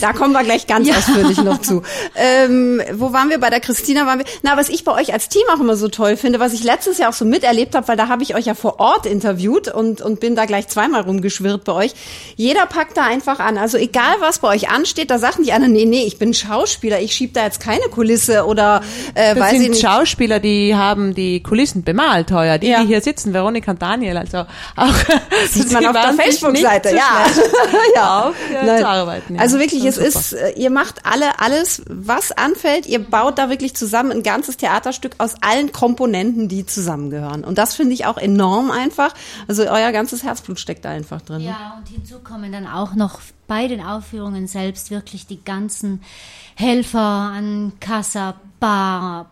Da 0.00 0.12
kommen 0.12 0.32
wir 0.32 0.44
gleich 0.44 0.66
ganz 0.66 0.88
ausführlich 0.90 1.38
noch 1.42 1.60
zu. 1.60 1.82
Ähm, 2.14 2.80
wo 2.94 3.12
waren 3.12 3.30
wir? 3.30 3.38
Bei 3.38 3.50
der 3.50 3.60
Christina 3.60 4.06
waren 4.06 4.20
wir. 4.20 4.26
Na, 4.42 4.56
was 4.56 4.68
ich 4.68 4.84
bei 4.84 4.92
euch 4.92 5.12
als 5.12 5.28
Team 5.28 5.42
auch 5.54 5.60
immer 5.60 5.76
so 5.76 5.88
toll 5.88 6.16
finde, 6.16 6.40
was 6.40 6.52
ich 6.52 6.62
letztes 6.64 6.98
Jahr 6.98 7.10
auch 7.10 7.14
so 7.14 7.24
miterlebt 7.24 7.74
habe, 7.74 7.88
weil 7.88 7.96
da 7.96 8.08
habe 8.08 8.22
ich 8.22 8.34
euch 8.34 8.46
ja 8.46 8.54
vor 8.54 8.80
Ort 8.80 9.06
interviewt 9.06 9.68
und, 9.68 10.00
und 10.00 10.20
bin 10.20 10.36
da 10.36 10.44
gleich 10.46 10.68
zweimal 10.68 11.02
rumgeschwirrt 11.02 11.64
bei 11.64 11.72
euch. 11.72 11.94
Jeder 12.36 12.66
packt 12.66 12.96
da 12.96 13.04
einfach 13.04 13.38
an. 13.40 13.58
Also 13.58 13.76
egal, 13.78 14.16
was 14.20 14.38
bei 14.40 14.48
euch 14.48 14.70
ansteht, 14.70 15.10
da 15.10 15.18
sagt 15.18 15.38
nicht 15.38 15.52
einer, 15.52 15.68
nee, 15.68 15.84
nee, 15.84 16.04
ich 16.04 16.18
bin 16.18 16.34
Schauspieler, 16.34 17.00
ich 17.00 17.14
schieb 17.14 17.34
da 17.34 17.44
jetzt 17.44 17.60
keine 17.60 17.84
Kulisse 17.90 18.46
oder 18.46 18.82
äh, 19.14 19.34
Das 19.34 19.44
weiß 19.44 19.52
ich 19.54 19.58
sind 19.60 19.70
nicht. 19.70 19.82
Schauspieler, 19.82 20.40
die 20.40 20.74
haben 20.74 21.14
die 21.14 21.42
Kulissen 21.42 21.82
bemalt 21.82 22.30
heuer. 22.32 22.58
Die, 22.58 22.68
Ja. 22.68 22.80
die 22.82 22.86
hier 22.88 23.00
sitzen, 23.00 23.32
Veronika 23.32 23.70
und 23.72 23.82
Daniel, 23.82 24.16
also 24.16 24.44
auch 24.76 24.94
Sieht 25.50 25.70
man 25.72 25.86
auf 25.86 25.92
der 25.92 26.12
Facebook-Seite, 26.14 26.90
ja. 26.96 27.26
ja. 27.94 28.28
Auf, 28.28 28.34
äh, 28.50 28.64
Nein. 28.66 28.78
zu 28.80 28.86
arbeiten. 28.88 29.34
Ja. 29.36 29.40
Also 29.40 29.58
wirklich, 29.58 29.84
es 29.84 29.96
Schon 29.96 30.04
ist, 30.04 30.32
äh, 30.32 30.50
ihr 30.56 30.70
macht 30.70 31.04
alle 31.06 31.40
alles, 31.40 31.82
was 31.88 32.32
anfällt. 32.32 32.86
Ihr 32.86 32.98
baut 32.98 33.38
da 33.38 33.50
wirklich 33.50 33.74
zusammen 33.74 34.12
ein 34.12 34.22
ganzes 34.22 34.56
Theaterstück 34.56 35.12
aus 35.18 35.34
allen 35.40 35.72
Komponenten, 35.72 36.48
die 36.48 36.66
zusammengehören. 36.66 37.44
Und 37.44 37.58
das 37.58 37.74
finde 37.74 37.94
ich 37.94 38.06
auch 38.06 38.18
enorm 38.18 38.70
einfach. 38.70 39.14
Also 39.46 39.64
euer 39.64 39.92
ganzes 39.92 40.22
Herzblut 40.22 40.58
steckt 40.60 40.84
da 40.84 40.90
einfach 40.90 41.22
drin. 41.22 41.40
Ja, 41.40 41.78
und 41.78 41.88
hinzu 41.88 42.17
kommen 42.18 42.52
dann 42.52 42.66
auch 42.66 42.94
noch 42.94 43.20
bei 43.46 43.68
den 43.68 43.80
Aufführungen 43.80 44.46
selbst 44.46 44.90
wirklich 44.90 45.26
die 45.26 45.42
ganzen 45.42 46.02
Helfer 46.54 47.00
an 47.00 47.72
Kassa, 47.80 48.34
Bar, 48.60 49.30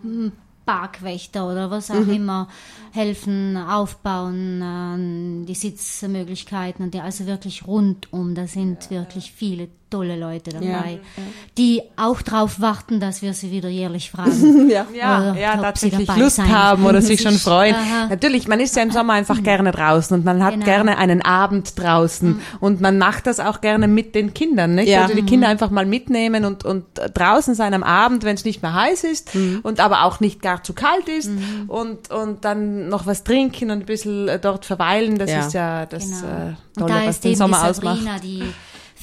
Parkwächter 0.67 1.49
oder 1.51 1.71
was 1.71 1.91
auch 1.91 2.07
immer 2.09 2.49
helfen, 2.93 3.57
aufbauen, 3.57 5.43
äh, 5.43 5.47
die 5.47 5.55
Sitzmöglichkeiten 5.55 6.85
und 6.85 6.95
die, 6.95 7.01
also 7.01 7.27
wirklich 7.27 7.67
rundum. 7.67 8.35
Da 8.35 8.47
sind 8.47 8.91
wirklich 8.91 9.33
viele 9.33 9.69
tolle 9.89 10.17
Leute 10.19 10.51
dabei, 10.51 10.99
die 11.57 11.81
auch 11.97 12.21
darauf 12.21 12.61
warten, 12.61 12.99
dass 12.99 13.23
wir 13.23 13.33
sie 13.35 13.51
wieder 13.53 13.69
jährlich 13.69 14.11
fragen. 14.11 14.69
Ja. 14.71 14.85
Ja, 14.93 15.31
Oder 15.33 15.41
ja, 15.41 15.53
ob 15.53 15.59
sie 15.79 15.91
tatsächlich 15.91 16.07
dabei 16.09 16.21
Lust 16.21 16.37
sein 16.37 16.53
haben 16.53 16.85
oder 16.87 17.01
sich 17.01 17.21
schon 17.23 17.35
freuen. 17.39 17.75
Aha. 17.77 18.07
Natürlich, 18.09 18.49
man 18.49 18.59
ist 18.59 18.75
ja 18.75 18.83
im 18.83 18.91
Sommer 18.91 19.13
einfach 19.13 19.43
gerne 19.45 19.71
draußen 19.71 20.17
und 20.19 20.25
man 20.25 20.43
hat 20.43 20.55
Genau. 20.55 20.65
gerne 20.65 20.99
einen 20.99 21.23
Abend 21.23 21.79
draußen 21.79 22.41
und 22.61 22.81
man 22.81 22.99
macht 22.99 23.27
das 23.29 23.39
auch 23.39 23.61
gerne 23.61 23.87
mit 23.87 24.15
den 24.17 24.35
Kindern, 24.35 24.75
nicht? 24.75 24.89
Ja. 24.89 25.03
Also 25.03 25.15
die 25.15 25.23
Kinder 25.23 25.47
einfach 25.49 25.71
mal 25.71 25.87
mitnehmen 25.87 26.45
und, 26.45 26.65
und 26.65 26.85
draußen 27.15 27.55
sein 27.55 27.73
am 27.75 27.83
Abend, 27.85 28.25
wenn 28.25 28.35
es 28.35 28.45
nicht 28.45 28.63
mehr 28.63 28.75
heiß 28.75 29.05
ist 29.05 29.31
und 29.63 29.79
aber 29.81 30.03
auch 30.05 30.19
nicht 30.21 30.43
gar 30.43 30.65
zu 30.65 30.73
kalt 30.73 31.09
ist 31.09 31.31
und, 31.69 32.11
und 32.11 32.45
dann 32.45 32.89
noch 32.89 33.07
was 33.07 33.23
trinken 33.23 33.71
und 33.71 33.81
ein 33.81 33.87
bisschen 33.87 34.27
äh, 34.29 34.39
dort 34.41 34.65
verweilen, 34.65 35.19
das 35.19 35.31
Ja. 35.31 35.39
ist 35.47 35.53
ja 35.55 35.87
das 35.87 36.05
Genau. 36.23 36.27
äh, 36.51 36.53
Tolle, 36.79 36.93
da 37.03 37.07
was 37.07 37.21
den 37.21 37.37
Sommer 37.37 37.59
die 37.63 37.69
ausmacht. 37.71 37.97
Sabrina, 37.99 38.19
die 38.19 38.43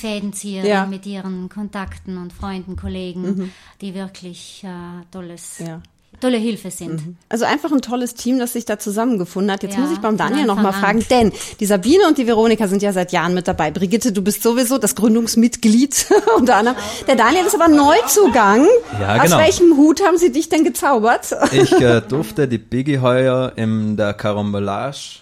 Fädenzieherin 0.04 0.70
Ja. 0.70 0.86
mit 0.86 1.06
ihren 1.06 1.48
Kontakten 1.50 2.18
und 2.18 2.34
Freunden, 2.34 2.76
Kollegen, 2.76 3.52
die 3.82 3.96
wirklich 3.96 4.64
äh, 4.66 4.68
tolles, 5.12 5.60
Ja. 5.66 5.82
tolle 6.20 6.38
Hilfe 6.38 6.72
sind. 6.72 7.16
Also 7.30 7.46
einfach 7.46 7.72
ein 7.72 7.82
tolles 7.82 8.14
Team, 8.14 8.38
das 8.38 8.54
sich 8.54 8.66
da 8.66 8.78
zusammengefunden 8.80 9.52
hat. 9.52 9.64
Jetzt 9.64 9.76
Ja, 9.76 9.80
muss 9.82 9.92
ich 9.92 10.00
beim 10.00 10.16
Daniel 10.18 10.46
noch 10.46 10.56
mal 10.58 10.68
Anfang 10.70 10.82
fragen, 11.02 11.06
denn 11.10 11.32
die 11.60 11.66
Sabine 11.66 12.08
und 12.08 12.18
die 12.18 12.28
Veronika 12.28 12.68
sind 12.68 12.82
ja 12.82 12.92
seit 12.94 13.12
Jahren 13.14 13.34
mit 13.34 13.48
dabei. 13.48 13.72
Brigitte, 13.72 14.12
du 14.12 14.22
bist 14.22 14.44
sowieso 14.44 14.78
das 14.78 14.96
Gründungsmitglied 14.96 16.06
unter 16.38 16.58
anderem. 16.58 16.78
Der 17.08 17.16
Daniel 17.16 17.46
ist 17.46 17.56
aber 17.56 17.68
Neuzugang. 17.70 18.68
Ja, 19.00 19.16
Aus 19.18 19.24
genau. 19.24 19.38
welchem 19.40 19.78
Hut 19.78 20.06
haben 20.06 20.18
sie 20.18 20.32
dich 20.32 20.50
denn 20.50 20.64
gezaubert? 20.66 21.34
Ich 21.54 21.72
äh, 21.74 22.02
durfte 22.02 22.48
die 22.48 22.58
Biggie 22.58 23.00
heuer 23.00 23.54
in 23.56 23.96
der 23.98 24.14
Carambolage 24.14 25.20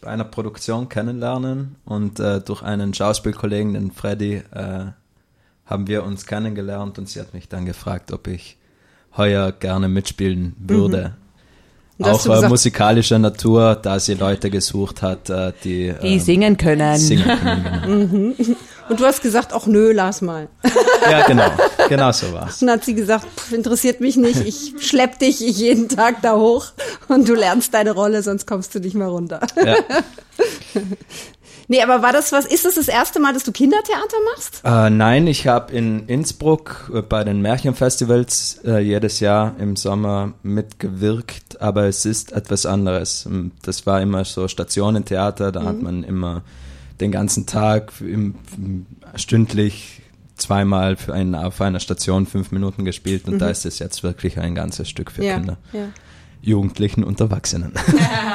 bei 0.00 0.08
einer 0.08 0.24
Produktion 0.24 0.88
kennenlernen 0.88 1.76
und 1.84 2.20
äh, 2.20 2.40
durch 2.40 2.62
einen 2.62 2.94
Schauspielkollegen, 2.94 3.74
den 3.74 3.90
Freddy, 3.90 4.42
äh, 4.52 4.86
haben 5.66 5.86
wir 5.86 6.04
uns 6.04 6.24
kennengelernt 6.26 6.98
und 6.98 7.08
sie 7.08 7.20
hat 7.20 7.34
mich 7.34 7.48
dann 7.48 7.66
gefragt, 7.66 8.12
ob 8.12 8.26
ich 8.26 8.56
heuer 9.16 9.52
gerne 9.52 9.88
mitspielen 9.88 10.54
würde. 10.58 11.16
Und 11.98 12.06
da 12.06 12.12
hast 12.12 12.26
Auch 12.28 12.32
äh, 12.32 12.34
gesagt- 12.36 12.50
musikalischer 12.50 13.18
Natur, 13.18 13.74
da 13.74 13.98
sie 13.98 14.14
Leute 14.14 14.50
gesucht 14.50 15.02
hat, 15.02 15.28
äh, 15.30 15.52
die, 15.64 15.92
Die 16.00 16.06
ähm, 16.14 16.20
singen 16.20 16.56
können. 16.56 16.96
singen 16.96 17.24
können. 17.24 18.34
Genau. 18.36 18.56
Und 18.88 19.00
du 19.00 19.04
hast 19.04 19.22
gesagt, 19.22 19.52
ach 19.52 19.66
nö, 19.66 19.92
lass 19.92 20.20
mal. 20.22 20.48
Ja, 21.10 21.26
genau. 21.26 21.50
Genau 21.88 22.12
so 22.12 22.32
war's. 22.32 22.58
Dann 22.58 22.70
hat 22.70 22.84
sie 22.84 22.94
gesagt, 22.94 23.26
pff, 23.36 23.52
interessiert 23.52 24.00
mich 24.00 24.16
nicht, 24.16 24.40
ich 24.40 24.74
schlepp 24.80 25.18
dich 25.18 25.40
jeden 25.40 25.88
Tag 25.88 26.22
da 26.22 26.36
hoch 26.36 26.66
und 27.08 27.28
du 27.28 27.34
lernst 27.34 27.72
deine 27.74 27.92
Rolle, 27.92 28.22
sonst 28.22 28.46
kommst 28.46 28.74
du 28.74 28.80
nicht 28.80 28.94
mehr 28.94 29.08
runter. 29.08 29.40
Ja. 29.64 29.76
Nee, 31.70 31.82
aber 31.82 32.00
war 32.00 32.14
das 32.14 32.32
was, 32.32 32.46
ist 32.46 32.64
das 32.64 32.76
das 32.76 32.88
erste 32.88 33.20
Mal, 33.20 33.34
dass 33.34 33.44
du 33.44 33.52
Kindertheater 33.52 34.16
machst? 34.34 34.62
Äh, 34.64 34.88
nein, 34.88 35.26
ich 35.26 35.46
habe 35.46 35.70
in 35.74 36.06
Innsbruck 36.06 36.90
äh, 36.94 37.02
bei 37.02 37.24
den 37.24 37.42
Märchenfestivals 37.42 38.60
äh, 38.64 38.78
jedes 38.78 39.20
Jahr 39.20 39.54
im 39.58 39.76
Sommer 39.76 40.32
mitgewirkt, 40.42 41.60
aber 41.60 41.84
es 41.84 42.06
ist 42.06 42.32
etwas 42.32 42.64
anderes. 42.64 43.26
Ähm, 43.26 43.52
Das 43.62 43.84
war 43.86 44.00
immer 44.00 44.24
so 44.24 44.48
Stationentheater, 44.48 45.52
da 45.52 45.62
hat 45.64 45.82
man 45.82 46.04
immer 46.04 46.42
den 47.00 47.12
ganzen 47.12 47.46
Tag 47.46 47.92
im, 48.00 48.34
stündlich 49.14 50.02
zweimal 50.36 50.96
für 50.96 51.14
einen, 51.14 51.34
auf 51.34 51.60
einer 51.60 51.80
Station 51.80 52.26
fünf 52.26 52.52
Minuten 52.52 52.84
gespielt 52.84 53.26
und 53.26 53.38
da 53.38 53.50
ist 53.50 53.66
es 53.66 53.78
jetzt 53.78 54.02
wirklich 54.02 54.38
ein 54.38 54.54
ganzes 54.54 54.88
Stück 54.88 55.10
für 55.10 55.22
Kinder. 55.22 55.58
ja. 55.72 55.88
Jugendlichen 56.40 57.04
und 57.04 57.20
Erwachsenen. 57.20 57.72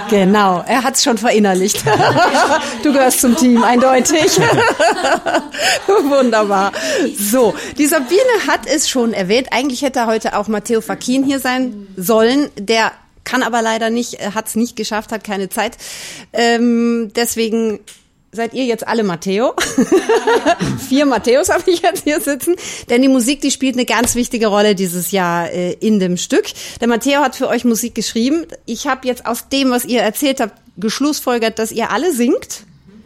Genau, 0.09 0.63
er 0.67 0.83
hat's 0.83 1.01
schon 1.03 1.17
verinnerlicht. 1.17 1.83
du 2.83 2.93
gehörst 2.93 3.21
zum 3.21 3.35
Team, 3.35 3.63
eindeutig. 3.63 4.37
Wunderbar. 5.87 6.71
So, 7.17 7.55
die 7.79 7.87
Sabine 7.87 8.19
hat 8.45 8.67
es 8.67 8.87
schon 8.87 9.13
erwähnt. 9.13 9.47
Eigentlich 9.49 9.81
hätte 9.81 10.05
heute 10.05 10.37
auch 10.37 10.47
Matteo 10.47 10.81
Fakin 10.81 11.23
hier 11.23 11.39
sein 11.39 11.87
sollen. 11.97 12.49
Der 12.59 12.91
kann 13.23 13.41
aber 13.41 13.63
leider 13.63 13.89
nicht, 13.89 14.19
hat 14.35 14.49
es 14.49 14.55
nicht 14.55 14.75
geschafft, 14.75 15.11
hat 15.11 15.23
keine 15.23 15.49
Zeit. 15.49 15.77
Ähm, 16.31 17.11
deswegen 17.15 17.79
seid 18.33 18.53
ihr 18.53 18.65
jetzt 18.65 18.87
alle 18.87 19.03
Matteo. 19.03 19.53
Vier 20.89 21.05
Matthäus 21.05 21.49
habe 21.49 21.69
ich 21.69 21.81
jetzt 21.81 22.03
hier 22.03 22.19
sitzen. 22.19 22.55
Denn 22.89 23.01
die 23.01 23.07
Musik, 23.07 23.41
die 23.41 23.51
spielt 23.51 23.75
eine 23.75 23.85
ganz 23.85 24.15
wichtige 24.15 24.47
Rolle 24.47 24.75
dieses 24.75 25.11
Jahr 25.11 25.49
äh, 25.51 25.73
in 25.73 25.99
dem 25.99 26.17
Stück. 26.17 26.45
Der 26.81 26.87
Matteo 26.87 27.21
hat 27.21 27.35
für 27.35 27.47
euch 27.47 27.63
Musik 27.65 27.95
geschrieben. 27.95 28.45
Ich 28.65 28.87
habe 28.87 29.07
jetzt 29.07 29.25
aus 29.25 29.49
dem, 29.49 29.69
was 29.71 29.85
ihr 29.85 30.01
erzählt 30.01 30.39
habt, 30.39 30.53
geschlussfolgert, 30.77 31.59
dass 31.59 31.71
ihr 31.71 31.91
alle 31.91 32.11
singt. 32.13 32.63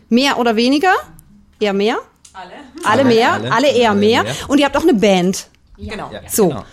Mehr 0.09 0.39
oder 0.39 0.55
weniger? 0.55 0.93
Eher 1.59 1.73
mehr? 1.73 1.97
Alle. 2.33 2.51
Alle 2.83 3.03
mehr? 3.03 3.33
Alle, 3.33 3.51
Alle. 3.51 3.67
eher 3.69 3.91
Alle 3.91 3.99
mehr. 3.99 4.23
mehr. 4.23 4.33
Und 4.47 4.59
ihr 4.59 4.65
habt 4.65 4.77
auch 4.77 4.83
eine 4.83 4.93
Band. 4.93 5.47
Genau. 5.77 6.09
Ja, 6.11 6.21
So. 6.29 6.49
genau. 6.49 6.65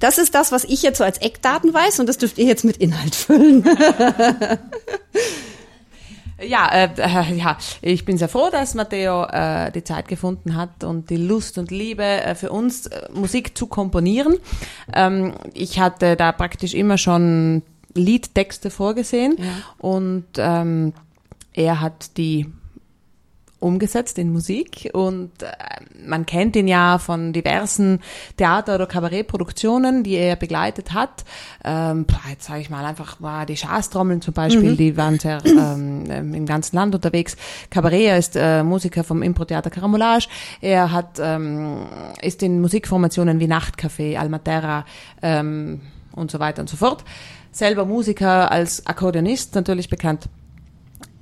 Das 0.00 0.16
ist 0.16 0.34
das, 0.34 0.50
was 0.50 0.64
ich 0.64 0.82
jetzt 0.82 0.96
so 0.96 1.04
als 1.04 1.18
Eckdaten 1.18 1.74
weiß 1.74 2.00
und 2.00 2.08
das 2.08 2.16
dürft 2.16 2.38
ihr 2.38 2.46
jetzt 2.46 2.64
mit 2.64 2.78
Inhalt 2.78 3.14
füllen. 3.14 3.62
Ja, 6.42 6.68
äh, 6.72 6.88
äh, 6.96 7.34
ja, 7.34 7.58
ich 7.82 8.04
bin 8.04 8.16
sehr 8.16 8.28
froh, 8.28 8.48
dass 8.50 8.74
Matteo 8.74 9.24
äh, 9.24 9.70
die 9.72 9.84
Zeit 9.84 10.08
gefunden 10.08 10.56
hat 10.56 10.84
und 10.84 11.10
die 11.10 11.16
Lust 11.16 11.58
und 11.58 11.70
Liebe 11.70 12.02
äh, 12.02 12.34
für 12.34 12.50
uns 12.50 12.86
äh, 12.86 13.08
Musik 13.12 13.56
zu 13.56 13.66
komponieren. 13.66 14.38
Ähm, 14.92 15.34
ich 15.54 15.80
hatte 15.80 16.16
da 16.16 16.32
praktisch 16.32 16.74
immer 16.74 16.98
schon 16.98 17.62
Liedtexte 17.94 18.70
vorgesehen 18.70 19.36
und 19.78 20.24
ähm, 20.36 20.92
er 21.52 21.80
hat 21.80 22.16
die 22.16 22.46
umgesetzt 23.60 24.18
in 24.18 24.32
Musik 24.32 24.90
und 24.92 25.42
äh, 25.42 25.46
man 26.04 26.26
kennt 26.26 26.56
ihn 26.56 26.66
ja 26.66 26.98
von 26.98 27.32
diversen 27.32 28.00
Theater- 28.36 28.74
oder 28.74 28.86
Kabarettproduktionen, 28.86 30.02
die 30.02 30.14
er 30.14 30.36
begleitet 30.36 30.92
hat. 30.92 31.24
Ähm, 31.62 32.06
jetzt 32.28 32.46
sage 32.46 32.62
ich 32.62 32.70
mal 32.70 32.84
einfach 32.84 33.20
mal 33.20 33.46
die 33.46 33.56
Schaßtrommeln 33.56 34.22
zum 34.22 34.34
Beispiel, 34.34 34.76
die 34.76 34.96
waren 34.96 35.18
sehr 35.18 35.44
ähm, 35.44 36.04
ähm, 36.10 36.34
im 36.34 36.46
ganzen 36.46 36.76
Land 36.76 36.94
unterwegs. 36.94 37.36
Cabaret 37.68 38.00
er 38.00 38.18
ist 38.18 38.34
äh, 38.34 38.62
Musiker 38.62 39.04
vom 39.04 39.22
Impro-Theater 39.22 39.70
Caramolage. 39.70 40.28
Er 40.60 40.90
hat 40.90 41.18
ähm, 41.20 41.86
ist 42.22 42.42
in 42.42 42.60
Musikformationen 42.60 43.40
wie 43.40 43.46
Nachtcafé, 43.46 44.16
Almaterra 44.16 44.86
ähm, 45.22 45.82
und 46.12 46.30
so 46.30 46.38
weiter 46.38 46.62
und 46.62 46.68
so 46.68 46.76
fort. 46.76 47.04
Selber 47.52 47.84
Musiker 47.84 48.50
als 48.50 48.86
Akkordeonist 48.86 49.54
natürlich 49.54 49.90
bekannt 49.90 50.28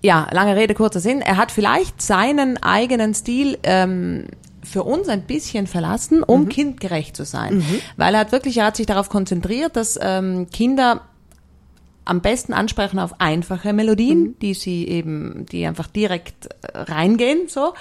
ja, 0.00 0.28
lange 0.32 0.56
Rede, 0.56 0.74
kurzer 0.74 1.00
Sinn. 1.00 1.20
Er 1.20 1.36
hat 1.36 1.50
vielleicht 1.50 2.00
seinen 2.00 2.62
eigenen 2.62 3.14
Stil 3.14 3.58
ähm, 3.62 4.26
für 4.62 4.84
uns 4.84 5.08
ein 5.08 5.22
bisschen 5.22 5.66
verlassen, 5.66 6.22
um 6.22 6.48
kindgerecht 6.48 7.16
zu 7.16 7.24
sein. 7.24 7.54
Weil 7.96 8.14
er 8.14 8.20
hat 8.20 8.32
wirklich, 8.32 8.58
er 8.58 8.66
hat 8.66 8.76
sich 8.76 8.86
darauf 8.86 9.08
konzentriert, 9.08 9.76
dass 9.76 9.98
ähm, 10.00 10.48
Kinder 10.50 11.02
am 12.04 12.22
besten 12.22 12.54
ansprechen 12.54 12.98
auf 12.98 13.20
einfache 13.20 13.72
Melodien, 13.74 14.36
die 14.40 14.54
sie 14.54 14.88
eben, 14.88 15.44
die 15.52 15.66
einfach 15.66 15.88
direkt 15.88 16.46
äh, 16.46 16.78
reingehen, 16.78 17.48
so. 17.48 17.74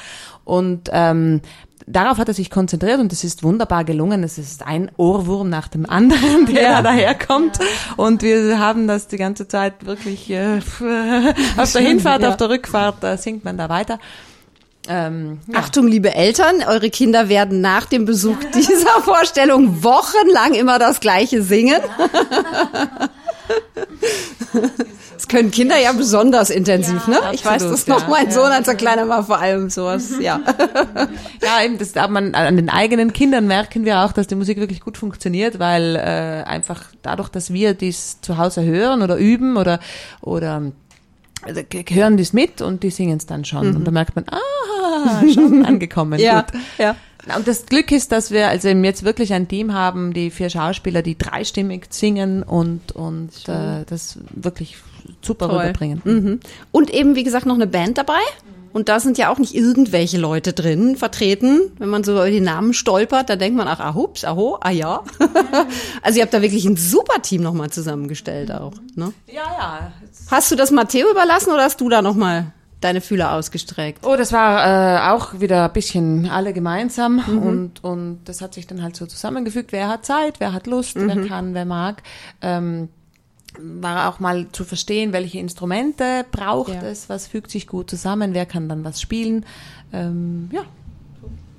Und 0.44 0.90
ähm, 0.92 1.42
darauf 1.88 2.17
hat 2.17 2.28
er 2.28 2.34
sich 2.34 2.52
konzentriert 2.52 3.00
und 3.00 3.12
es 3.13 3.23
ist 3.23 3.43
wunderbar 3.43 3.84
gelungen. 3.86 4.23
Es 4.23 4.38
ist 4.38 4.67
ein 4.67 4.91
Ohrwurm 4.97 5.50
nach 5.50 5.67
dem 5.69 5.89
anderen, 5.89 6.45
der 6.45 6.69
da 6.73 6.82
daherkommt. 6.84 7.58
Und 7.95 8.21
wir 8.21 8.60
haben 8.60 8.88
das 8.88 9.08
die 9.08 9.17
ganze 9.17 9.47
Zeit 9.47 9.86
wirklich 9.86 10.30
äh, 10.30 10.60
auf 11.58 11.71
der 11.71 11.82
Hinfahrt, 11.82 12.21
ja. 12.21 12.30
auf 12.30 12.38
der 12.38 12.50
Rückfahrt 12.50 13.04
äh, 13.04 13.17
singt 13.17 13.45
man 13.45 13.58
da 13.58 13.69
weiter. 13.69 14.00
Ähm, 14.89 15.39
ja. 15.47 15.60
Achtung, 15.60 15.88
liebe 15.88 16.13
Eltern, 16.13 16.63
eure 16.67 16.89
Kinder 16.89 17.30
werden 17.30 17.62
nach 17.62 17.86
dem 17.86 18.06
Besuch 18.06 18.38
dieser 18.54 19.02
Vorstellung 19.02 19.84
wochenlang 19.84 20.54
immer 20.54 20.80
das 20.80 21.00
Gleiche 21.00 21.41
singen. 21.41 21.82
Das 25.14 25.28
können 25.28 25.50
Kinder 25.52 25.80
ja 25.80 25.92
besonders 25.94 26.50
intensiv, 26.50 27.08
ne? 27.08 27.18
Ich 27.34 27.44
weiß 27.44 27.64
das 27.64 27.88
noch, 27.88 28.02
ja. 28.02 28.08
mein 28.08 28.28
Ja. 28.28 28.32
Sohn, 28.32 28.52
als 28.52 28.68
er 28.68 28.76
kleiner 28.76 29.10
war, 29.10 29.24
vor 29.24 29.40
allem 29.40 29.70
sowas, 29.70 30.12
ja. 30.20 30.40
Ja, 31.42 31.64
eben, 31.64 31.78
das, 31.78 31.96
aber 31.98 32.14
man, 32.14 32.36
an 32.36 32.56
den 32.56 32.70
eigenen 32.70 33.14
Kindern 33.14 33.48
merken 33.48 33.84
wir 33.84 34.02
auch, 34.02 34.12
dass 34.12 34.28
die 34.28 34.36
Musik 34.36 34.58
wirklich 34.58 34.80
gut 34.82 34.98
funktioniert, 34.98 35.60
weil 35.60 35.96
äh, 35.96 36.44
einfach 36.48 36.84
dadurch, 37.02 37.30
dass 37.30 37.52
wir 37.52 37.74
dies 37.74 38.22
zu 38.22 38.38
Hause 38.38 38.64
hören 38.64 39.02
oder 39.02 39.18
üben 39.18 39.58
oder 39.58 39.80
oder 40.22 40.72
also, 41.44 41.62
hören 41.90 42.18
dies 42.18 42.34
mit 42.34 42.62
und 42.62 42.84
die 42.84 42.90
singen 42.90 43.18
es 43.18 43.26
dann 43.26 43.46
schon. 43.46 43.76
Und 43.76 43.86
da 43.86 43.92
merkt 43.92 44.16
man, 44.16 44.26
ah, 44.30 45.24
schon 45.34 45.66
angekommen. 45.66 46.20
Ja, 46.20 46.42
Gut. 46.42 46.62
ja. 46.78 46.96
Und 47.36 47.48
das 47.48 47.66
Glück 47.66 47.92
ist, 47.92 48.12
dass 48.12 48.32
wir 48.32 48.48
also 48.48 48.70
jetzt 48.70 49.04
wirklich 49.04 49.34
ein 49.34 49.48
Team 49.48 49.74
haben, 49.74 50.13
die 50.13 50.32
vier 50.32 50.50
Schauspieler, 50.50 51.02
die 51.02 51.18
dreistimmig 51.18 51.88
singen 51.90 52.44
und, 52.44 52.92
und 52.94 53.32
äh, 53.48 53.84
das 53.86 54.20
wirklich 54.32 54.78
super 55.22 55.48
Toll. 55.48 55.60
rüberbringen. 55.60 56.02
Mhm. 56.04 56.40
Und 56.72 56.94
eben, 56.94 57.16
wie 57.16 57.24
gesagt, 57.24 57.46
noch 57.46 57.56
eine 57.56 57.68
Band 57.68 57.98
dabei. 57.98 58.20
Und 58.74 58.90
da 58.90 59.00
sind 59.00 59.18
ja 59.18 59.32
auch 59.32 59.40
nicht 59.40 59.56
irgendwelche 59.56 60.20
Leute 60.20 60.54
drin 60.54 60.98
vertreten. 60.98 61.72
Wenn 61.80 61.90
man 61.90 62.04
so 62.04 62.12
über 62.12 62.30
die 62.30 62.42
Namen 62.42 62.74
stolpert, 62.74 63.30
dann 63.30 63.40
denkt 63.40 63.58
man, 63.58 63.68
ach, 63.68 63.80
ah, 63.80 63.96
hups, 63.96 64.24
aho, 64.24 64.58
ah 64.62 64.70
ja. 64.70 65.04
also 66.04 66.20
ihr 66.20 66.24
habt 66.24 66.34
da 66.34 66.42
wirklich 66.42 66.66
ein 66.66 66.78
super 66.78 67.22
Team 67.22 67.42
nochmal 67.42 67.72
zusammengestellt 67.72 68.52
auch. 68.52 68.74
Ne? 68.96 69.13
Ja, 69.28 69.44
ja. 69.58 69.92
Hast 70.30 70.52
du 70.52 70.56
das 70.56 70.70
Matteo 70.70 71.10
überlassen 71.10 71.52
oder 71.52 71.63
hast 71.63 71.82
du 71.82 71.90
da 71.90 72.02
nochmal 72.02 72.54
deine 72.82 73.02
Fühler 73.02 73.34
ausgestreckt? 73.34 74.06
Oh, 74.06 74.16
das 74.16 74.32
war 74.32 75.10
äh, 75.10 75.12
auch 75.12 75.40
wieder 75.40 75.66
ein 75.66 75.74
bisschen 75.74 76.30
alle 76.30 76.54
gemeinsam 76.54 77.20
und, 77.28 77.84
und 77.84 78.20
das 78.26 78.42
hat 78.42 78.54
sich 78.54 78.68
dann 78.68 78.84
halt 78.84 78.96
so 78.96 79.06
zusammengefügt. 79.06 79.72
Wer 79.72 79.88
hat 79.88 80.06
Zeit, 80.06 80.40
wer 80.40 80.54
hat 80.54 80.68
Lust, 80.68 80.96
wer 80.96 81.26
kann, 81.28 81.54
wer 81.54 81.66
mag. 81.66 82.04
Ähm, 82.42 82.90
war 83.60 84.10
auch 84.10 84.20
mal 84.20 84.46
zu 84.52 84.63
verstehen, 84.66 85.13
welche 85.13 85.40
Instrumente 85.40 86.26
braucht 86.32 86.74
Ja. 86.74 86.84
es, 86.84 87.10
was 87.10 87.26
fügt 87.26 87.50
sich 87.50 87.66
gut 87.66 87.90
zusammen, 87.90 88.34
wer 88.36 88.46
kann 88.46 88.70
dann 88.70 88.84
was 88.84 89.02
spielen. 89.02 89.46
Ähm, 89.92 90.50
ja. 90.52 90.62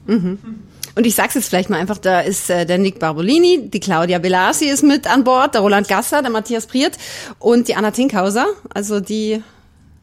Und 0.06 1.06
ich 1.06 1.14
sag's 1.14 1.34
jetzt 1.34 1.48
vielleicht 1.48 1.68
mal 1.68 1.78
einfach, 1.78 1.98
da 1.98 2.20
ist 2.20 2.48
äh, 2.48 2.64
der 2.64 2.78
Nick 2.78 2.98
Barbolini, 2.98 3.68
die 3.68 3.80
Claudia 3.80 4.18
Belasi 4.18 4.66
ist 4.66 4.82
mit 4.82 5.06
an 5.06 5.22
Bord, 5.24 5.54
der 5.54 5.60
Roland 5.60 5.86
Gasser, 5.88 6.22
der 6.22 6.30
Matthias 6.30 6.66
Priert 6.66 6.96
und 7.38 7.68
die 7.68 7.74
Anna 7.74 7.90
Tinkhauser. 7.90 8.46
Also 8.72 9.00
die 9.00 9.42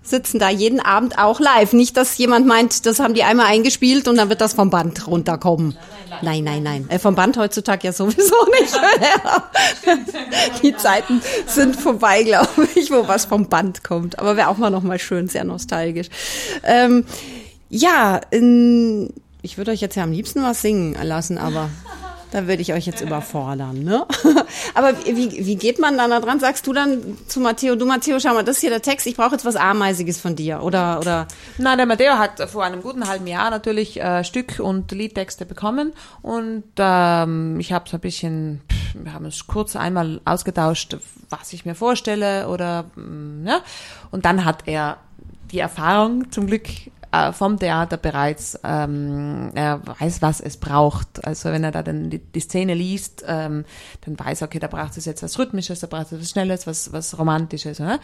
sitzen 0.07 0.39
da 0.39 0.49
jeden 0.49 0.79
Abend 0.79 1.17
auch 1.17 1.39
live. 1.39 1.73
Nicht, 1.73 1.97
dass 1.97 2.17
jemand 2.17 2.45
meint, 2.45 2.85
das 2.85 2.99
haben 2.99 3.13
die 3.13 3.23
einmal 3.23 3.47
eingespielt 3.47 4.07
und 4.07 4.17
dann 4.17 4.29
wird 4.29 4.41
das 4.41 4.53
vom 4.53 4.69
Band 4.69 5.07
runterkommen. 5.07 5.77
Nein, 6.21 6.43
nein, 6.43 6.63
nein. 6.63 6.85
Äh, 6.89 6.99
vom 6.99 7.15
Band 7.15 7.37
heutzutage 7.37 7.87
ja 7.87 7.93
sowieso 7.93 8.35
nicht. 8.59 8.73
Die 10.63 10.75
Zeiten 10.75 11.21
sind 11.47 11.75
vorbei, 11.75 12.23
glaube 12.23 12.67
ich, 12.75 12.91
wo 12.91 13.07
was 13.07 13.25
vom 13.25 13.47
Band 13.49 13.83
kommt. 13.83 14.19
Aber 14.19 14.37
wäre 14.37 14.49
auch 14.49 14.57
mal 14.57 14.69
noch 14.69 14.83
mal 14.83 14.99
schön, 14.99 15.27
sehr 15.27 15.43
nostalgisch. 15.43 16.07
Ähm, 16.63 17.05
ja, 17.69 18.21
in, 18.31 19.13
ich 19.41 19.57
würde 19.57 19.71
euch 19.71 19.81
jetzt 19.81 19.95
ja 19.95 20.03
am 20.03 20.11
liebsten 20.11 20.43
was 20.43 20.61
singen 20.61 20.95
lassen, 21.01 21.37
aber 21.37 21.69
da 22.31 22.47
würde 22.47 22.61
ich 22.61 22.73
euch 22.73 22.85
jetzt 22.85 23.01
überfordern, 23.01 23.83
ne? 23.83 24.05
Aber 24.73 24.93
wie, 25.05 25.45
wie 25.45 25.55
geht 25.55 25.79
man 25.79 25.97
dann 25.97 26.09
da 26.09 26.19
dran? 26.19 26.39
Sagst 26.39 26.67
du 26.67 26.73
dann 26.73 27.17
zu 27.27 27.39
Matteo, 27.39 27.75
du 27.75 27.85
Matteo, 27.85 28.19
schau 28.19 28.33
mal, 28.33 28.43
das 28.43 28.57
ist 28.57 28.61
hier 28.61 28.69
der 28.69 28.81
Text, 28.81 29.07
ich 29.07 29.15
brauche 29.15 29.31
jetzt 29.31 29.45
was 29.45 29.55
Ameisiges 29.55 30.19
von 30.19 30.35
dir, 30.35 30.63
oder, 30.63 30.99
oder, 30.99 31.27
Na, 31.57 31.75
der 31.75 31.85
Matteo 31.85 32.13
hat 32.17 32.49
vor 32.49 32.63
einem 32.63 32.81
guten 32.81 33.07
halben 33.07 33.27
Jahr 33.27 33.49
natürlich 33.49 33.99
äh, 34.01 34.23
Stück- 34.23 34.59
und 34.59 34.91
Liedtexte 34.91 35.45
bekommen 35.45 35.93
und 36.21 36.63
ähm, 36.77 37.59
ich 37.59 37.73
habe 37.73 37.89
so 37.89 37.97
ein 37.97 38.01
bisschen, 38.01 38.61
wir 38.93 39.13
haben 39.13 39.25
es 39.25 39.47
kurz 39.47 39.75
einmal 39.75 40.21
ausgetauscht, 40.25 40.97
was 41.29 41.53
ich 41.53 41.65
mir 41.65 41.75
vorstelle 41.75 42.47
oder 42.49 42.85
mm, 42.95 43.47
ja. 43.47 43.61
Und 44.11 44.25
dann 44.25 44.45
hat 44.45 44.63
er 44.65 44.97
die 45.51 45.59
Erfahrung 45.59 46.31
zum 46.31 46.47
Glück 46.47 46.63
äh, 47.15 47.33
vom 47.33 47.59
Theater 47.59 47.97
bereits, 47.97 48.59
ähm, 48.63 49.51
er 49.55 49.81
weiß, 49.85 50.21
was 50.21 50.41
es 50.41 50.57
braucht. 50.57 51.25
Also 51.25 51.51
wenn 51.51 51.63
er 51.63 51.71
da 51.71 51.83
dann 51.83 52.09
die, 52.09 52.19
die 52.19 52.39
Szene 52.39 52.73
liest, 52.73 53.23
ähm, 53.27 53.65
dann 54.01 54.19
weiß 54.19 54.41
er, 54.41 54.47
okay, 54.47 54.59
da 54.59 54.67
braucht 54.67 54.97
es 54.97 55.05
jetzt 55.05 55.23
was 55.23 55.39
Rhythmisches, 55.39 55.79
da 55.79 55.87
braucht 55.87 56.11
es 56.11 56.19
was 56.19 56.29
Schnelles, 56.29 56.67
was, 56.67 56.91
was 56.91 57.17
Romantisches. 57.17 57.79
Ne? 57.79 57.99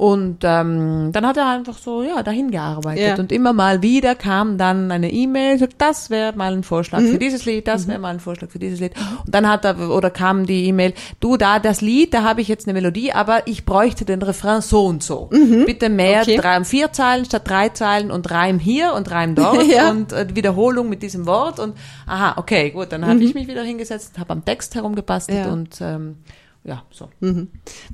Und 0.00 0.38
ähm, 0.44 1.10
dann 1.12 1.26
hat 1.26 1.36
er 1.36 1.46
einfach 1.46 1.76
so, 1.76 2.02
ja, 2.02 2.22
dahin 2.22 2.50
gearbeitet. 2.50 3.04
Ja. 3.06 3.14
Und 3.18 3.30
immer 3.32 3.52
mal 3.52 3.82
wieder 3.82 4.14
kam 4.14 4.56
dann 4.56 4.90
eine 4.90 5.12
E-Mail, 5.12 5.58
so, 5.58 5.66
das 5.76 6.08
wäre 6.08 6.34
mal 6.34 6.54
ein 6.54 6.62
Vorschlag 6.62 7.00
Mhm. 7.00 7.08
für 7.12 7.18
dieses 7.18 7.44
Lied, 7.44 7.68
das 7.68 7.86
wäre 7.86 7.98
mal 7.98 8.08
ein 8.14 8.18
Vorschlag 8.20 8.48
für 8.50 8.58
dieses 8.58 8.80
Lied. 8.80 8.92
Und 9.26 9.34
dann 9.34 9.46
hat 9.46 9.66
er, 9.66 9.90
oder 9.90 10.08
kam 10.08 10.46
die 10.46 10.64
E-Mail, 10.68 10.94
du, 11.20 11.36
da 11.36 11.58
das 11.58 11.82
Lied, 11.82 12.14
da 12.14 12.22
habe 12.22 12.40
ich 12.40 12.48
jetzt 12.48 12.66
eine 12.66 12.72
Melodie, 12.72 13.12
aber 13.12 13.46
ich 13.46 13.66
bräuchte 13.66 14.06
den 14.06 14.22
Refrain 14.22 14.62
so 14.62 14.86
und 14.86 15.02
so. 15.02 15.28
Bitte 15.66 15.90
mehr, 15.90 16.20
Mhm. 16.20 16.22
Okay. 16.22 16.36
drei, 16.38 16.64
vier 16.64 16.92
Zeilen 16.92 17.26
statt 17.26 17.42
drei 17.46 17.68
Zeilen 17.68 18.10
und 18.10 18.30
Reim 18.30 18.58
hier 18.58 18.94
und 18.94 19.10
Reim 19.10 19.34
dort 19.34 19.66
Ja. 19.66 19.90
und 19.90 20.14
äh, 20.14 20.28
Wiederholung 20.34 20.88
mit 20.88 21.02
diesem 21.02 21.26
Wort. 21.26 21.60
Und 21.60 21.74
aha, 22.06 22.34
okay, 22.38 22.70
gut, 22.70 22.86
dann 22.92 23.04
habe 23.06 23.22
ich 23.22 23.34
mich 23.34 23.48
wieder 23.48 23.62
hingesetzt, 23.64 24.18
habe 24.18 24.32
am 24.32 24.46
Text 24.46 24.74
herumgebastelt 24.76 25.40
Mhm. 25.40 25.44
Ja. 25.44 25.52
und 25.52 25.78
ähm, 25.82 26.16
ja, 26.62 26.82
so. 26.90 27.08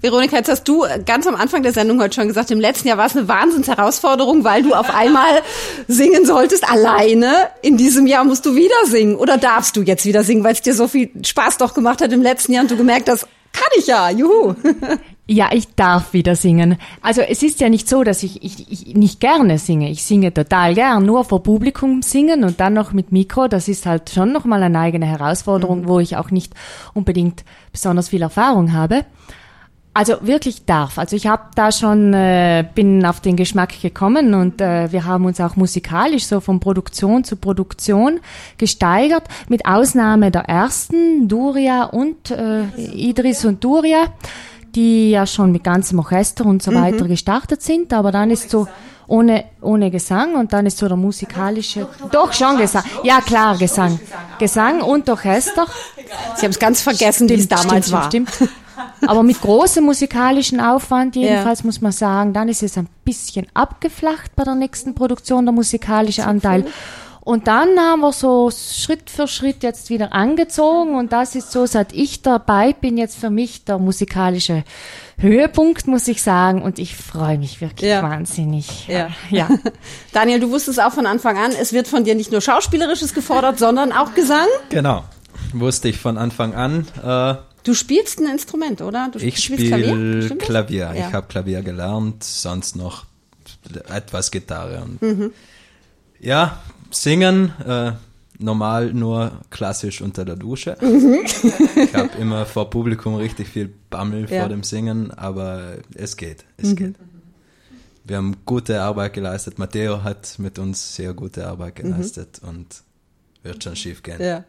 Veronika, 0.01 0.37
jetzt 0.37 0.49
hast 0.49 0.65
du 0.65 0.85
ganz 1.05 1.27
am 1.29 1.37
Anfang 1.37 1.63
der 1.63 1.73
Sendung 1.73 2.01
heute 2.01 2.17
schon 2.17 2.27
gesagt, 2.27 2.51
im 2.51 2.59
letzten 2.59 2.89
Jahr 2.89 2.99
war 2.99 3.07
es 3.07 3.17
eine 3.17 3.29
Wahnsinnsherausforderung, 3.29 4.43
weil 4.43 4.65
du 4.65 4.75
auf 4.75 4.93
einmal 4.93 5.43
singen 5.87 6.27
solltest 6.27 6.69
alleine. 6.69 7.49
In 7.63 7.77
diesem 7.77 8.09
Jahr 8.09 8.25
musst 8.25 8.45
du 8.45 8.57
wieder 8.57 8.75
singen. 8.87 9.15
Oder 9.15 9.39
darfst 9.39 9.77
du 9.77 9.83
jetzt 9.83 10.05
wieder 10.05 10.25
singen, 10.25 10.43
weil 10.43 10.55
es 10.55 10.63
dir 10.63 10.75
so 10.75 10.89
viel 10.89 11.11
Spaß 11.25 11.59
doch 11.59 11.75
gemacht 11.75 12.01
hat 12.01 12.13
im 12.13 12.23
letzten 12.23 12.53
Jahr 12.53 12.63
und 12.63 12.71
du 12.71 12.77
gemerkt 12.77 13.09
hast, 13.09 13.29
kann 13.57 13.69
ich 13.79 13.87
ja, 13.87 14.11
juhu. 14.11 14.55
Ja, 15.29 15.51
ich 15.53 15.75
darf 15.75 16.13
wieder 16.13 16.37
singen. 16.37 16.77
Also 17.03 17.21
es 17.21 17.43
ist 17.43 17.59
ja 17.61 17.69
nicht 17.69 17.89
so, 17.89 18.05
dass 18.05 18.23
ich, 18.23 18.45
ich, 18.45 18.71
ich 18.71 18.95
nicht 18.95 19.19
gerne 19.19 19.59
singe. 19.59 19.91
Ich 19.91 20.05
singe 20.05 20.33
total 20.33 20.75
gern, 20.75 21.05
nur 21.05 21.25
vor 21.25 21.43
Publikum 21.43 22.03
singen 22.03 22.45
und 22.45 22.61
dann 22.61 22.75
noch 22.75 22.93
mit 22.93 23.11
Mikro. 23.11 23.49
Das 23.49 23.67
ist 23.67 23.87
halt 23.87 24.11
schon 24.11 24.33
nochmal 24.33 24.63
eine 24.63 24.79
eigene 24.79 25.07
Herausforderung, 25.07 25.89
wo 25.89 25.99
ich 25.99 26.17
auch 26.17 26.31
nicht 26.31 26.55
unbedingt 26.95 27.45
besonders 27.73 28.11
viel 28.11 28.23
Erfahrung 28.23 28.73
habe. 28.73 29.05
Also 29.97 30.19
wirklich 30.21 30.67
darf. 30.67 30.99
Also 30.99 31.17
ich 31.17 31.27
habe 31.27 31.45
da 31.55 31.73
schon, 31.73 32.13
äh, 32.13 32.67
bin 32.75 33.07
auf 33.07 33.21
den 33.21 33.35
Geschmack 33.35 33.81
gekommen 33.81 34.35
und 34.35 34.61
äh, 34.61 34.93
wir 34.93 35.07
haben 35.07 35.25
uns 35.25 35.41
auch 35.41 35.57
musikalisch 35.57 36.27
so 36.27 36.41
von 36.41 36.61
Produktion 36.61 37.25
zu 37.25 37.37
Produktion 37.37 38.21
gesteigert, 38.59 39.23
mit 39.49 39.65
Ausnahme 39.65 40.31
der 40.31 40.43
ersten, 40.43 41.29
Duria 41.29 41.85
und 41.85 42.31
äh, 42.31 42.65
Idris 42.95 43.47
und 43.47 43.65
Duria, 43.65 44.13
die 44.75 45.13
ja 45.13 45.27
schon 45.27 45.51
mit 45.51 45.65
ganzem 45.65 45.99
Orchester 45.99 46.45
und 46.45 46.63
so 46.63 46.75
weiter 46.75 47.09
gestartet 47.09 47.63
sind, 47.63 47.95
aber 47.95 48.13
dann 48.13 48.31
ist 48.31 48.51
so 48.51 48.69
ohne, 49.07 49.47
ohne 49.63 49.91
Gesang 49.91 50.35
und 50.35 50.53
dann 50.53 50.67
ist 50.67 50.77
so 50.77 50.89
der 50.89 50.99
musikalische, 50.99 51.89
doch, 52.13 52.35
schon 52.35 52.59
Gesang, 52.59 52.85
ja 53.03 53.23
klar, 53.23 53.57
Gesang, 53.57 53.99
Gesang 54.39 54.83
und 54.83 55.09
Orchester. 55.09 55.67
Sie 56.35 56.45
haben 56.45 56.51
es 56.51 56.59
ganz 56.59 56.83
vergessen, 56.83 57.31
wie 57.31 57.35
es 57.35 57.49
damals 57.49 57.87
stimmt, 57.87 57.93
war. 57.93 58.05
Stimmt. 58.11 58.51
Aber 59.07 59.23
mit 59.23 59.41
großem 59.41 59.85
musikalischen 59.85 60.61
Aufwand 60.61 61.17
jedenfalls 61.17 61.65
muss 61.65 61.81
man 61.81 61.93
sagen, 61.93 62.33
dann 62.33 62.49
ist 62.49 62.63
es 62.63 62.77
ein 62.77 62.89
bisschen 63.05 63.47
abgeflacht 63.55 64.35
bei 64.37 64.45
der 64.45 64.55
nächsten 64.55 64.95
Produktion, 64.95 65.45
der 65.47 65.53
musikalische 65.53 66.27
Anteil. 66.27 66.65
Und 67.21 67.49
dann 67.49 67.71
haben 67.77 68.03
wir 68.03 68.13
so 68.13 68.53
Schritt 68.53 69.11
für 69.11 69.27
Schritt 69.27 69.65
jetzt 69.65 69.91
wieder 69.91 70.13
angezogen 70.13 70.95
und 70.95 71.11
das 71.13 71.35
ist 71.35 71.51
so, 71.51 71.67
seit 71.67 71.93
ich 71.93 72.23
dabei 72.23 72.73
bin, 72.73 72.97
jetzt 72.97 73.19
für 73.19 73.31
mich 73.31 73.65
der 73.65 73.79
musikalische 73.79 74.63
Höhepunkt, 75.19 75.89
muss 75.89 76.07
ich 76.07 76.23
sagen. 76.23 76.63
Und 76.63 76.79
ich 76.79 76.95
freue 76.95 77.37
mich 77.37 77.61
wirklich 77.61 77.91
Ja. 77.91 78.03
wahnsinnig. 78.05 78.87
Ja. 78.87 79.09
ja. 79.31 79.49
Daniel, 80.13 80.39
du 80.39 80.51
wusstest 80.53 80.81
auch 80.81 80.93
von 80.93 81.07
Anfang 81.07 81.37
an, 81.37 81.51
es 81.61 81.73
wird 81.73 81.89
von 81.89 82.05
dir 82.05 82.15
nicht 82.15 82.31
nur 82.31 82.41
Schauspielerisches 82.41 83.13
gefordert, 83.13 83.59
sondern 83.59 83.91
auch 83.91 84.15
Gesang. 84.15 84.47
Genau. 84.69 85.03
Wusste 85.53 85.89
ich 85.89 85.99
von 85.99 86.19
Anfang 86.19 86.55
an. 86.55 86.87
Äh, 87.05 87.35
Du 87.67 87.75
spielst 87.75 88.21
ein 88.21 88.27
Instrument, 88.31 88.81
oder? 88.81 89.11
Du 89.13 89.19
ich 89.19 89.35
Klavier. 89.45 89.77
spiele 89.79 90.29
das? 90.29 90.39
Klavier. 90.39 90.93
Ja. 90.95 91.09
Ich 91.09 91.13
habe 91.13 91.27
Klavier 91.27 91.63
gelernt, 91.63 92.23
sonst 92.23 92.77
noch 92.77 93.07
etwas 93.89 94.31
Gitarre. 94.31 94.83
Und 94.85 95.03
Mhm. 95.03 95.33
Ja, 96.21 96.63
singen, 96.93 97.53
äh, 97.67 97.93
normal 98.39 98.93
nur 98.95 99.33
klassisch 99.51 100.01
unter 100.01 100.25
der 100.25 100.37
Dusche. 100.37 100.77
Mhm. 100.81 101.19
ich 101.25 101.95
habe 101.95 102.17
immer 102.21 102.47
vor 102.47 102.71
Publikum 102.71 103.17
richtig 103.17 103.49
viel 103.49 103.69
Bammel 103.91 104.31
Ja. 104.31 104.37
Mhm. 104.37 104.41
vor 104.43 104.49
dem 104.49 104.63
Singen, 104.63 105.11
aber 105.11 105.79
es 105.95 106.17
geht, 106.17 106.45
es 106.59 106.77
geht. 106.77 106.95
Wir 108.05 108.19
haben 108.19 108.37
gute 108.45 108.81
Arbeit 108.81 109.15
geleistet. 109.15 109.59
Matteo 109.59 110.05
hat 110.05 110.39
mit 110.39 110.61
uns 110.61 110.95
sehr 110.95 111.13
gute 111.15 111.49
Arbeit 111.49 111.75
geleistet 111.75 112.41
und 112.47 112.67
wird 113.47 113.63
schon 113.65 113.77
schief 113.77 114.03
gehen. 114.03 114.19
Mhm. 114.19 114.25
Ja. 114.25 114.45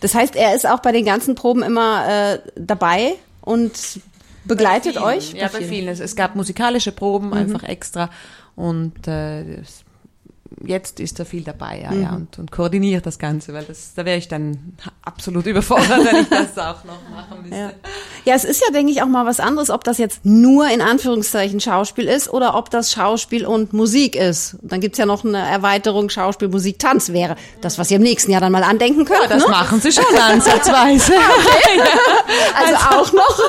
Das 0.00 0.14
heißt, 0.14 0.36
er 0.36 0.54
ist 0.54 0.66
auch 0.66 0.80
bei 0.80 0.92
den 0.92 1.04
ganzen 1.04 1.34
Proben 1.34 1.62
immer 1.62 2.06
äh, 2.08 2.38
dabei 2.56 3.14
und 3.40 3.72
begleitet 4.44 4.92
vielen, 4.94 5.04
euch? 5.04 5.32
Ja, 5.32 5.48
bei 5.48 5.62
vielen. 5.62 5.88
Es, 5.88 6.00
es 6.00 6.14
gab 6.16 6.34
musikalische 6.36 6.92
Proben 6.92 7.32
einfach 7.32 7.62
extra 7.62 8.10
und 8.54 9.06
äh, 9.08 9.60
es- 9.60 9.84
jetzt 10.64 11.00
ist 11.00 11.18
er 11.18 11.26
viel 11.26 11.42
dabei, 11.42 11.80
ja, 11.82 11.92
ja, 11.92 12.14
und, 12.14 12.38
und 12.38 12.50
koordiniert 12.50 13.06
das 13.06 13.18
Ganze, 13.18 13.52
weil 13.52 13.64
das, 13.64 13.94
da 13.94 14.04
wäre 14.04 14.18
ich 14.18 14.28
dann 14.28 14.76
absolut 15.02 15.46
überfordert, 15.46 16.04
wenn 16.04 16.22
ich 16.22 16.28
das 16.28 16.58
auch 16.58 16.84
noch 16.84 17.00
machen 17.10 17.42
müsste. 17.42 17.56
Ja. 17.56 17.70
ja, 18.24 18.34
es 18.34 18.44
ist 18.44 18.62
ja, 18.66 18.72
denke 18.72 18.92
ich, 18.92 19.02
auch 19.02 19.06
mal 19.06 19.26
was 19.26 19.40
anderes, 19.40 19.70
ob 19.70 19.84
das 19.84 19.98
jetzt 19.98 20.24
nur 20.24 20.68
in 20.68 20.80
Anführungszeichen 20.80 21.60
Schauspiel 21.60 22.06
ist 22.06 22.28
oder 22.28 22.54
ob 22.54 22.70
das 22.70 22.92
Schauspiel 22.92 23.46
und 23.46 23.72
Musik 23.72 24.16
ist. 24.16 24.54
Und 24.62 24.72
dann 24.72 24.80
gibt's 24.80 24.98
ja 24.98 25.06
noch 25.06 25.24
eine 25.24 25.38
Erweiterung 25.38 26.08
Schauspiel, 26.08 26.48
Musik, 26.48 26.78
Tanz 26.78 27.12
wäre 27.12 27.36
das, 27.60 27.78
was 27.78 27.90
ihr 27.90 27.96
im 27.96 28.02
nächsten 28.02 28.30
Jahr 28.32 28.40
dann 28.40 28.52
mal 28.52 28.62
andenken 28.62 29.04
könnt. 29.04 29.30
Das 29.30 29.44
ne? 29.44 29.50
machen 29.50 29.80
sie 29.80 29.92
schon 29.92 30.04
ansatzweise. 30.16 31.12
Also 32.58 32.74
auch 32.76 33.12
noch. 33.12 33.40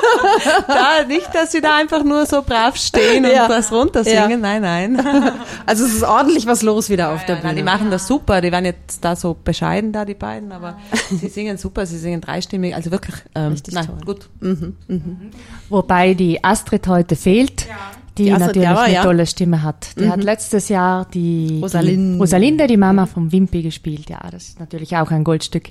da, 0.66 1.04
nicht, 1.06 1.34
dass 1.34 1.52
sie 1.52 1.60
da 1.60 1.76
einfach 1.76 2.04
nur 2.04 2.26
so 2.26 2.42
brav 2.42 2.76
stehen 2.76 3.24
und 3.24 3.30
Ja. 3.32 3.48
was 3.48 3.72
runtersingen. 3.72 4.30
Ja. 4.30 4.36
Nein, 4.36 4.62
nein. 4.62 5.32
Also 5.66 5.84
es 5.84 5.94
ist 5.94 6.04
ordentlich 6.04 6.46
was 6.46 6.62
los 6.62 6.88
wieder 6.90 6.97
auf 7.00 7.24
der 7.26 7.36
Nein, 7.36 7.56
die 7.56 7.62
Bühne. 7.62 7.64
machen 7.64 7.90
das 7.90 8.06
super. 8.06 8.40
Die 8.40 8.50
waren 8.52 8.64
jetzt 8.64 9.04
da 9.04 9.16
so 9.16 9.34
bescheiden, 9.42 9.92
da 9.92 10.04
die 10.04 10.14
beiden, 10.14 10.52
aber 10.52 10.78
sie 11.10 11.28
singen 11.28 11.56
super. 11.58 11.86
Sie 11.86 11.98
singen 11.98 12.20
dreistimmig. 12.20 12.74
Also 12.74 12.90
wirklich 12.90 13.16
ähm, 13.34 13.52
Richtig 13.52 13.74
nein, 13.74 13.86
toll. 13.86 13.98
gut. 14.04 14.28
Wobei 15.68 16.14
die 16.14 16.42
Astrid 16.42 16.86
heute 16.88 17.16
fehlt, 17.16 17.66
die, 18.16 18.24
Die 18.24 18.32
Astrid 18.32 18.46
natürlich 18.48 18.68
Jauer, 18.68 18.80
eine 18.80 18.94
ja. 18.94 19.02
tolle 19.04 19.26
Stimme 19.26 19.62
hat. 19.62 19.90
Die 19.98 20.08
hat 20.10 20.22
letztes 20.24 20.68
Jahr 20.68 21.06
die 21.14 21.60
Rosalinde. 21.62 22.14
die 22.14 22.18
Rosalinde, 22.18 22.66
die 22.66 22.76
Mama 22.76 23.06
vom 23.06 23.30
Wimpi 23.30 23.62
gespielt. 23.62 24.10
Ja, 24.10 24.18
das 24.30 24.48
ist 24.48 24.60
natürlich 24.60 24.96
auch 24.96 25.10
ein 25.12 25.22
Goldstück. 25.22 25.68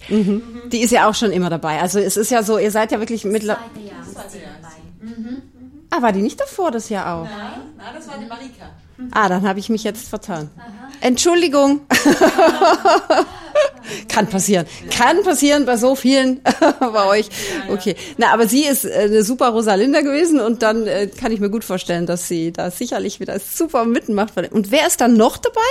Die 0.72 0.80
ist 0.80 0.92
ja 0.92 1.10
auch 1.10 1.16
schon 1.16 1.32
immer 1.32 1.50
dabei. 1.50 1.82
Also 1.82 2.00
es 2.00 2.16
ist 2.16 2.32
ja 2.32 2.44
so, 2.44 2.58
ihr 2.58 2.72
seid 2.72 2.92
ja 2.94 3.00
wirklich 3.00 3.26
mittlerweile. 3.26 3.66
Ah, 5.90 6.02
war 6.02 6.12
die 6.12 6.22
nicht 6.22 6.40
davor 6.40 6.72
das 6.72 6.90
Jahr 6.90 7.16
auch? 7.16 7.24
Nein, 7.24 7.94
das 7.96 8.08
war 8.08 8.18
die 8.18 8.26
Marika. 8.28 8.66
Ah, 9.12 9.30
dann 9.30 9.48
habe 9.48 9.60
ich 9.60 9.70
mich 9.70 9.84
jetzt 9.84 10.10
vertan. 10.10 10.50
Entschuldigung. 11.02 11.82
Kann 14.08 14.28
passieren. 14.28 14.66
Kann 14.96 15.24
passieren 15.24 15.66
bei 15.66 15.78
so 15.78 15.96
vielen 15.96 16.42
bei 16.80 17.06
euch. 17.06 17.30
Okay. 17.70 17.96
Na, 18.18 18.34
aber 18.34 18.48
sie 18.48 18.66
ist 18.66 18.86
äh, 18.86 19.06
eine 19.06 19.24
super 19.24 19.50
Rosalinda 19.50 20.02
gewesen 20.02 20.40
und 20.40 20.62
dann 20.62 20.88
äh, 20.88 21.08
kann 21.08 21.32
ich 21.32 21.40
mir 21.40 21.50
gut 21.50 21.64
vorstellen, 21.64 22.06
dass 22.06 22.28
sie 22.28 22.52
da 22.52 22.70
sicherlich 22.72 23.20
wieder 23.20 23.40
super 23.40 23.86
mitmacht. 23.86 24.34
Und 24.52 24.72
wer 24.72 24.88
ist 24.88 25.02
dann 25.02 25.14
noch 25.16 25.38
dabei? 25.38 25.62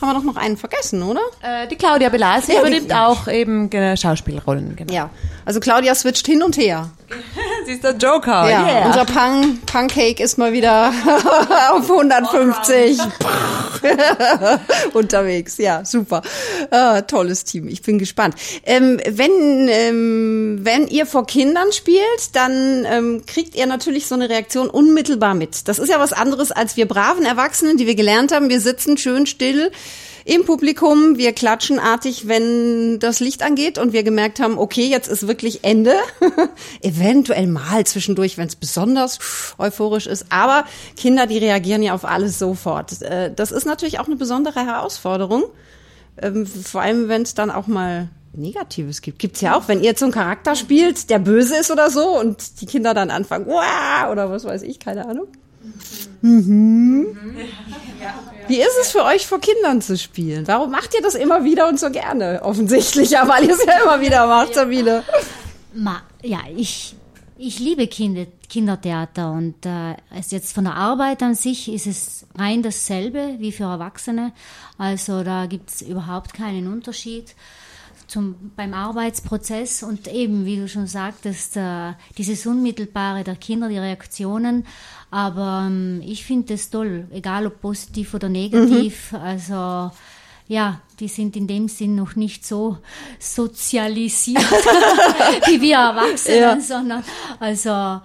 Haben 0.00 0.08
wir 0.10 0.14
doch 0.14 0.24
noch 0.24 0.36
einen 0.36 0.56
vergessen, 0.56 1.02
oder? 1.02 1.20
Äh, 1.42 1.68
die 1.68 1.76
Claudia 1.76 2.08
Belasi 2.10 2.52
Ja, 2.52 2.60
die- 2.62 2.68
übernimmt 2.68 2.92
auch 2.94 3.28
eben 3.28 3.70
äh, 3.72 3.96
Schauspielrollen. 3.96 4.76
Genau. 4.76 4.92
Ja. 4.92 5.10
Also 5.44 5.60
Claudia 5.60 5.94
switcht 5.94 6.26
hin 6.26 6.42
und 6.42 6.56
her. 6.56 6.90
Sie 7.66 7.72
ist 7.72 7.84
der 7.84 7.92
Joker. 7.96 8.48
Ja, 8.50 8.66
yeah. 8.66 8.86
unser 8.86 9.04
Pan 9.04 9.58
Pancake 9.64 10.22
ist 10.22 10.38
mal 10.38 10.52
wieder 10.52 10.92
auf 11.72 11.88
150 11.90 12.98
unterwegs. 14.92 15.58
Ja, 15.58 15.84
super. 15.84 16.22
Ah, 16.70 17.02
tolles 17.02 17.44
Team. 17.44 17.68
Ich 17.68 17.82
bin 17.82 17.98
gespannt. 17.98 18.34
Ähm, 18.64 18.98
wenn, 19.08 19.68
ähm, 19.68 20.58
wenn 20.62 20.88
ihr 20.88 21.06
vor 21.06 21.26
Kindern 21.26 21.72
spielt, 21.72 22.02
dann 22.34 22.84
ähm, 22.88 23.22
kriegt 23.26 23.54
ihr 23.54 23.66
natürlich 23.66 24.06
so 24.06 24.14
eine 24.14 24.28
Reaktion 24.28 24.68
unmittelbar 24.68 25.34
mit. 25.34 25.68
Das 25.68 25.78
ist 25.78 25.88
ja 25.88 26.00
was 26.00 26.12
anderes 26.12 26.52
als 26.52 26.76
wir 26.76 26.86
braven 26.86 27.24
Erwachsenen, 27.24 27.76
die 27.76 27.86
wir 27.86 27.94
gelernt 27.94 28.32
haben. 28.32 28.48
Wir 28.48 28.60
sitzen 28.60 28.96
schön 28.96 29.26
still 29.26 29.70
im 30.26 30.44
Publikum, 30.44 31.16
wir 31.18 31.32
klatschen 31.32 31.78
artig, 31.78 32.26
wenn 32.26 32.98
das 32.98 33.20
Licht 33.20 33.44
angeht 33.44 33.78
und 33.78 33.92
wir 33.92 34.02
gemerkt 34.02 34.40
haben, 34.40 34.58
okay, 34.58 34.86
jetzt 34.86 35.06
ist 35.06 35.28
wirklich 35.28 35.62
Ende. 35.62 35.94
Eventuell 36.82 37.46
mal 37.46 37.86
zwischendurch, 37.86 38.36
wenn 38.36 38.48
es 38.48 38.56
besonders 38.56 39.20
euphorisch 39.56 40.08
ist. 40.08 40.26
Aber 40.30 40.64
Kinder, 40.96 41.28
die 41.28 41.38
reagieren 41.38 41.80
ja 41.80 41.94
auf 41.94 42.04
alles 42.04 42.40
sofort. 42.40 43.00
Äh, 43.02 43.32
Das 43.34 43.52
ist 43.52 43.66
natürlich 43.66 44.00
auch 44.00 44.06
eine 44.06 44.16
besondere 44.16 44.66
Herausforderung. 44.66 45.44
Ähm, 46.20 46.44
Vor 46.44 46.80
allem, 46.80 47.08
wenn 47.08 47.22
es 47.22 47.34
dann 47.34 47.52
auch 47.52 47.68
mal 47.68 48.08
Negatives 48.32 49.02
gibt. 49.02 49.20
Gibt's 49.20 49.40
ja 49.40 49.56
auch, 49.56 49.68
wenn 49.68 49.78
ihr 49.78 49.86
jetzt 49.90 50.00
so 50.00 50.06
einen 50.06 50.12
Charakter 50.12 50.56
spielt, 50.56 51.08
der 51.08 51.20
böse 51.20 51.56
ist 51.56 51.70
oder 51.70 51.88
so 51.88 52.18
und 52.18 52.60
die 52.60 52.66
Kinder 52.66 52.94
dann 52.94 53.10
anfangen, 53.10 53.46
Wah! 53.46 54.10
oder 54.10 54.28
was 54.28 54.44
weiß 54.44 54.62
ich, 54.62 54.80
keine 54.80 55.06
Ahnung. 55.08 55.28
Mhm. 56.26 57.16
Wie 58.48 58.60
ist 58.60 58.76
es 58.80 58.90
für 58.90 59.04
euch, 59.04 59.26
vor 59.26 59.40
Kindern 59.40 59.80
zu 59.80 59.96
spielen? 59.96 60.46
Warum 60.48 60.70
macht 60.72 60.94
ihr 60.94 61.02
das 61.02 61.14
immer 61.14 61.44
wieder 61.44 61.68
und 61.68 61.78
so 61.78 61.90
gerne? 61.90 62.40
Offensichtlich, 62.42 63.10
ja, 63.10 63.28
weil 63.28 63.44
ihr 63.44 63.54
es 63.54 63.64
ja 63.64 63.82
immer 63.82 64.00
wieder 64.00 64.26
macht, 64.26 64.54
Sabine. 64.54 65.04
Ma, 65.72 66.02
ja, 66.22 66.40
ich, 66.56 66.96
ich 67.38 67.60
liebe 67.60 67.86
Kinder, 67.86 68.26
Kindertheater 68.48 69.30
und 69.30 69.66
äh, 69.66 69.94
es 70.16 70.32
jetzt 70.32 70.52
von 70.52 70.64
der 70.64 70.74
Arbeit 70.74 71.22
an 71.22 71.34
sich 71.34 71.72
ist 71.72 71.86
es 71.86 72.26
rein 72.36 72.62
dasselbe 72.62 73.36
wie 73.38 73.52
für 73.52 73.64
Erwachsene. 73.64 74.32
Also 74.78 75.22
da 75.22 75.46
gibt's 75.46 75.80
überhaupt 75.82 76.34
keinen 76.34 76.66
Unterschied 76.72 77.34
zum, 78.06 78.52
beim 78.56 78.74
Arbeitsprozess 78.74 79.82
und 79.82 80.08
eben, 80.08 80.44
wie 80.44 80.56
du 80.56 80.68
schon 80.68 80.86
sagtest, 80.86 81.56
äh, 81.56 81.92
dieses 82.18 82.46
Unmittelbare 82.46 83.24
der 83.24 83.36
Kinder, 83.36 83.68
die 83.68 83.78
Reaktionen. 83.78 84.66
Aber 85.10 85.64
ähm, 85.66 86.02
ich 86.04 86.24
finde 86.24 86.54
es 86.54 86.70
toll, 86.70 87.06
egal 87.10 87.46
ob 87.46 87.60
positiv 87.60 88.14
oder 88.14 88.28
negativ. 88.28 89.12
Also 89.14 89.90
ja, 90.48 90.80
die 91.00 91.08
sind 91.08 91.36
in 91.36 91.46
dem 91.46 91.68
Sinn 91.68 91.94
noch 91.94 92.16
nicht 92.16 92.46
so 92.46 92.78
sozialisiert 93.18 94.42
wie 95.46 95.60
wir 95.60 95.76
Erwachsenen, 95.76 96.40
Ja. 96.40 96.60
sondern 96.60 97.04
also 97.38 97.70
äh, 97.70 98.00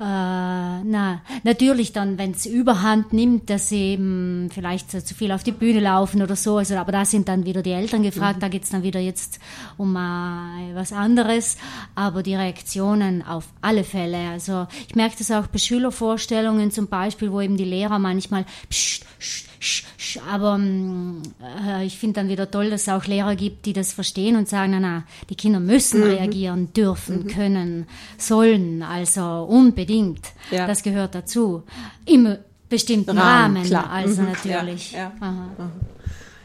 na 0.00 1.20
natürlich 1.42 1.92
dann, 1.92 2.18
wenn 2.18 2.30
es 2.32 2.46
Überhand 2.46 3.12
nimmt, 3.12 3.50
dass 3.50 3.68
sie 3.68 3.92
eben 3.92 4.48
vielleicht 4.52 4.90
zu 4.90 5.14
viel 5.14 5.32
auf 5.32 5.42
die 5.42 5.52
Bühne 5.52 5.80
laufen 5.80 6.22
oder 6.22 6.36
so, 6.36 6.58
also 6.58 6.76
aber 6.76 6.92
da 6.92 7.04
sind 7.04 7.28
dann 7.28 7.44
wieder 7.44 7.62
die 7.62 7.72
Eltern 7.72 8.02
gefragt, 8.02 8.42
da 8.42 8.48
geht's 8.48 8.70
dann 8.70 8.82
wieder 8.82 9.00
jetzt 9.00 9.40
um 9.76 9.96
äh, 9.96 10.74
was 10.74 10.92
anderes, 10.92 11.56
aber 11.94 12.22
die 12.22 12.34
Reaktionen 12.36 13.22
auf 13.22 13.44
alle 13.60 13.84
Fälle, 13.84 14.28
also 14.30 14.66
ich 14.88 14.94
merke 14.94 15.16
das 15.18 15.30
auch 15.30 15.46
bei 15.48 15.58
Schülervorstellungen 15.58 16.70
zum 16.70 16.86
Beispiel, 16.86 17.32
wo 17.32 17.40
eben 17.40 17.56
die 17.56 17.64
Lehrer 17.64 17.98
manchmal 17.98 18.44
psst, 18.70 19.04
psst, 19.18 19.46
psst, 19.58 20.20
aber 20.30 20.58
mm, 20.58 21.22
äh, 21.66 21.84
ich 21.84 21.98
finde 21.98 22.20
dann 22.20 22.27
wieder 22.28 22.50
toll, 22.50 22.70
dass 22.70 22.82
es 22.82 22.88
auch 22.88 23.04
Lehrer 23.06 23.36
gibt, 23.36 23.66
die 23.66 23.72
das 23.72 23.92
verstehen 23.92 24.36
und 24.36 24.48
sagen, 24.48 24.72
na, 24.72 24.80
na 24.80 25.04
die 25.30 25.34
Kinder 25.34 25.60
müssen 25.60 26.02
reagieren, 26.02 26.72
dürfen, 26.72 27.26
können, 27.26 27.86
sollen, 28.16 28.82
also 28.82 29.22
unbedingt. 29.48 30.20
Ja. 30.50 30.66
Das 30.66 30.82
gehört 30.82 31.14
dazu. 31.14 31.62
Im 32.04 32.36
bestimmten 32.68 33.16
Rahmen, 33.18 33.56
Rahmen, 33.56 33.66
klar. 33.66 33.90
also 33.90 34.22
Mhm. 34.22 34.28
natürlich. 34.28 34.92
Ja, 34.92 34.98
ja. 34.98 35.12
Aha. 35.20 35.70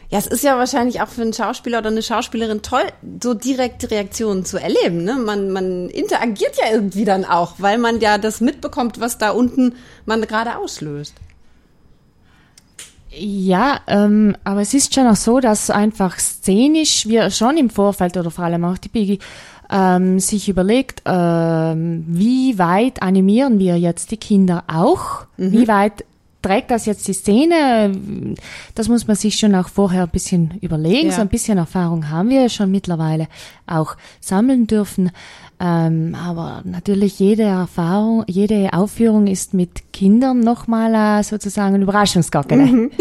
Ja, 0.09 0.19
es 0.19 0.27
ist 0.27 0.43
ja 0.43 0.57
wahrscheinlich 0.59 1.01
auch 1.01 1.07
für 1.07 1.23
einen 1.23 1.33
Schauspieler 1.33 1.79
oder 1.79 1.89
eine 1.89 2.03
Schauspielerin 2.03 2.61
toll, 2.61 2.83
so 3.21 3.33
direkte 3.33 3.89
Reaktionen 3.89 4.45
zu 4.45 4.59
erleben. 4.61 5.03
Ne? 5.03 5.15
Man, 5.15 5.49
man 5.49 5.89
interagiert 5.89 6.55
ja 6.63 6.71
irgendwie 6.71 7.03
dann 7.03 7.25
auch, 7.25 7.55
weil 7.57 7.79
man 7.79 7.99
ja 7.99 8.19
das 8.19 8.39
mitbekommt, 8.39 8.99
was 8.99 9.17
da 9.17 9.31
unten 9.31 9.73
man 10.05 10.21
gerade 10.21 10.57
auslöst. 10.59 11.15
Ja, 13.15 13.79
ähm, 13.87 14.35
aber 14.43 14.61
es 14.61 14.73
ist 14.73 14.93
schon 14.93 15.07
auch 15.07 15.15
so, 15.15 15.39
dass 15.39 15.69
einfach 15.69 16.17
szenisch 16.19 17.07
wir 17.07 17.29
schon 17.29 17.57
im 17.57 17.69
Vorfeld 17.69 18.17
oder 18.17 18.31
vor 18.31 18.45
allem 18.45 18.65
auch 18.65 18.77
die 18.77 18.89
Biggie 18.89 19.19
ähm, 19.69 20.19
sich 20.19 20.49
überlegt, 20.49 21.01
ähm, 21.05 22.05
wie 22.07 22.57
weit 22.57 23.01
animieren 23.01 23.59
wir 23.59 23.77
jetzt 23.77 24.11
die 24.11 24.17
Kinder 24.17 24.63
auch? 24.67 25.25
Wie 25.37 25.67
weit 25.67 26.05
trägt 26.43 26.69
das 26.69 26.85
jetzt 26.85 27.07
die 27.07 27.13
Szene? 27.13 28.35
Das 28.75 28.87
muss 28.87 29.07
man 29.07 29.15
sich 29.15 29.37
schon 29.39 29.55
auch 29.55 29.69
vorher 29.69 30.03
ein 30.03 30.09
bisschen 30.09 30.59
überlegen. 30.61 31.07
Ja. 31.09 31.15
So 31.15 31.21
ein 31.21 31.29
bisschen 31.29 31.57
Erfahrung 31.57 32.09
haben 32.11 32.29
wir 32.29 32.47
schon 32.49 32.69
mittlerweile 32.69 33.27
auch 33.65 33.95
sammeln 34.21 34.67
dürfen. 34.67 35.09
Ähm, 35.59 36.15
aber 36.15 36.61
natürlich 36.65 37.17
jede 37.19 37.43
Erfahrung, 37.43 38.23
jede 38.27 38.73
Aufführung 38.73 39.27
ist 39.27 39.53
mit 39.53 39.93
Kindern 39.93 40.41
nochmal 40.41 41.19
äh, 41.19 41.23
sozusagen 41.23 41.73
ein 41.75 41.81
Überraschungsgagele. 41.81 42.89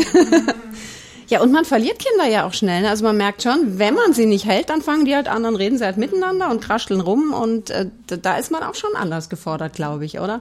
Ja, 1.28 1.40
und 1.40 1.50
man 1.50 1.64
verliert 1.64 1.98
Kinder 1.98 2.28
ja 2.30 2.46
auch 2.46 2.52
schnell. 2.52 2.82
ne? 2.82 2.90
Also 2.90 3.04
man 3.04 3.16
merkt 3.16 3.42
schon, 3.42 3.78
wenn 3.78 3.94
man 3.94 4.12
sie 4.12 4.26
nicht 4.26 4.44
hält, 4.44 4.68
dann 4.68 4.82
fangen 4.82 5.06
die 5.06 5.14
halt 5.14 5.28
an, 5.28 5.44
dann 5.44 5.56
reden 5.56 5.78
sie 5.78 5.84
halt 5.86 5.96
miteinander 5.96 6.50
und 6.50 6.60
krascheln 6.60 7.00
rum 7.00 7.32
und 7.32 7.70
äh, 7.70 7.86
da- 8.06 8.16
da 8.16 8.36
ist 8.36 8.50
man 8.50 8.62
auch 8.62 8.74
schon 8.74 8.90
anders 8.96 9.30
gefordert, 9.30 9.72
glaube 9.72 10.04
ich, 10.04 10.20
oder? 10.20 10.40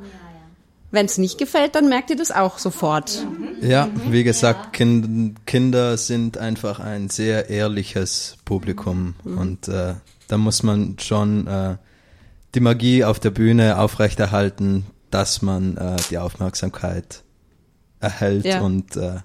Wenn 0.91 1.05
es 1.05 1.17
nicht 1.17 1.37
gefällt, 1.37 1.75
dann 1.75 1.87
merkt 1.87 2.09
ihr 2.09 2.17
das 2.17 2.31
auch 2.31 2.57
sofort. 2.57 3.25
Ja, 3.61 3.87
wie 4.09 4.23
gesagt, 4.25 4.73
kind, 4.73 5.45
Kinder 5.45 5.95
sind 5.97 6.37
einfach 6.37 6.79
ein 6.81 7.09
sehr 7.09 7.49
ehrliches 7.49 8.35
Publikum 8.43 9.15
und 9.23 9.67
äh, 9.69 9.93
da 10.27 10.37
muss 10.37 10.63
man 10.63 10.97
schon 10.99 11.47
äh, 11.47 11.77
die 12.55 12.59
Magie 12.59 13.05
auf 13.05 13.19
der 13.21 13.29
Bühne 13.31 13.79
aufrechterhalten, 13.79 14.85
dass 15.11 15.41
man 15.41 15.77
äh, 15.77 15.95
die 16.09 16.17
Aufmerksamkeit 16.17 17.23
erhält 18.01 18.45
Ja. 18.45 18.59
und 18.61 18.97
äh, 18.97 19.19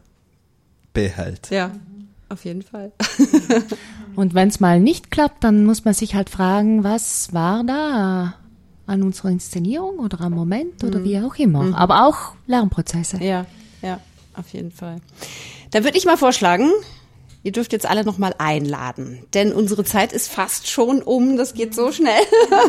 behält. 0.92 1.50
Ja, 1.50 1.72
auf 2.28 2.44
jeden 2.44 2.62
Fall. 2.62 2.92
Und 4.14 4.34
wenn 4.34 4.48
es 4.48 4.60
mal 4.60 4.80
nicht 4.80 5.10
klappt, 5.10 5.44
dann 5.44 5.64
muss 5.64 5.84
man 5.84 5.94
sich 5.94 6.14
halt 6.14 6.30
fragen, 6.30 6.84
was 6.84 7.32
war 7.32 7.64
da 7.64 8.34
an 8.86 9.02
unserer 9.02 9.30
Inszenierung 9.30 9.98
oder 9.98 10.20
am 10.20 10.32
Moment 10.32 10.84
oder 10.84 11.02
wie 11.02 11.18
auch 11.18 11.34
immer. 11.36 11.76
Aber 11.76 12.06
auch 12.06 12.34
Lernprozesse. 12.46 13.18
Ja, 13.22 13.46
ja, 13.82 14.00
auf 14.34 14.48
jeden 14.50 14.70
Fall. 14.70 15.00
Dann 15.70 15.84
würde 15.84 15.98
ich 15.98 16.04
mal 16.04 16.16
vorschlagen, 16.16 16.70
ihr 17.42 17.52
dürft 17.52 17.72
jetzt 17.72 17.86
alle 17.86 18.04
noch 18.04 18.18
mal 18.18 18.34
einladen, 18.38 19.24
denn 19.34 19.52
unsere 19.52 19.84
Zeit 19.84 20.12
ist 20.12 20.28
fast 20.28 20.68
schon 20.68 21.02
um, 21.02 21.36
das 21.36 21.54
geht 21.54 21.74
so 21.74 21.92
schnell. 21.92 22.22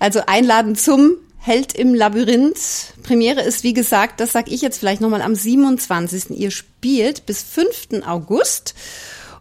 Also 0.00 0.20
einladen 0.26 0.76
zum 0.76 1.16
Held 1.38 1.72
im 1.74 1.94
Labyrinth. 1.94 2.94
Premiere 3.02 3.42
ist, 3.42 3.64
wie 3.64 3.72
gesagt, 3.72 4.20
das 4.20 4.32
sag 4.32 4.50
ich 4.50 4.60
jetzt 4.60 4.78
vielleicht 4.78 5.00
noch 5.00 5.08
mal 5.08 5.22
am 5.22 5.34
27. 5.34 6.30
Ihr 6.30 6.50
spielt 6.50 7.26
bis 7.26 7.42
5. 7.42 8.06
August 8.06 8.74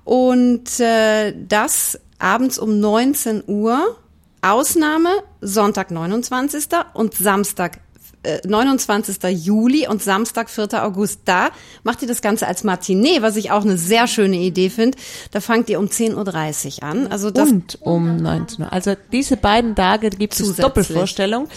und 0.04 0.80
äh, 0.80 1.34
das 1.48 2.00
abends 2.18 2.58
um 2.60 2.80
19 2.80 3.44
Uhr. 3.48 3.98
Ausnahme 4.42 5.10
Sonntag 5.42 5.92
29. 5.92 6.68
und 6.94 7.14
Samstag 7.14 7.80
äh, 8.24 8.40
29. 8.46 9.18
Juli 9.46 9.88
und 9.88 10.02
Samstag 10.04 10.50
4. 10.50 10.84
August. 10.84 11.22
Da 11.26 11.50
macht 11.84 12.02
ihr 12.02 12.08
das 12.08 12.22
Ganze 12.22 12.48
als 12.48 12.64
Matinee, 12.64 13.22
was 13.22 13.36
ich 13.36 13.52
auch 13.52 13.64
eine 13.64 13.78
sehr 13.78 14.08
schöne 14.08 14.38
Idee 14.38 14.70
finde. 14.70 14.98
Da 15.32 15.40
fangt 15.40 15.70
ihr 15.70 15.80
um 15.80 15.86
10.30 15.86 16.78
Uhr 16.78 16.84
an. 16.84 17.08
Also 17.08 17.32
das 17.32 17.50
Und 17.50 17.78
um 17.82 18.18
19 18.18 18.66
Uhr. 18.66 18.74
Also 18.74 18.96
diese 19.12 19.38
beiden 19.38 19.76
Tage 19.76 20.10
gibt 20.10 20.40
es. 20.40 20.56
Doppelvorstellung, 20.56 21.48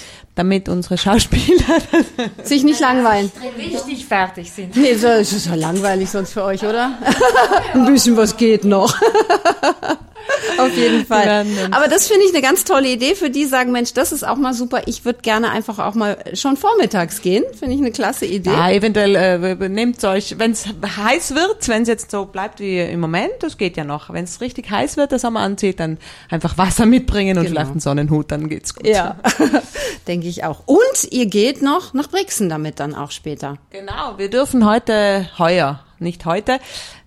damit 0.41 0.71
unsere 0.71 0.97
Schauspieler 0.97 1.77
sich 2.43 2.65
nicht 2.65 2.81
langweilen. 2.81 3.31
Richtig 3.59 4.07
fertig 4.07 4.51
sind. 4.51 4.75
Nee, 4.75 4.97
das 5.01 5.33
ist 5.35 5.47
ja 5.47 5.55
langweilig 5.55 6.09
sonst 6.09 6.33
für 6.33 6.45
euch, 6.45 6.63
oder? 6.65 6.93
Ein 7.75 7.85
bisschen 7.85 8.17
was 8.17 8.37
geht 8.39 8.65
noch. 8.65 8.97
Auf 10.59 10.77
jeden 10.77 11.07
Fall. 11.07 11.47
Aber 11.71 11.89
das 11.89 12.07
finde 12.07 12.25
ich 12.27 12.33
eine 12.33 12.43
ganz 12.43 12.65
tolle 12.65 12.89
Idee 12.89 13.15
für 13.15 13.31
die, 13.31 13.47
sagen, 13.47 13.73
Mensch, 13.73 13.95
das 13.95 14.13
ist 14.13 14.27
auch 14.27 14.37
mal 14.37 14.53
super. 14.55 14.83
Ich 14.87 15.05
würde 15.05 15.21
gerne 15.23 15.51
einfach 15.51 15.79
auch 15.79 15.95
mal 15.95 16.19
schon 16.35 16.57
vormittags 16.57 17.23
gehen. 17.23 17.45
Finde 17.59 17.75
ich 17.75 17.81
eine 17.81 17.91
klasse 17.91 18.27
Idee. 18.27 18.51
Ja, 18.51 18.71
eventuell 18.71 19.15
äh, 19.17 19.69
nehmt 19.69 20.03
euch, 20.05 20.39
wenn 20.39 20.53
es 20.53 20.67
heiß 20.85 21.35
wird, 21.35 21.69
wenn 21.69 21.83
es 21.83 21.89
jetzt 21.89 22.11
so 22.11 22.27
bleibt 22.27 22.61
wie 22.61 22.79
im 22.79 23.01
Moment, 23.01 23.33
das 23.41 23.57
geht 23.59 23.77
ja 23.77 23.85
noch. 23.85 24.13
Wenn 24.13 24.25
es 24.25 24.41
richtig 24.41 24.71
heiß 24.71 24.97
wird, 24.97 25.13
der 25.13 25.19
Sommer 25.19 25.41
anzieht, 25.41 25.81
dann 25.81 25.99
einfach 26.29 26.57
Wasser 26.59 26.87
mitbringen 26.87 27.37
und 27.39 27.45
Genau. 27.45 27.55
vielleicht 27.55 27.71
einen 27.73 27.81
Sonnenhut, 27.81 28.31
dann 28.31 28.49
geht's 28.49 28.75
gut. 28.75 28.87
Ja, 28.87 29.17
denke 30.07 30.29
ich 30.29 30.30
auch. 30.45 30.63
Und 30.67 31.11
ihr 31.11 31.27
geht 31.27 31.63
noch 31.63 31.95
nach 31.95 32.09
Brixen 32.09 32.49
damit 32.49 32.81
dann 32.81 32.95
auch 32.95 33.11
später. 33.11 33.59
Genau, 33.71 34.17
wir 34.17 34.31
dürfen 34.31 34.67
heute, 34.69 35.29
heuer, 35.39 35.85
nicht 35.99 36.25
heute, 36.25 36.59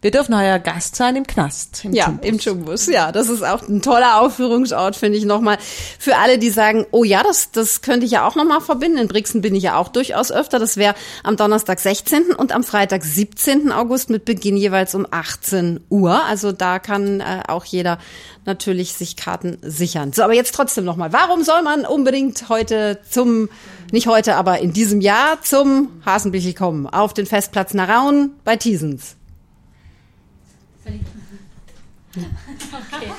wir 0.04 0.12
dürfen 0.12 0.38
heuer 0.38 0.60
Gast 0.60 0.97
sein 0.97 1.16
im 1.16 1.26
Knast. 1.26 1.86
Im 1.86 1.93
Ja, 1.93 2.08
Jumbus. 2.08 2.26
im 2.28 2.38
Chumbus. 2.39 2.88
Ja, 2.88 3.12
das 3.14 3.30
ist 3.30 3.41
auch 3.41 3.68
ein 3.68 3.82
toller 3.82 4.20
Aufführungsort, 4.22 4.97
finde 4.97 5.18
ich 5.18 5.24
nochmal. 5.24 5.58
Für 5.97 6.18
alle, 6.18 6.38
die 6.38 6.49
sagen, 6.49 6.86
oh 6.91 7.06
ja, 7.06 7.24
das, 7.24 7.51
das 7.51 7.82
könnte 7.82 8.06
ich 8.06 8.12
ja 8.12 8.28
auch 8.28 8.36
nochmal 8.36 8.60
verbinden. 8.60 8.97
In 8.97 9.08
Brixen 9.08 9.41
bin 9.41 9.56
ich 9.56 9.64
ja 9.64 9.78
auch 9.78 9.88
durchaus 9.88 10.30
öfter. 10.32 10.60
Das 10.60 10.76
wäre 10.76 10.93
am 11.24 11.38
Donnerstag 11.38 11.80
16. 11.80 12.34
und 12.34 12.51
am 12.51 12.64
Freitag 12.66 13.04
17. 13.06 13.72
August 13.72 14.10
mit 14.10 14.26
Beginn 14.26 14.58
jeweils 14.58 14.93
um 14.93 15.08
18 15.10 15.80
Uhr. 15.89 16.22
Also 16.26 16.51
da 16.51 16.80
kann 16.80 17.22
äh, 17.22 17.41
auch 17.47 17.64
jeder 17.64 17.97
natürlich 18.45 18.93
sich 18.95 19.16
Karten 19.16 19.58
sichern. 19.62 20.12
So, 20.12 20.24
aber 20.24 20.34
jetzt 20.34 20.54
trotzdem 20.54 20.84
nochmal. 20.84 21.14
Warum 21.14 21.43
soll 21.43 21.62
man 21.62 21.86
unbedingt 21.86 22.49
heute 22.49 22.99
zum, 23.10 23.47
nicht 23.93 24.08
heute, 24.08 24.36
aber 24.36 24.60
in 24.60 24.74
diesem 24.74 24.99
Jahr 24.99 25.41
zum 25.41 25.88
Hasenbichel 26.06 26.54
kommen? 26.54 26.88
Auf 26.88 27.14
den 27.14 27.26
Festplatz 27.26 27.74
Narauen 27.74 28.32
bei 28.43 28.58
Thiesens. 28.58 29.16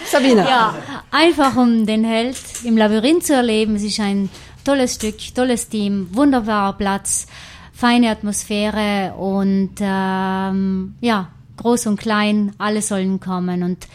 Sabine. 0.07 0.43
Ja, 0.43 0.75
einfach 1.11 1.57
um 1.57 1.87
den 1.87 2.05
Held 2.05 2.37
im 2.65 2.77
Labyrinth 2.77 3.27
zu 3.27 3.35
erleben. 3.35 3.77
Es 3.77 3.83
ist 3.83 3.99
ein 4.01 4.31
tolles 4.65 4.95
Stück, 4.95 5.17
tolles 5.35 5.69
Team, 5.69 6.09
wunderbarer 6.12 6.75
Platz, 6.75 7.27
feine 7.73 8.11
Atmosphäre 8.11 9.15
und 9.15 9.75
ähm, 9.81 10.95
ja, 11.01 11.29
groß 11.57 11.87
und 11.89 12.01
klein, 12.01 12.55
alle 12.59 12.83
sollen 12.83 13.21
kommen. 13.21 13.62
Und 13.62 13.89